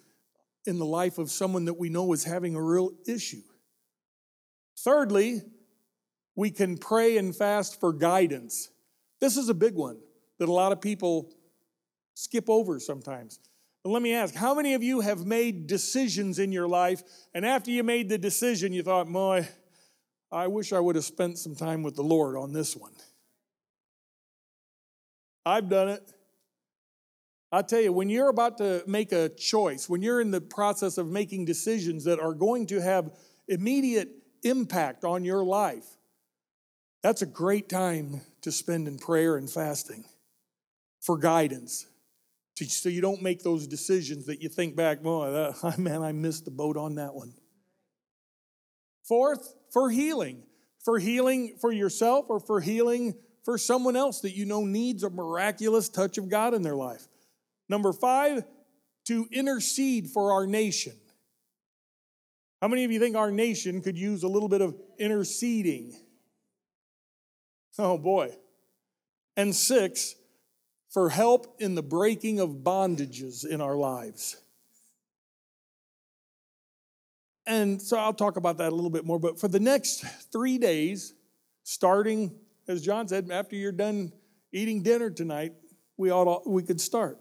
in 0.67 0.79
the 0.79 0.87
life 0.87 1.19
of 1.19 1.31
someone 1.31 1.67
that 1.67 1.75
we 1.75 1.89
know 1.89 2.13
is 2.13 2.25
having 2.25 2.57
a 2.57 2.63
real 2.63 2.93
issue. 3.07 3.43
Thirdly, 4.79 5.43
we 6.37 6.51
can 6.51 6.77
pray 6.77 7.17
and 7.17 7.35
fast 7.35 7.81
for 7.81 7.93
guidance. 7.93 8.71
This 9.21 9.37
is 9.37 9.49
a 9.49 9.55
big 9.55 9.75
one 9.75 9.99
that 10.39 10.49
a 10.49 10.53
lot 10.53 10.73
of 10.73 10.81
people 10.81 11.33
skip 12.15 12.51
over 12.51 12.79
sometimes. 12.81 13.39
But 13.83 13.91
let 13.91 14.03
me 14.03 14.15
ask 14.15 14.35
how 14.35 14.55
many 14.55 14.75
of 14.75 14.83
you 14.83 15.01
have 15.01 15.27
made 15.27 15.67
decisions 15.67 16.39
in 16.39 16.53
your 16.53 16.67
life, 16.67 17.03
and 17.35 17.45
after 17.45 17.71
you 17.71 17.83
made 17.83 18.09
the 18.09 18.19
decision, 18.19 18.73
you 18.73 18.83
thought, 18.83 19.07
boy, 19.07 19.49
I 20.33 20.47
wish 20.49 20.73
I 20.73 20.81
would 20.81 20.97
have 20.97 21.05
spent 21.05 21.39
some 21.39 21.55
time 21.55 21.83
with 21.83 21.95
the 21.95 22.03
Lord 22.03 22.37
on 22.37 22.53
this 22.53 22.75
one? 22.75 22.93
I've 25.47 25.69
done 25.69 25.91
it. 25.91 26.13
I 27.53 27.63
tell 27.63 27.81
you, 27.81 27.93
when 27.93 28.09
you're 28.09 28.31
about 28.31 28.59
to 28.59 28.83
make 28.87 29.13
a 29.13 29.29
choice, 29.29 29.89
when 29.89 30.03
you're 30.03 30.21
in 30.21 30.33
the 30.33 30.41
process 30.41 30.99
of 30.99 31.09
making 31.09 31.45
decisions 31.45 32.05
that 32.05 32.19
are 32.19 32.35
going 32.35 32.67
to 32.67 32.81
have 32.81 33.13
immediate 33.47 34.09
impact 34.45 35.05
on 35.05 35.25
your 35.25 35.45
life, 35.45 35.87
that's 37.03 37.23
a 37.23 37.27
great 37.27 37.69
time 37.69 38.23
to 38.43 38.53
spend 38.53 38.89
in 38.89 38.99
prayer 38.99 39.37
and 39.37 39.51
fasting 39.51 40.05
for 41.01 41.19
guidance. 41.19 41.87
So 42.57 42.89
you 42.89 43.01
don't 43.01 43.21
make 43.21 43.43
those 43.43 43.67
decisions 43.67 44.27
that 44.27 44.41
you 44.41 44.49
think 44.49 44.77
back, 44.77 45.01
oh, 45.05 45.23
uh, 45.23 45.53
that, 45.53 45.79
man, 45.79 46.03
I 46.03 46.13
missed 46.13 46.45
the 46.45 46.51
boat 46.51 46.77
on 46.77 46.95
that 46.97 47.15
one. 47.15 47.35
Fourth, 49.07 49.55
for 49.73 49.91
healing. 49.91 50.45
For 50.85 50.99
healing 50.99 51.57
for 51.61 51.73
yourself 51.73 52.27
or 52.29 52.41
for 52.41 52.61
healing 52.61 53.15
for 53.45 53.59
someone 53.59 53.97
else 53.97 54.21
that 54.21 54.35
you 54.35 54.47
know 54.47 54.65
needs 54.65 55.03
a 55.03 55.11
miraculous 55.11 55.89
touch 55.89 56.17
of 56.19 56.29
God 56.29 56.55
in 56.55 56.63
their 56.63 56.77
life. 56.77 57.07
Number 57.69 57.93
five, 57.93 58.45
to 59.07 59.27
intercede 59.31 60.09
for 60.09 60.33
our 60.33 60.47
nation. 60.47 60.95
How 62.65 62.69
many 62.69 62.85
of 62.85 62.91
you 62.91 62.99
think 62.99 63.15
our 63.15 63.31
nation 63.31 63.83
could 63.83 63.99
use 63.99 64.23
a 64.23 64.27
little 64.27 64.49
bit 64.49 64.63
of 64.63 64.75
interceding? 64.99 65.95
Oh 67.79 67.99
boy. 67.99 68.35
And 69.37 69.55
six, 69.55 70.15
for 70.89 71.11
help 71.11 71.57
in 71.59 71.75
the 71.75 71.83
breaking 71.83 72.41
of 72.41 72.63
bondages 72.65 73.45
in 73.45 73.61
our 73.61 73.77
lives. 73.77 74.39
And 77.45 77.83
so 77.83 77.99
I'll 77.99 78.15
talk 78.15 78.39
about 78.39 78.57
that 78.57 78.73
a 78.73 78.75
little 78.75 78.89
bit 78.89 79.05
more, 79.05 79.19
but 79.21 79.39
for 79.39 79.49
the 79.49 79.61
next 79.61 80.03
three 80.33 80.57
days, 80.57 81.13
starting, 81.65 82.35
as 82.67 82.81
John 82.81 83.07
said, 83.09 83.31
after 83.31 83.57
you're 83.57 83.73
done 83.73 84.11
eating 84.53 84.83
dinner 84.83 85.11
tonight, 85.11 85.53
we, 85.99 86.11
ought 86.11 86.45
to, 86.45 86.49
we 86.49 86.63
could 86.63 86.81
start. 86.81 87.19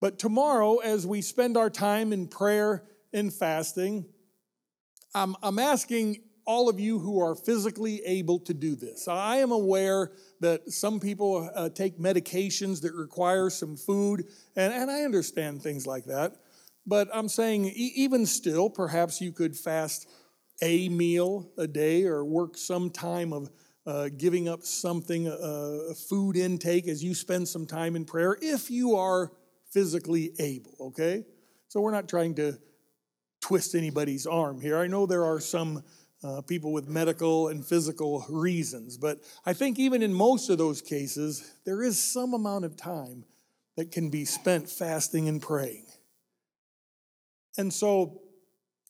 But 0.00 0.18
tomorrow, 0.18 0.78
as 0.78 1.06
we 1.06 1.20
spend 1.20 1.58
our 1.58 1.68
time 1.68 2.14
in 2.14 2.26
prayer 2.26 2.84
and 3.12 3.32
fasting, 3.32 4.06
I'm, 5.14 5.36
I'm 5.42 5.58
asking 5.58 6.22
all 6.46 6.70
of 6.70 6.80
you 6.80 6.98
who 6.98 7.20
are 7.20 7.34
physically 7.34 8.02
able 8.06 8.38
to 8.40 8.54
do 8.54 8.74
this. 8.74 9.06
I 9.06 9.36
am 9.36 9.52
aware 9.52 10.12
that 10.40 10.70
some 10.70 10.98
people 10.98 11.50
uh, 11.54 11.68
take 11.68 11.98
medications 11.98 12.80
that 12.82 12.94
require 12.94 13.50
some 13.50 13.76
food, 13.76 14.24
and, 14.56 14.72
and 14.72 14.90
I 14.90 15.02
understand 15.02 15.62
things 15.62 15.86
like 15.86 16.06
that. 16.06 16.36
But 16.86 17.08
I'm 17.12 17.28
saying, 17.28 17.66
e- 17.66 17.92
even 17.96 18.24
still, 18.24 18.70
perhaps 18.70 19.20
you 19.20 19.30
could 19.30 19.54
fast 19.56 20.08
a 20.62 20.88
meal 20.88 21.52
a 21.58 21.66
day 21.66 22.04
or 22.04 22.24
work 22.24 22.56
some 22.56 22.90
time 22.90 23.32
of 23.34 23.50
uh, 23.86 24.08
giving 24.16 24.48
up 24.48 24.62
something, 24.62 25.28
uh, 25.28 25.94
food 26.08 26.36
intake, 26.36 26.88
as 26.88 27.04
you 27.04 27.14
spend 27.14 27.46
some 27.46 27.66
time 27.66 27.94
in 27.94 28.04
prayer, 28.04 28.38
if 28.40 28.70
you 28.70 28.96
are 28.96 29.32
physically 29.70 30.32
able, 30.38 30.74
okay? 30.80 31.24
So 31.68 31.80
we're 31.80 31.92
not 31.92 32.08
trying 32.08 32.34
to 32.36 32.58
twist 33.40 33.74
anybody's 33.74 34.26
arm 34.26 34.60
here. 34.60 34.78
I 34.78 34.86
know 34.86 35.06
there 35.06 35.24
are 35.24 35.40
some 35.40 35.82
uh, 36.22 36.40
people 36.42 36.72
with 36.72 36.88
medical 36.88 37.48
and 37.48 37.64
physical 37.64 38.24
reasons. 38.28 38.96
But 38.96 39.20
I 39.46 39.52
think 39.52 39.78
even 39.78 40.02
in 40.02 40.12
most 40.12 40.50
of 40.50 40.58
those 40.58 40.82
cases, 40.82 41.52
there 41.64 41.82
is 41.82 42.02
some 42.02 42.34
amount 42.34 42.64
of 42.64 42.76
time 42.76 43.24
that 43.76 43.92
can 43.92 44.10
be 44.10 44.24
spent 44.24 44.68
fasting 44.68 45.28
and 45.28 45.40
praying. 45.40 45.86
And 47.56 47.72
so 47.72 48.20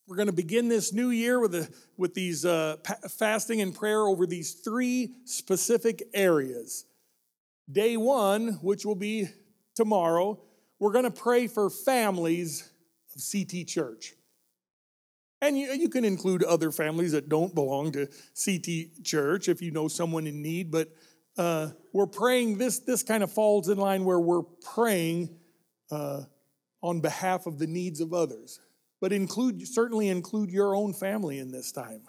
we're 0.07 0.17
going 0.17 0.29
to 0.29 0.33
begin 0.33 0.69
this 0.69 0.93
new 0.93 1.11
year 1.11 1.39
with, 1.39 1.55
a, 1.55 1.69
with 1.99 2.15
these 2.15 2.47
uh, 2.47 2.77
fasting 3.19 3.61
and 3.61 3.75
prayer 3.75 4.01
over 4.03 4.27
these 4.27 4.55
three 4.55 5.13
specific 5.25 6.03
areas. 6.15 6.87
Day 7.71 7.99
one, 7.99 8.55
which 8.63 8.87
will 8.87 8.95
be 8.95 9.29
tomorrow, 9.75 10.41
we're 10.79 10.93
going 10.93 11.05
to 11.05 11.11
pray 11.11 11.47
for 11.47 11.69
families 11.69 12.71
of 13.15 13.23
CT 13.31 13.67
Church. 13.67 14.15
And 15.41 15.59
you, 15.59 15.73
you 15.73 15.89
can 15.89 16.05
include 16.05 16.43
other 16.43 16.73
families 16.73 17.13
that 17.13 17.29
don't 17.29 17.55
belong 17.55 17.93
to 17.93 18.09
CT 18.45 19.05
Church 19.05 19.49
if 19.49 19.63
you 19.63 19.71
know 19.71 19.89
someone 19.89 20.27
in 20.27 20.43
need, 20.43 20.71
but 20.71 20.89
uh, 21.37 21.69
we're 21.93 22.09
praying, 22.09 22.59
this, 22.59 22.81
this 22.81 23.05
kind 23.05 23.23
of 23.23 23.31
falls 23.31 23.69
in 23.69 23.79
line 23.79 24.05
where 24.05 24.19
we're 24.19 24.43
praying 24.75 25.31
uh, 25.91 26.23
on 26.83 27.01
behalf 27.01 27.47
of 27.47 27.59
the 27.59 27.67
needs 27.67 28.01
of 28.01 28.13
others. 28.13 28.61
But 29.01 29.13
include, 29.13 29.67
certainly 29.69 30.09
include 30.09 30.51
your 30.51 30.75
own 30.75 30.93
family 30.93 31.39
in 31.39 31.53
this 31.53 31.71
time. 31.71 32.03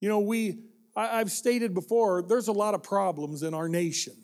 You 0.00 0.10
know, 0.10 0.20
we, 0.20 0.58
I, 0.94 1.20
I've 1.20 1.30
stated 1.30 1.72
before, 1.72 2.22
there's 2.22 2.48
a 2.48 2.52
lot 2.52 2.74
of 2.74 2.82
problems 2.82 3.42
in 3.42 3.54
our 3.54 3.68
nation. 3.68 4.16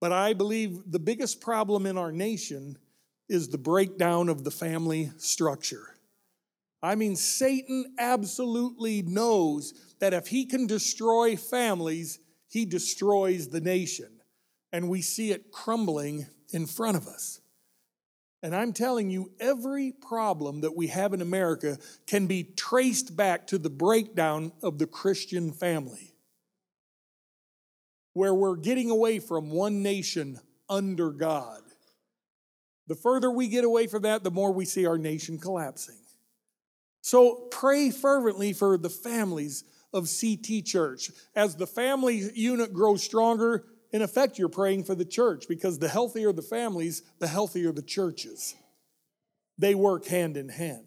But 0.00 0.12
I 0.12 0.32
believe 0.32 0.78
the 0.86 1.00
biggest 1.00 1.40
problem 1.40 1.86
in 1.86 1.98
our 1.98 2.12
nation 2.12 2.78
is 3.28 3.48
the 3.48 3.58
breakdown 3.58 4.28
of 4.28 4.44
the 4.44 4.50
family 4.50 5.10
structure. 5.18 5.96
I 6.82 6.94
mean, 6.94 7.16
Satan 7.16 7.94
absolutely 7.98 9.02
knows 9.02 9.74
that 9.98 10.14
if 10.14 10.28
he 10.28 10.46
can 10.46 10.66
destroy 10.66 11.36
families, 11.36 12.18
he 12.48 12.64
destroys 12.64 13.48
the 13.48 13.60
nation. 13.60 14.20
And 14.72 14.88
we 14.88 15.02
see 15.02 15.30
it 15.30 15.52
crumbling 15.52 16.26
in 16.52 16.66
front 16.66 16.96
of 16.96 17.06
us. 17.06 17.40
And 18.42 18.56
I'm 18.56 18.72
telling 18.72 19.10
you, 19.10 19.32
every 19.38 19.92
problem 19.92 20.62
that 20.62 20.74
we 20.74 20.86
have 20.86 21.12
in 21.12 21.20
America 21.20 21.76
can 22.06 22.26
be 22.26 22.44
traced 22.44 23.14
back 23.14 23.46
to 23.48 23.58
the 23.58 23.68
breakdown 23.68 24.52
of 24.62 24.78
the 24.78 24.86
Christian 24.86 25.52
family, 25.52 26.14
where 28.14 28.34
we're 28.34 28.56
getting 28.56 28.90
away 28.90 29.18
from 29.18 29.50
one 29.50 29.82
nation 29.82 30.40
under 30.70 31.10
God. 31.10 31.60
The 32.86 32.94
further 32.94 33.30
we 33.30 33.48
get 33.48 33.64
away 33.64 33.86
from 33.86 34.02
that, 34.02 34.24
the 34.24 34.30
more 34.30 34.52
we 34.52 34.64
see 34.64 34.86
our 34.86 34.98
nation 34.98 35.38
collapsing. 35.38 35.99
So 37.00 37.48
pray 37.50 37.90
fervently 37.90 38.52
for 38.52 38.76
the 38.76 38.90
families 38.90 39.64
of 39.92 40.08
CT 40.08 40.64
Church. 40.64 41.10
As 41.34 41.56
the 41.56 41.66
family 41.66 42.30
unit 42.34 42.72
grows 42.72 43.02
stronger, 43.02 43.64
in 43.92 44.02
effect, 44.02 44.38
you're 44.38 44.48
praying 44.48 44.84
for 44.84 44.94
the 44.94 45.04
church 45.04 45.46
because 45.48 45.78
the 45.78 45.88
healthier 45.88 46.32
the 46.32 46.42
families, 46.42 47.02
the 47.18 47.26
healthier 47.26 47.72
the 47.72 47.82
churches. 47.82 48.54
They 49.58 49.74
work 49.74 50.06
hand 50.06 50.36
in 50.36 50.48
hand. 50.48 50.84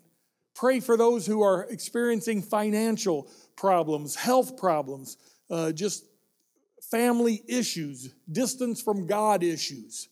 Pray 0.56 0.80
for 0.80 0.96
those 0.96 1.26
who 1.26 1.42
are 1.42 1.64
experiencing 1.70 2.42
financial 2.42 3.28
problems, 3.56 4.16
health 4.16 4.56
problems, 4.56 5.18
uh, 5.50 5.72
just 5.72 6.06
family 6.90 7.44
issues, 7.48 8.14
distance 8.32 8.82
from 8.82 9.08
God 9.08 9.44
issues. 9.44 10.10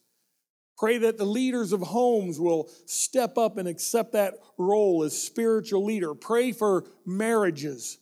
Pray 0.81 0.97
that 0.97 1.19
the 1.19 1.25
leaders 1.25 1.73
of 1.73 1.81
homes 1.81 2.39
will 2.39 2.67
step 2.87 3.37
up 3.37 3.59
and 3.59 3.67
accept 3.67 4.13
that 4.13 4.33
role 4.57 5.03
as 5.03 5.15
spiritual 5.15 5.85
leader. 5.85 6.15
Pray 6.15 6.51
for 6.51 6.85
marriages. 7.05 7.99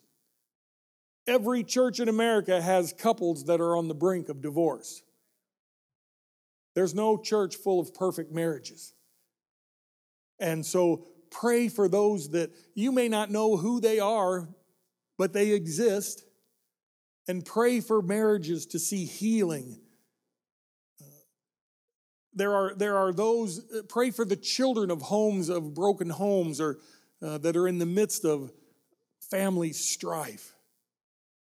Every 1.27 1.65
church 1.65 1.99
in 1.99 2.07
America 2.07 2.61
has 2.61 2.93
couples 2.93 3.43
that 3.47 3.59
are 3.59 3.75
on 3.75 3.89
the 3.89 3.93
brink 3.93 4.29
of 4.29 4.41
divorce. 4.41 5.01
There's 6.73 6.95
no 6.95 7.17
church 7.17 7.57
full 7.57 7.81
of 7.81 7.93
perfect 7.93 8.31
marriages. 8.31 8.93
And 10.39 10.65
so 10.65 11.05
pray 11.31 11.67
for 11.67 11.89
those 11.89 12.29
that 12.29 12.51
you 12.75 12.93
may 12.93 13.09
not 13.09 13.29
know 13.29 13.57
who 13.57 13.81
they 13.81 13.99
are, 13.99 14.47
but 15.17 15.33
they 15.33 15.51
exist. 15.51 16.23
And 17.27 17.43
pray 17.43 17.81
for 17.81 18.01
marriages 18.01 18.65
to 18.67 18.79
see 18.79 19.03
healing 19.03 19.81
there 22.33 22.53
are, 22.53 22.73
there 22.75 22.97
are 22.97 23.11
those, 23.11 23.59
uh, 23.71 23.81
pray 23.87 24.11
for 24.11 24.25
the 24.25 24.35
children 24.35 24.91
of 24.91 25.01
homes, 25.01 25.49
of 25.49 25.73
broken 25.73 26.09
homes, 26.09 26.61
or 26.61 26.79
uh, 27.21 27.37
that 27.39 27.57
are 27.57 27.67
in 27.67 27.79
the 27.79 27.85
midst 27.85 28.25
of 28.25 28.51
family 29.19 29.73
strife. 29.73 30.53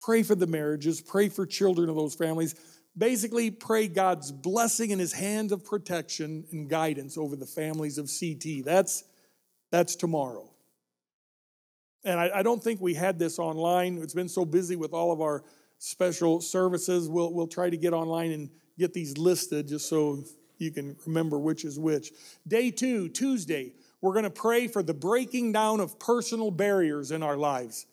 Pray 0.01 0.23
for 0.23 0.35
the 0.35 0.47
marriages, 0.47 1.01
pray 1.01 1.29
for 1.29 1.45
children 1.45 1.89
of 1.89 1.95
those 1.95 2.15
families. 2.15 2.55
Basically, 2.97 3.51
pray 3.51 3.87
God's 3.87 4.31
blessing 4.31 4.91
and 4.91 5.01
his 5.01 5.13
hand 5.13 5.51
of 5.51 5.63
protection 5.63 6.45
and 6.51 6.69
guidance 6.69 7.17
over 7.17 7.35
the 7.35 7.45
families 7.45 7.97
of 7.97 8.09
CT. 8.09 8.63
That's, 8.65 9.03
that's 9.71 9.95
tomorrow. 9.95 10.49
And 12.03 12.19
I, 12.19 12.31
I 12.35 12.43
don't 12.43 12.63
think 12.63 12.79
we 12.79 12.93
had 12.93 13.19
this 13.19 13.37
online. 13.37 13.97
It's 14.01 14.13
been 14.13 14.29
so 14.29 14.45
busy 14.45 14.75
with 14.75 14.93
all 14.93 15.11
of 15.11 15.21
our 15.21 15.43
special 15.77 16.41
services. 16.41 17.09
We'll, 17.09 17.33
we'll 17.33 17.47
try 17.47 17.69
to 17.69 17.77
get 17.77 17.93
online 17.93 18.31
and 18.31 18.49
get 18.79 18.93
these 18.93 19.17
listed 19.17 19.67
just 19.67 19.89
so 19.89 20.23
you 20.57 20.71
can 20.71 20.95
remember 21.05 21.39
which 21.39 21.65
is 21.65 21.79
which. 21.79 22.11
Day 22.47 22.71
two, 22.71 23.09
Tuesday, 23.09 23.73
we're 24.01 24.13
going 24.13 24.23
to 24.23 24.29
pray 24.29 24.67
for 24.67 24.83
the 24.83 24.93
breaking 24.93 25.51
down 25.51 25.79
of 25.79 25.99
personal 25.99 26.51
barriers 26.51 27.11
in 27.11 27.23
our 27.23 27.37
lives. 27.37 27.85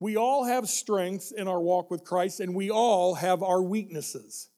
We 0.00 0.16
all 0.16 0.44
have 0.44 0.68
strengths 0.68 1.30
in 1.32 1.48
our 1.48 1.60
walk 1.60 1.90
with 1.90 2.04
Christ, 2.04 2.40
and 2.40 2.54
we 2.54 2.70
all 2.70 3.14
have 3.14 3.42
our 3.42 3.62
weaknesses. 3.62 4.48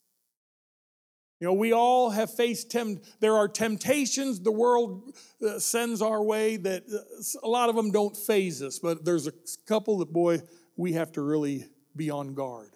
You 1.40 1.46
know, 1.46 1.52
we 1.52 1.72
all 1.72 2.10
have 2.10 2.32
faced 2.32 2.70
tem- 2.70 3.00
there 3.20 3.36
are 3.36 3.46
temptations 3.46 4.40
the 4.40 4.52
world 4.52 5.14
uh, 5.46 5.58
sends 5.58 6.00
our 6.00 6.22
way 6.22 6.56
that 6.56 6.84
uh, 6.90 7.46
a 7.46 7.48
lot 7.48 7.68
of 7.68 7.76
them 7.76 7.90
don't 7.90 8.16
faze 8.16 8.62
us, 8.62 8.78
but 8.78 9.04
there's 9.04 9.26
a 9.26 9.32
couple 9.66 9.98
that 9.98 10.12
boy 10.12 10.40
we 10.76 10.94
have 10.94 11.12
to 11.12 11.20
really 11.20 11.66
be 11.94 12.10
on 12.10 12.34
guard. 12.34 12.70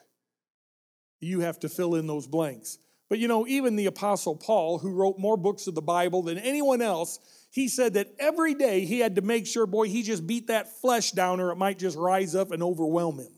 You 1.20 1.40
have 1.40 1.58
to 1.60 1.68
fill 1.68 1.94
in 1.94 2.06
those 2.06 2.26
blanks. 2.26 2.78
But 3.10 3.18
you 3.18 3.28
know, 3.28 3.46
even 3.46 3.76
the 3.76 3.86
apostle 3.86 4.36
Paul 4.36 4.78
who 4.78 4.92
wrote 4.92 5.18
more 5.18 5.36
books 5.36 5.66
of 5.66 5.74
the 5.74 5.82
Bible 5.82 6.22
than 6.22 6.38
anyone 6.38 6.80
else, 6.80 7.18
he 7.50 7.68
said 7.68 7.94
that 7.94 8.06
every 8.18 8.54
day 8.54 8.86
he 8.86 9.00
had 9.00 9.16
to 9.16 9.20
make 9.22 9.46
sure 9.46 9.66
boy 9.66 9.88
he 9.88 10.02
just 10.02 10.26
beat 10.26 10.46
that 10.46 10.80
flesh 10.80 11.10
down 11.10 11.40
or 11.40 11.50
it 11.50 11.56
might 11.56 11.78
just 11.78 11.98
rise 11.98 12.36
up 12.36 12.52
and 12.52 12.62
overwhelm 12.62 13.18
him. 13.18 13.34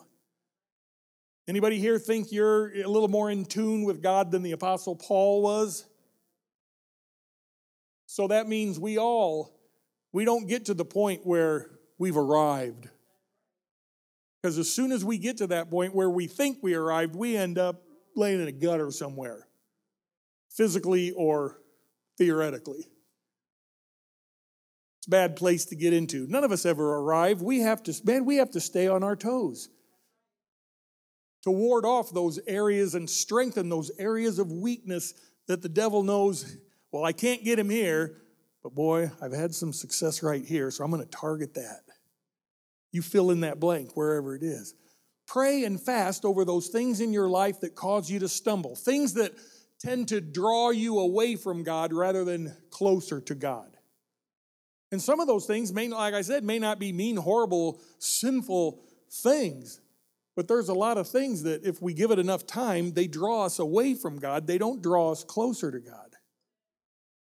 Anybody 1.48 1.78
here 1.78 1.98
think 1.98 2.30
you're 2.30 2.68
a 2.82 2.86
little 2.86 3.08
more 3.08 3.30
in 3.30 3.46
tune 3.46 3.84
with 3.84 4.02
God 4.02 4.30
than 4.30 4.42
the 4.42 4.52
Apostle 4.52 4.94
Paul 4.94 5.42
was? 5.42 5.86
So 8.06 8.28
that 8.28 8.46
means 8.46 8.78
we 8.78 8.98
all, 8.98 9.58
we 10.12 10.26
don't 10.26 10.46
get 10.46 10.66
to 10.66 10.74
the 10.74 10.84
point 10.84 11.26
where 11.26 11.70
we've 11.98 12.16
arrived. 12.16 12.88
Because 14.42 14.58
as 14.58 14.70
soon 14.70 14.92
as 14.92 15.04
we 15.04 15.18
get 15.18 15.38
to 15.38 15.46
that 15.48 15.70
point 15.70 15.94
where 15.94 16.10
we 16.10 16.26
think 16.26 16.58
we 16.62 16.74
arrived, 16.74 17.16
we 17.16 17.36
end 17.36 17.58
up 17.58 17.82
laying 18.14 18.40
in 18.40 18.48
a 18.48 18.52
gutter 18.52 18.90
somewhere, 18.90 19.46
physically 20.56 21.12
or 21.12 21.58
theoretically. 22.18 22.86
It's 24.98 25.06
a 25.08 25.10
bad 25.10 25.36
place 25.36 25.64
to 25.66 25.76
get 25.76 25.92
into. 25.92 26.26
None 26.28 26.44
of 26.44 26.52
us 26.52 26.64
ever 26.64 26.96
arrive. 26.96 27.42
We 27.42 27.60
have 27.60 27.82
to, 27.84 27.94
man, 28.04 28.24
we 28.24 28.36
have 28.36 28.52
to 28.52 28.60
stay 28.60 28.86
on 28.86 29.02
our 29.02 29.16
toes 29.16 29.68
to 31.42 31.50
ward 31.50 31.84
off 31.84 32.12
those 32.12 32.38
areas 32.46 32.94
and 32.94 33.10
strengthen 33.10 33.68
those 33.68 33.90
areas 33.98 34.38
of 34.38 34.52
weakness 34.52 35.14
that 35.48 35.60
the 35.60 35.68
devil 35.68 36.02
knows, 36.02 36.56
well, 36.92 37.04
I 37.04 37.12
can't 37.12 37.44
get 37.44 37.58
him 37.58 37.68
here, 37.68 38.18
but 38.62 38.74
boy, 38.74 39.10
I've 39.20 39.32
had 39.32 39.54
some 39.54 39.72
success 39.72 40.22
right 40.22 40.44
here, 40.44 40.70
so 40.70 40.84
I'm 40.84 40.90
going 40.90 41.02
to 41.02 41.10
target 41.10 41.54
that. 41.54 41.80
You 42.92 43.02
fill 43.02 43.30
in 43.30 43.40
that 43.40 43.58
blank 43.58 43.96
wherever 43.96 44.36
it 44.36 44.42
is. 44.44 44.74
Pray 45.26 45.64
and 45.64 45.80
fast 45.80 46.24
over 46.24 46.44
those 46.44 46.68
things 46.68 47.00
in 47.00 47.12
your 47.12 47.28
life 47.28 47.60
that 47.60 47.74
cause 47.74 48.10
you 48.10 48.20
to 48.20 48.28
stumble, 48.28 48.76
things 48.76 49.14
that 49.14 49.32
tend 49.82 50.08
to 50.08 50.20
draw 50.20 50.70
you 50.70 51.00
away 51.00 51.34
from 51.36 51.64
God 51.64 51.92
rather 51.92 52.24
than 52.24 52.56
closer 52.70 53.20
to 53.22 53.34
God. 53.34 53.76
And 54.92 55.02
some 55.02 55.20
of 55.20 55.26
those 55.26 55.46
things 55.46 55.72
may, 55.72 55.88
like 55.88 56.14
I 56.14 56.22
said, 56.22 56.44
may 56.44 56.58
not 56.58 56.78
be 56.78 56.92
mean, 56.92 57.16
horrible, 57.16 57.80
sinful 57.98 58.84
things. 59.10 59.80
But 60.36 60.48
there's 60.48 60.68
a 60.68 60.74
lot 60.74 60.98
of 60.98 61.08
things 61.08 61.42
that 61.42 61.64
if 61.64 61.82
we 61.82 61.94
give 61.94 62.10
it 62.10 62.18
enough 62.18 62.46
time, 62.46 62.92
they 62.92 63.06
draw 63.06 63.44
us 63.44 63.58
away 63.58 63.94
from 63.94 64.18
God. 64.18 64.46
They 64.46 64.58
don't 64.58 64.82
draw 64.82 65.10
us 65.10 65.24
closer 65.24 65.70
to 65.70 65.80
God. 65.80 66.10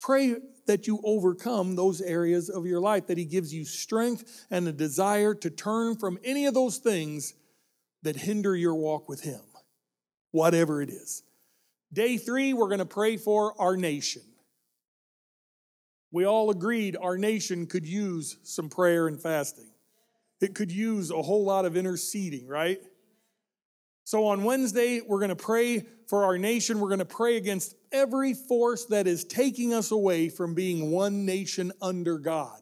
Pray 0.00 0.36
that 0.66 0.86
you 0.86 1.00
overcome 1.04 1.74
those 1.74 2.00
areas 2.00 2.48
of 2.50 2.66
your 2.66 2.80
life, 2.80 3.06
that 3.06 3.18
He 3.18 3.24
gives 3.24 3.54
you 3.54 3.64
strength 3.64 4.46
and 4.50 4.68
a 4.68 4.72
desire 4.72 5.34
to 5.34 5.50
turn 5.50 5.96
from 5.96 6.18
any 6.24 6.46
of 6.46 6.54
those 6.54 6.78
things 6.78 7.34
that 8.02 8.16
hinder 8.16 8.54
your 8.54 8.74
walk 8.74 9.08
with 9.08 9.22
Him, 9.22 9.40
whatever 10.32 10.82
it 10.82 10.90
is. 10.90 11.22
Day 11.92 12.16
three, 12.16 12.54
we're 12.54 12.68
going 12.68 12.78
to 12.78 12.86
pray 12.86 13.16
for 13.16 13.60
our 13.60 13.76
nation. 13.76 14.22
We 16.10 16.24
all 16.24 16.50
agreed 16.50 16.96
our 17.00 17.18
nation 17.18 17.66
could 17.66 17.86
use 17.86 18.36
some 18.42 18.68
prayer 18.68 19.08
and 19.08 19.20
fasting. 19.20 19.70
It 20.40 20.54
could 20.54 20.72
use 20.72 21.10
a 21.10 21.22
whole 21.22 21.44
lot 21.44 21.64
of 21.64 21.76
interceding, 21.76 22.46
right? 22.48 22.80
So 24.04 24.26
on 24.26 24.44
Wednesday, 24.44 25.00
we're 25.06 25.20
going 25.20 25.28
to 25.28 25.36
pray 25.36 25.86
for 26.08 26.24
our 26.24 26.36
nation. 26.36 26.80
We're 26.80 26.88
going 26.88 26.98
to 26.98 27.04
pray 27.04 27.36
against 27.36 27.74
every 27.92 28.34
force 28.34 28.86
that 28.86 29.06
is 29.06 29.24
taking 29.24 29.72
us 29.72 29.90
away 29.90 30.28
from 30.28 30.54
being 30.54 30.90
one 30.90 31.24
nation 31.24 31.72
under 31.80 32.18
God. 32.18 32.60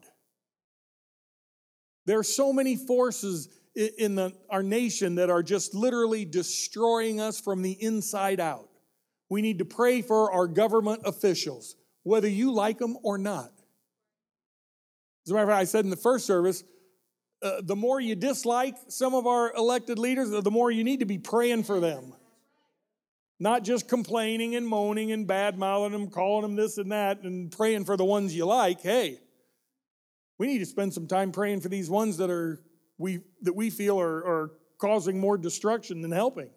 There 2.05 2.19
are 2.19 2.23
so 2.23 2.53
many 2.53 2.75
forces 2.75 3.49
in 3.75 4.15
the, 4.15 4.33
our 4.49 4.63
nation 4.63 5.15
that 5.15 5.29
are 5.29 5.43
just 5.43 5.73
literally 5.73 6.25
destroying 6.25 7.19
us 7.19 7.39
from 7.39 7.61
the 7.61 7.71
inside 7.71 8.39
out. 8.39 8.69
We 9.31 9.41
need 9.41 9.59
to 9.59 9.65
pray 9.65 10.01
for 10.01 10.29
our 10.33 10.45
government 10.45 11.03
officials, 11.05 11.77
whether 12.03 12.27
you 12.27 12.51
like 12.51 12.79
them 12.79 12.97
or 13.01 13.17
not. 13.17 13.49
As 15.25 15.31
a 15.31 15.33
matter 15.33 15.43
of 15.43 15.49
fact, 15.51 15.61
I 15.61 15.63
said 15.63 15.85
in 15.85 15.89
the 15.89 15.95
first 15.95 16.25
service, 16.25 16.65
uh, 17.41 17.61
the 17.63 17.77
more 17.77 18.01
you 18.01 18.13
dislike 18.13 18.75
some 18.89 19.15
of 19.15 19.27
our 19.27 19.53
elected 19.53 19.97
leaders, 19.97 20.31
the 20.31 20.51
more 20.51 20.69
you 20.69 20.83
need 20.83 20.99
to 20.99 21.05
be 21.05 21.17
praying 21.17 21.63
for 21.63 21.79
them. 21.79 22.13
Not 23.39 23.63
just 23.63 23.87
complaining 23.87 24.57
and 24.57 24.67
moaning 24.67 25.13
and 25.13 25.25
bad 25.25 25.57
mouthing 25.57 25.93
them, 25.93 26.09
calling 26.09 26.41
them 26.41 26.57
this 26.57 26.77
and 26.77 26.91
that, 26.91 27.21
and 27.21 27.49
praying 27.49 27.85
for 27.85 27.95
the 27.95 28.03
ones 28.03 28.35
you 28.35 28.45
like. 28.45 28.81
Hey, 28.81 29.21
we 30.37 30.47
need 30.47 30.59
to 30.59 30.65
spend 30.65 30.93
some 30.93 31.07
time 31.07 31.31
praying 31.31 31.61
for 31.61 31.69
these 31.69 31.89
ones 31.89 32.17
that 32.17 32.29
are 32.29 32.59
we 32.97 33.21
that 33.43 33.55
we 33.55 33.69
feel 33.69 33.97
are, 33.97 34.25
are 34.25 34.51
causing 34.77 35.21
more 35.21 35.37
destruction 35.37 36.01
than 36.01 36.11
helping. 36.11 36.49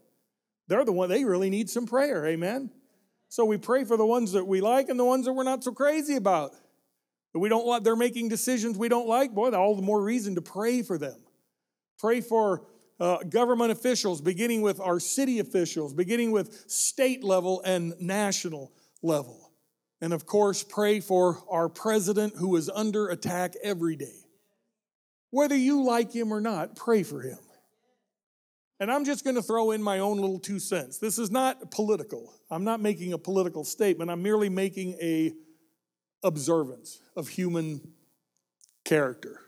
They're 0.68 0.84
the 0.84 0.92
one 0.92 1.08
they 1.08 1.24
really 1.24 1.50
need 1.50 1.68
some 1.68 1.86
prayer, 1.86 2.26
amen. 2.26 2.70
So 3.28 3.44
we 3.44 3.58
pray 3.58 3.84
for 3.84 3.96
the 3.96 4.06
ones 4.06 4.32
that 4.32 4.46
we 4.46 4.60
like 4.60 4.88
and 4.88 4.98
the 4.98 5.04
ones 5.04 5.26
that 5.26 5.32
we're 5.32 5.44
not 5.44 5.64
so 5.64 5.72
crazy 5.72 6.16
about 6.16 6.52
we 7.34 7.48
don't 7.48 7.66
like, 7.66 7.82
they're 7.82 7.96
making 7.96 8.28
decisions 8.28 8.78
we 8.78 8.88
don't 8.88 9.08
like, 9.08 9.32
boy, 9.32 9.50
all 9.50 9.74
the 9.74 9.82
more 9.82 10.00
reason 10.00 10.36
to 10.36 10.42
pray 10.42 10.82
for 10.82 10.98
them. 10.98 11.16
Pray 11.98 12.20
for 12.20 12.66
uh, 13.00 13.18
government 13.28 13.72
officials, 13.72 14.20
beginning 14.20 14.62
with 14.62 14.80
our 14.80 15.00
city 15.00 15.40
officials, 15.40 15.92
beginning 15.92 16.30
with 16.30 16.70
state 16.70 17.24
level 17.24 17.60
and 17.64 17.94
national 18.00 18.72
level. 19.02 19.50
And 20.00 20.12
of 20.12 20.26
course, 20.26 20.62
pray 20.62 21.00
for 21.00 21.42
our 21.50 21.68
president 21.68 22.34
who 22.36 22.54
is 22.56 22.70
under 22.70 23.08
attack 23.08 23.54
every 23.62 23.96
day. 23.96 24.20
Whether 25.30 25.56
you 25.56 25.82
like 25.82 26.12
him 26.12 26.32
or 26.32 26.40
not, 26.40 26.76
pray 26.76 27.02
for 27.02 27.20
him. 27.20 27.38
And 28.84 28.92
I'm 28.92 29.06
just 29.06 29.24
going 29.24 29.36
to 29.36 29.40
throw 29.40 29.70
in 29.70 29.82
my 29.82 30.00
own 30.00 30.18
little 30.18 30.38
two 30.38 30.58
cents. 30.58 30.98
This 30.98 31.18
is 31.18 31.30
not 31.30 31.70
political. 31.70 32.34
I'm 32.50 32.64
not 32.64 32.82
making 32.82 33.14
a 33.14 33.18
political 33.18 33.64
statement. 33.64 34.10
I'm 34.10 34.22
merely 34.22 34.50
making 34.50 34.98
a 35.00 35.32
observance 36.22 37.00
of 37.16 37.28
human 37.28 37.80
character. 38.84 39.40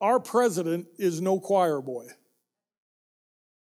Our 0.00 0.20
president 0.20 0.86
is 0.98 1.20
no 1.20 1.40
choir 1.40 1.80
boy. 1.80 2.06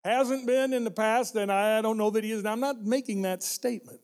Hasn't 0.04 0.46
been 0.46 0.74
in 0.74 0.84
the 0.84 0.90
past, 0.90 1.36
and 1.36 1.50
I 1.50 1.80
don't 1.80 1.96
know 1.96 2.10
that 2.10 2.22
he 2.22 2.32
is. 2.32 2.44
I'm 2.44 2.60
not 2.60 2.82
making 2.84 3.22
that 3.22 3.42
statement. 3.42 4.00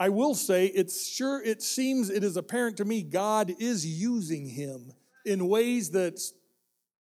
I 0.00 0.08
will 0.08 0.34
say 0.34 0.66
it's 0.66 1.08
sure 1.08 1.40
it 1.40 1.62
seems 1.62 2.10
it 2.10 2.24
is 2.24 2.36
apparent 2.36 2.78
to 2.78 2.84
me 2.84 3.04
God 3.04 3.54
is 3.60 3.86
using 3.86 4.48
him 4.48 4.94
in 5.24 5.46
ways 5.46 5.90
that 5.90 6.20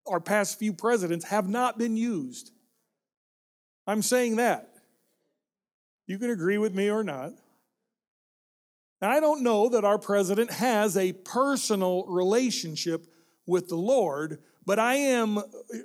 our 0.06 0.20
past 0.20 0.58
few 0.58 0.72
presidents 0.72 1.26
have 1.26 1.48
not 1.48 1.78
been 1.78 1.96
used. 1.96 2.50
I'm 3.86 4.02
saying 4.02 4.36
that. 4.36 4.68
You 6.06 6.18
can 6.18 6.30
agree 6.30 6.58
with 6.58 6.74
me 6.74 6.90
or 6.90 7.04
not. 7.04 7.32
Now, 9.00 9.10
I 9.10 9.20
don't 9.20 9.42
know 9.42 9.70
that 9.70 9.84
our 9.84 9.98
president 9.98 10.50
has 10.50 10.96
a 10.96 11.12
personal 11.12 12.04
relationship 12.06 13.06
with 13.46 13.68
the 13.68 13.76
Lord, 13.76 14.38
but 14.66 14.78
I 14.78 14.94
am 14.94 15.40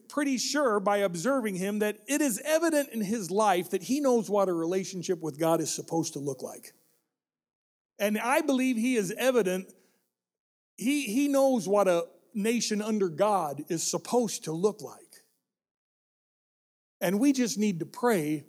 pretty 0.09 0.37
sure 0.37 0.79
by 0.79 0.97
observing 0.97 1.55
him 1.55 1.79
that 1.79 1.99
it 2.07 2.21
is 2.21 2.41
evident 2.43 2.89
in 2.89 3.01
his 3.01 3.31
life 3.31 3.69
that 3.69 3.83
he 3.83 4.01
knows 4.01 4.29
what 4.29 4.49
a 4.49 4.53
relationship 4.53 5.21
with 5.21 5.39
God 5.39 5.61
is 5.61 5.73
supposed 5.73 6.13
to 6.13 6.19
look 6.19 6.41
like. 6.41 6.73
And 7.97 8.17
I 8.17 8.41
believe 8.41 8.75
he 8.75 8.97
is 8.97 9.13
evident, 9.17 9.73
he, 10.75 11.03
he 11.03 11.27
knows 11.29 11.67
what 11.67 11.87
a 11.87 12.05
nation 12.35 12.81
under 12.81 13.09
God 13.09 13.63
is 13.69 13.83
supposed 13.83 14.45
to 14.45 14.51
look 14.51 14.81
like. 14.81 14.99
And 17.01 17.19
we 17.19 17.33
just 17.33 17.57
need 17.57 17.79
to 17.79 17.85
pray 17.85 18.45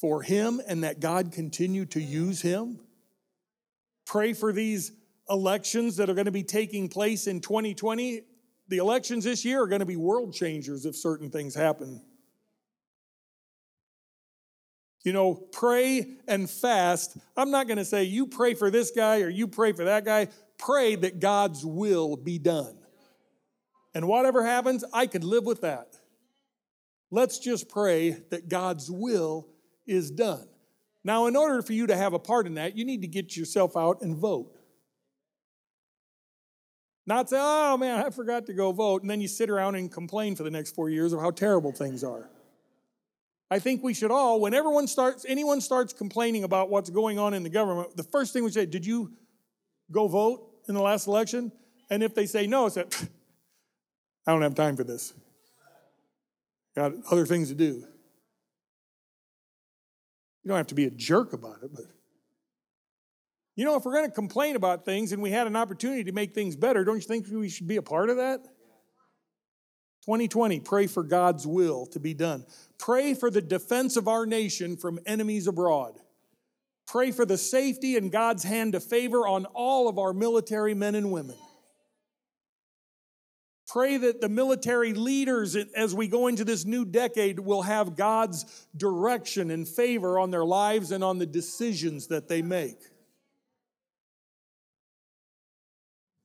for 0.00 0.22
him 0.22 0.60
and 0.66 0.84
that 0.84 1.00
God 1.00 1.32
continue 1.32 1.84
to 1.86 2.00
use 2.00 2.40
him 2.40 2.80
pray 4.08 4.32
for 4.32 4.52
these 4.52 4.92
elections 5.28 5.96
that 5.96 6.08
are 6.08 6.14
going 6.14 6.24
to 6.24 6.32
be 6.32 6.42
taking 6.42 6.88
place 6.88 7.26
in 7.26 7.40
2020. 7.40 8.22
The 8.68 8.78
elections 8.78 9.24
this 9.24 9.44
year 9.44 9.62
are 9.62 9.66
going 9.66 9.80
to 9.80 9.86
be 9.86 9.96
world 9.96 10.32
changers 10.32 10.86
if 10.86 10.96
certain 10.96 11.30
things 11.30 11.54
happen. 11.54 12.00
You 15.04 15.12
know, 15.12 15.34
pray 15.34 16.16
and 16.26 16.48
fast. 16.48 17.16
I'm 17.36 17.50
not 17.50 17.66
going 17.66 17.78
to 17.78 17.84
say 17.84 18.04
you 18.04 18.26
pray 18.26 18.54
for 18.54 18.70
this 18.70 18.90
guy 18.90 19.20
or 19.20 19.28
you 19.28 19.46
pray 19.46 19.72
for 19.72 19.84
that 19.84 20.04
guy. 20.04 20.28
Pray 20.58 20.96
that 20.96 21.20
God's 21.20 21.64
will 21.64 22.16
be 22.16 22.38
done. 22.38 22.77
And 23.94 24.06
whatever 24.06 24.44
happens, 24.44 24.84
I 24.92 25.06
could 25.06 25.24
live 25.24 25.44
with 25.44 25.62
that. 25.62 25.96
Let's 27.10 27.38
just 27.38 27.68
pray 27.68 28.10
that 28.30 28.48
God's 28.48 28.90
will 28.90 29.48
is 29.86 30.10
done. 30.10 30.46
Now, 31.04 31.26
in 31.26 31.36
order 31.36 31.62
for 31.62 31.72
you 31.72 31.86
to 31.86 31.96
have 31.96 32.12
a 32.12 32.18
part 32.18 32.46
in 32.46 32.54
that, 32.54 32.76
you 32.76 32.84
need 32.84 33.00
to 33.02 33.08
get 33.08 33.36
yourself 33.36 33.76
out 33.76 34.02
and 34.02 34.16
vote. 34.16 34.54
Not 37.06 37.30
say, 37.30 37.38
oh 37.40 37.78
man, 37.78 38.04
I 38.04 38.10
forgot 38.10 38.44
to 38.46 38.52
go 38.52 38.70
vote, 38.72 39.00
and 39.00 39.10
then 39.10 39.22
you 39.22 39.28
sit 39.28 39.48
around 39.48 39.76
and 39.76 39.90
complain 39.90 40.36
for 40.36 40.42
the 40.42 40.50
next 40.50 40.74
four 40.74 40.90
years 40.90 41.14
of 41.14 41.20
how 41.20 41.30
terrible 41.30 41.72
things 41.72 42.04
are. 42.04 42.28
I 43.50 43.58
think 43.58 43.82
we 43.82 43.94
should 43.94 44.10
all, 44.10 44.40
when 44.40 44.52
everyone 44.52 44.86
starts, 44.86 45.24
anyone 45.26 45.62
starts 45.62 45.94
complaining 45.94 46.44
about 46.44 46.68
what's 46.68 46.90
going 46.90 47.18
on 47.18 47.32
in 47.32 47.42
the 47.42 47.48
government, 47.48 47.96
the 47.96 48.02
first 48.02 48.34
thing 48.34 48.44
we 48.44 48.50
say, 48.50 48.66
did 48.66 48.84
you 48.84 49.12
go 49.90 50.06
vote 50.06 50.46
in 50.68 50.74
the 50.74 50.82
last 50.82 51.06
election? 51.06 51.50
And 51.88 52.02
if 52.02 52.14
they 52.14 52.26
say 52.26 52.46
no, 52.46 52.66
it's 52.66 52.74
that, 52.74 53.08
I 54.28 54.32
don't 54.32 54.42
have 54.42 54.54
time 54.54 54.76
for 54.76 54.84
this. 54.84 55.14
Got 56.76 56.92
other 57.10 57.24
things 57.24 57.48
to 57.48 57.54
do. 57.54 57.82
You 60.44 60.48
don't 60.48 60.58
have 60.58 60.66
to 60.66 60.74
be 60.74 60.84
a 60.84 60.90
jerk 60.90 61.32
about 61.32 61.62
it, 61.62 61.70
but 61.74 61.86
you 63.56 63.64
know, 63.64 63.74
if 63.76 63.86
we're 63.86 63.94
going 63.94 64.04
to 64.04 64.12
complain 64.12 64.54
about 64.54 64.84
things 64.84 65.12
and 65.12 65.22
we 65.22 65.30
had 65.30 65.46
an 65.46 65.56
opportunity 65.56 66.04
to 66.04 66.12
make 66.12 66.34
things 66.34 66.56
better, 66.56 66.84
don't 66.84 66.96
you 66.96 67.00
think 67.00 67.26
we 67.32 67.48
should 67.48 67.66
be 67.66 67.76
a 67.76 67.82
part 67.82 68.10
of 68.10 68.18
that? 68.18 68.44
2020, 70.04 70.60
pray 70.60 70.86
for 70.86 71.02
God's 71.02 71.46
will 71.46 71.86
to 71.86 71.98
be 71.98 72.12
done. 72.12 72.44
Pray 72.78 73.14
for 73.14 73.30
the 73.30 73.40
defense 73.40 73.96
of 73.96 74.08
our 74.08 74.26
nation 74.26 74.76
from 74.76 74.98
enemies 75.06 75.46
abroad. 75.46 75.94
Pray 76.86 77.12
for 77.12 77.24
the 77.24 77.38
safety 77.38 77.96
and 77.96 78.12
God's 78.12 78.44
hand 78.44 78.74
to 78.74 78.80
favor 78.80 79.26
on 79.26 79.46
all 79.54 79.88
of 79.88 79.98
our 79.98 80.12
military 80.12 80.74
men 80.74 80.94
and 80.94 81.10
women. 81.10 81.36
Pray 83.68 83.98
that 83.98 84.22
the 84.22 84.30
military 84.30 84.94
leaders, 84.94 85.54
as 85.54 85.94
we 85.94 86.08
go 86.08 86.26
into 86.26 86.42
this 86.42 86.64
new 86.64 86.86
decade, 86.86 87.38
will 87.38 87.62
have 87.62 87.96
God's 87.96 88.66
direction 88.74 89.50
and 89.50 89.68
favor 89.68 90.18
on 90.18 90.30
their 90.30 90.44
lives 90.44 90.90
and 90.90 91.04
on 91.04 91.18
the 91.18 91.26
decisions 91.26 92.06
that 92.06 92.28
they 92.28 92.40
make. 92.40 92.78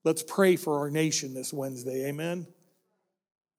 Let's 0.05 0.23
pray 0.23 0.55
for 0.55 0.79
our 0.79 0.89
nation 0.89 1.33
this 1.33 1.51
Wednesday. 1.51 2.07
Amen. 2.07 2.47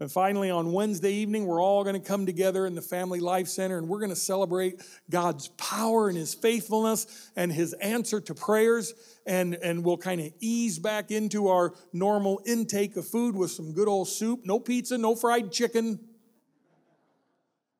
And 0.01 0.11
finally, 0.11 0.51
on 0.51 0.73
Wednesday 0.73 1.13
evening, 1.13 1.47
we're 1.47 1.63
all 1.63 1.85
going 1.85 2.01
to 2.01 2.07
come 2.07 2.27
together 2.27 2.67
in 2.67 2.75
the 2.75 2.83
Family 2.83 3.21
Life 3.21 3.47
Center 3.47 3.79
and 3.79 3.89
we're 3.89 4.01
going 4.01 4.11
to 4.11 4.17
celebrate 4.17 4.83
God's 5.09 5.49
power 5.57 6.09
and 6.09 6.19
His 6.19 6.35
faithfulness 6.35 7.31
and 7.37 7.53
His 7.53 7.75
answer 7.75 8.21
to 8.23 8.35
prayers. 8.35 8.93
And, 9.25 9.55
and 9.55 9.85
we'll 9.85 9.97
kind 9.97 10.21
of 10.21 10.33
ease 10.41 10.81
back 10.81 11.13
into 11.13 11.49
our 11.49 11.75
normal 11.93 12.41
intake 12.45 12.97
of 12.97 13.07
food 13.07 13.37
with 13.37 13.53
some 13.53 13.73
good 13.73 13.87
old 13.87 14.09
soup. 14.09 14.41
No 14.45 14.59
pizza, 14.59 14.99
no 14.99 15.15
fried 15.15 15.53
chicken. 15.53 16.01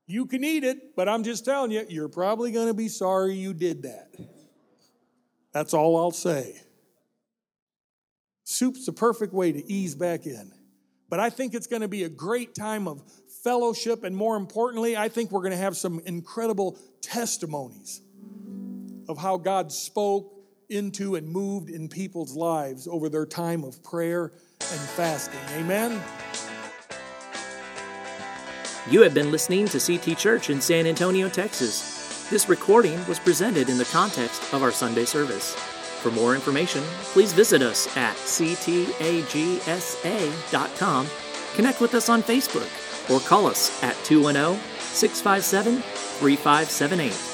You 0.07 0.27
can 0.27 0.45
eat 0.45 0.63
it, 0.63 0.95
but 0.95 1.09
I'm 1.09 1.25
just 1.25 1.45
telling 1.45 1.73
you, 1.73 1.85
you're 1.89 2.09
probably 2.09 2.53
going 2.53 2.69
to 2.69 2.75
be 2.75 2.89
sorry 2.89 3.35
you 3.35 3.55
did 3.55 3.83
that. 3.83 4.15
That's 5.53 5.75
all 5.75 5.97
I'll 5.97 6.13
say. 6.13 6.61
Soup's 8.45 8.87
the 8.87 8.93
perfect 8.93 9.33
way 9.33 9.51
to 9.51 9.73
ease 9.73 9.95
back 9.95 10.27
in. 10.27 10.53
But 11.09 11.21
I 11.21 11.31
think 11.31 11.55
it's 11.55 11.67
going 11.67 11.83
to 11.83 11.89
be 11.89 12.05
a 12.05 12.09
great 12.09 12.55
time 12.55 12.89
of 12.89 13.03
fellowship, 13.43 14.05
and 14.05 14.17
more 14.17 14.37
importantly, 14.37 14.97
I 14.97 15.09
think 15.09 15.31
we're 15.31 15.41
going 15.41 15.53
to 15.53 15.57
have 15.59 15.77
some 15.77 16.01
incredible 16.07 16.79
testimonies 17.03 18.01
of 19.09 19.19
how 19.19 19.37
God 19.37 19.71
spoke 19.71 20.33
into 20.71 21.15
and 21.15 21.29
moved 21.29 21.69
in 21.69 21.89
people's 21.89 22.35
lives 22.35 22.89
over 22.89 23.09
their 23.09 23.27
time 23.27 23.65
of 23.65 23.83
prayer 23.83 24.33
and 24.61 24.81
fasting. 24.81 25.41
Amen. 25.57 26.03
You 28.91 29.03
have 29.03 29.15
been 29.15 29.31
listening 29.31 29.67
to 29.69 29.79
CT 29.79 30.19
Church 30.19 30.51
in 30.51 30.61
San 30.61 30.87
Antonio, 30.87 31.29
Texas. 31.29 32.29
This 32.31 32.49
recording 32.49 33.07
was 33.07 33.19
presented 33.19 33.69
in 33.69 33.79
the 33.79 33.85
context 33.87 34.53
of 34.53 34.63
our 34.63 34.73
Sunday 34.73 35.05
service. 35.05 35.74
For 36.05 36.11
more 36.11 36.35
information, 36.35 36.83
please 37.15 37.33
visit 37.33 37.63
us 37.63 37.87
at 37.97 38.15
ctagsa.com, 38.15 38.67
connect 41.55 41.81
with 41.81 41.95
us 41.95 42.11
on 42.11 42.23
Facebook, 42.23 42.69
or 43.11 43.21
call 43.27 43.47
us 43.47 43.83
at 43.83 43.97
210 44.05 44.61
657 44.81 45.81
3578. 45.81 47.34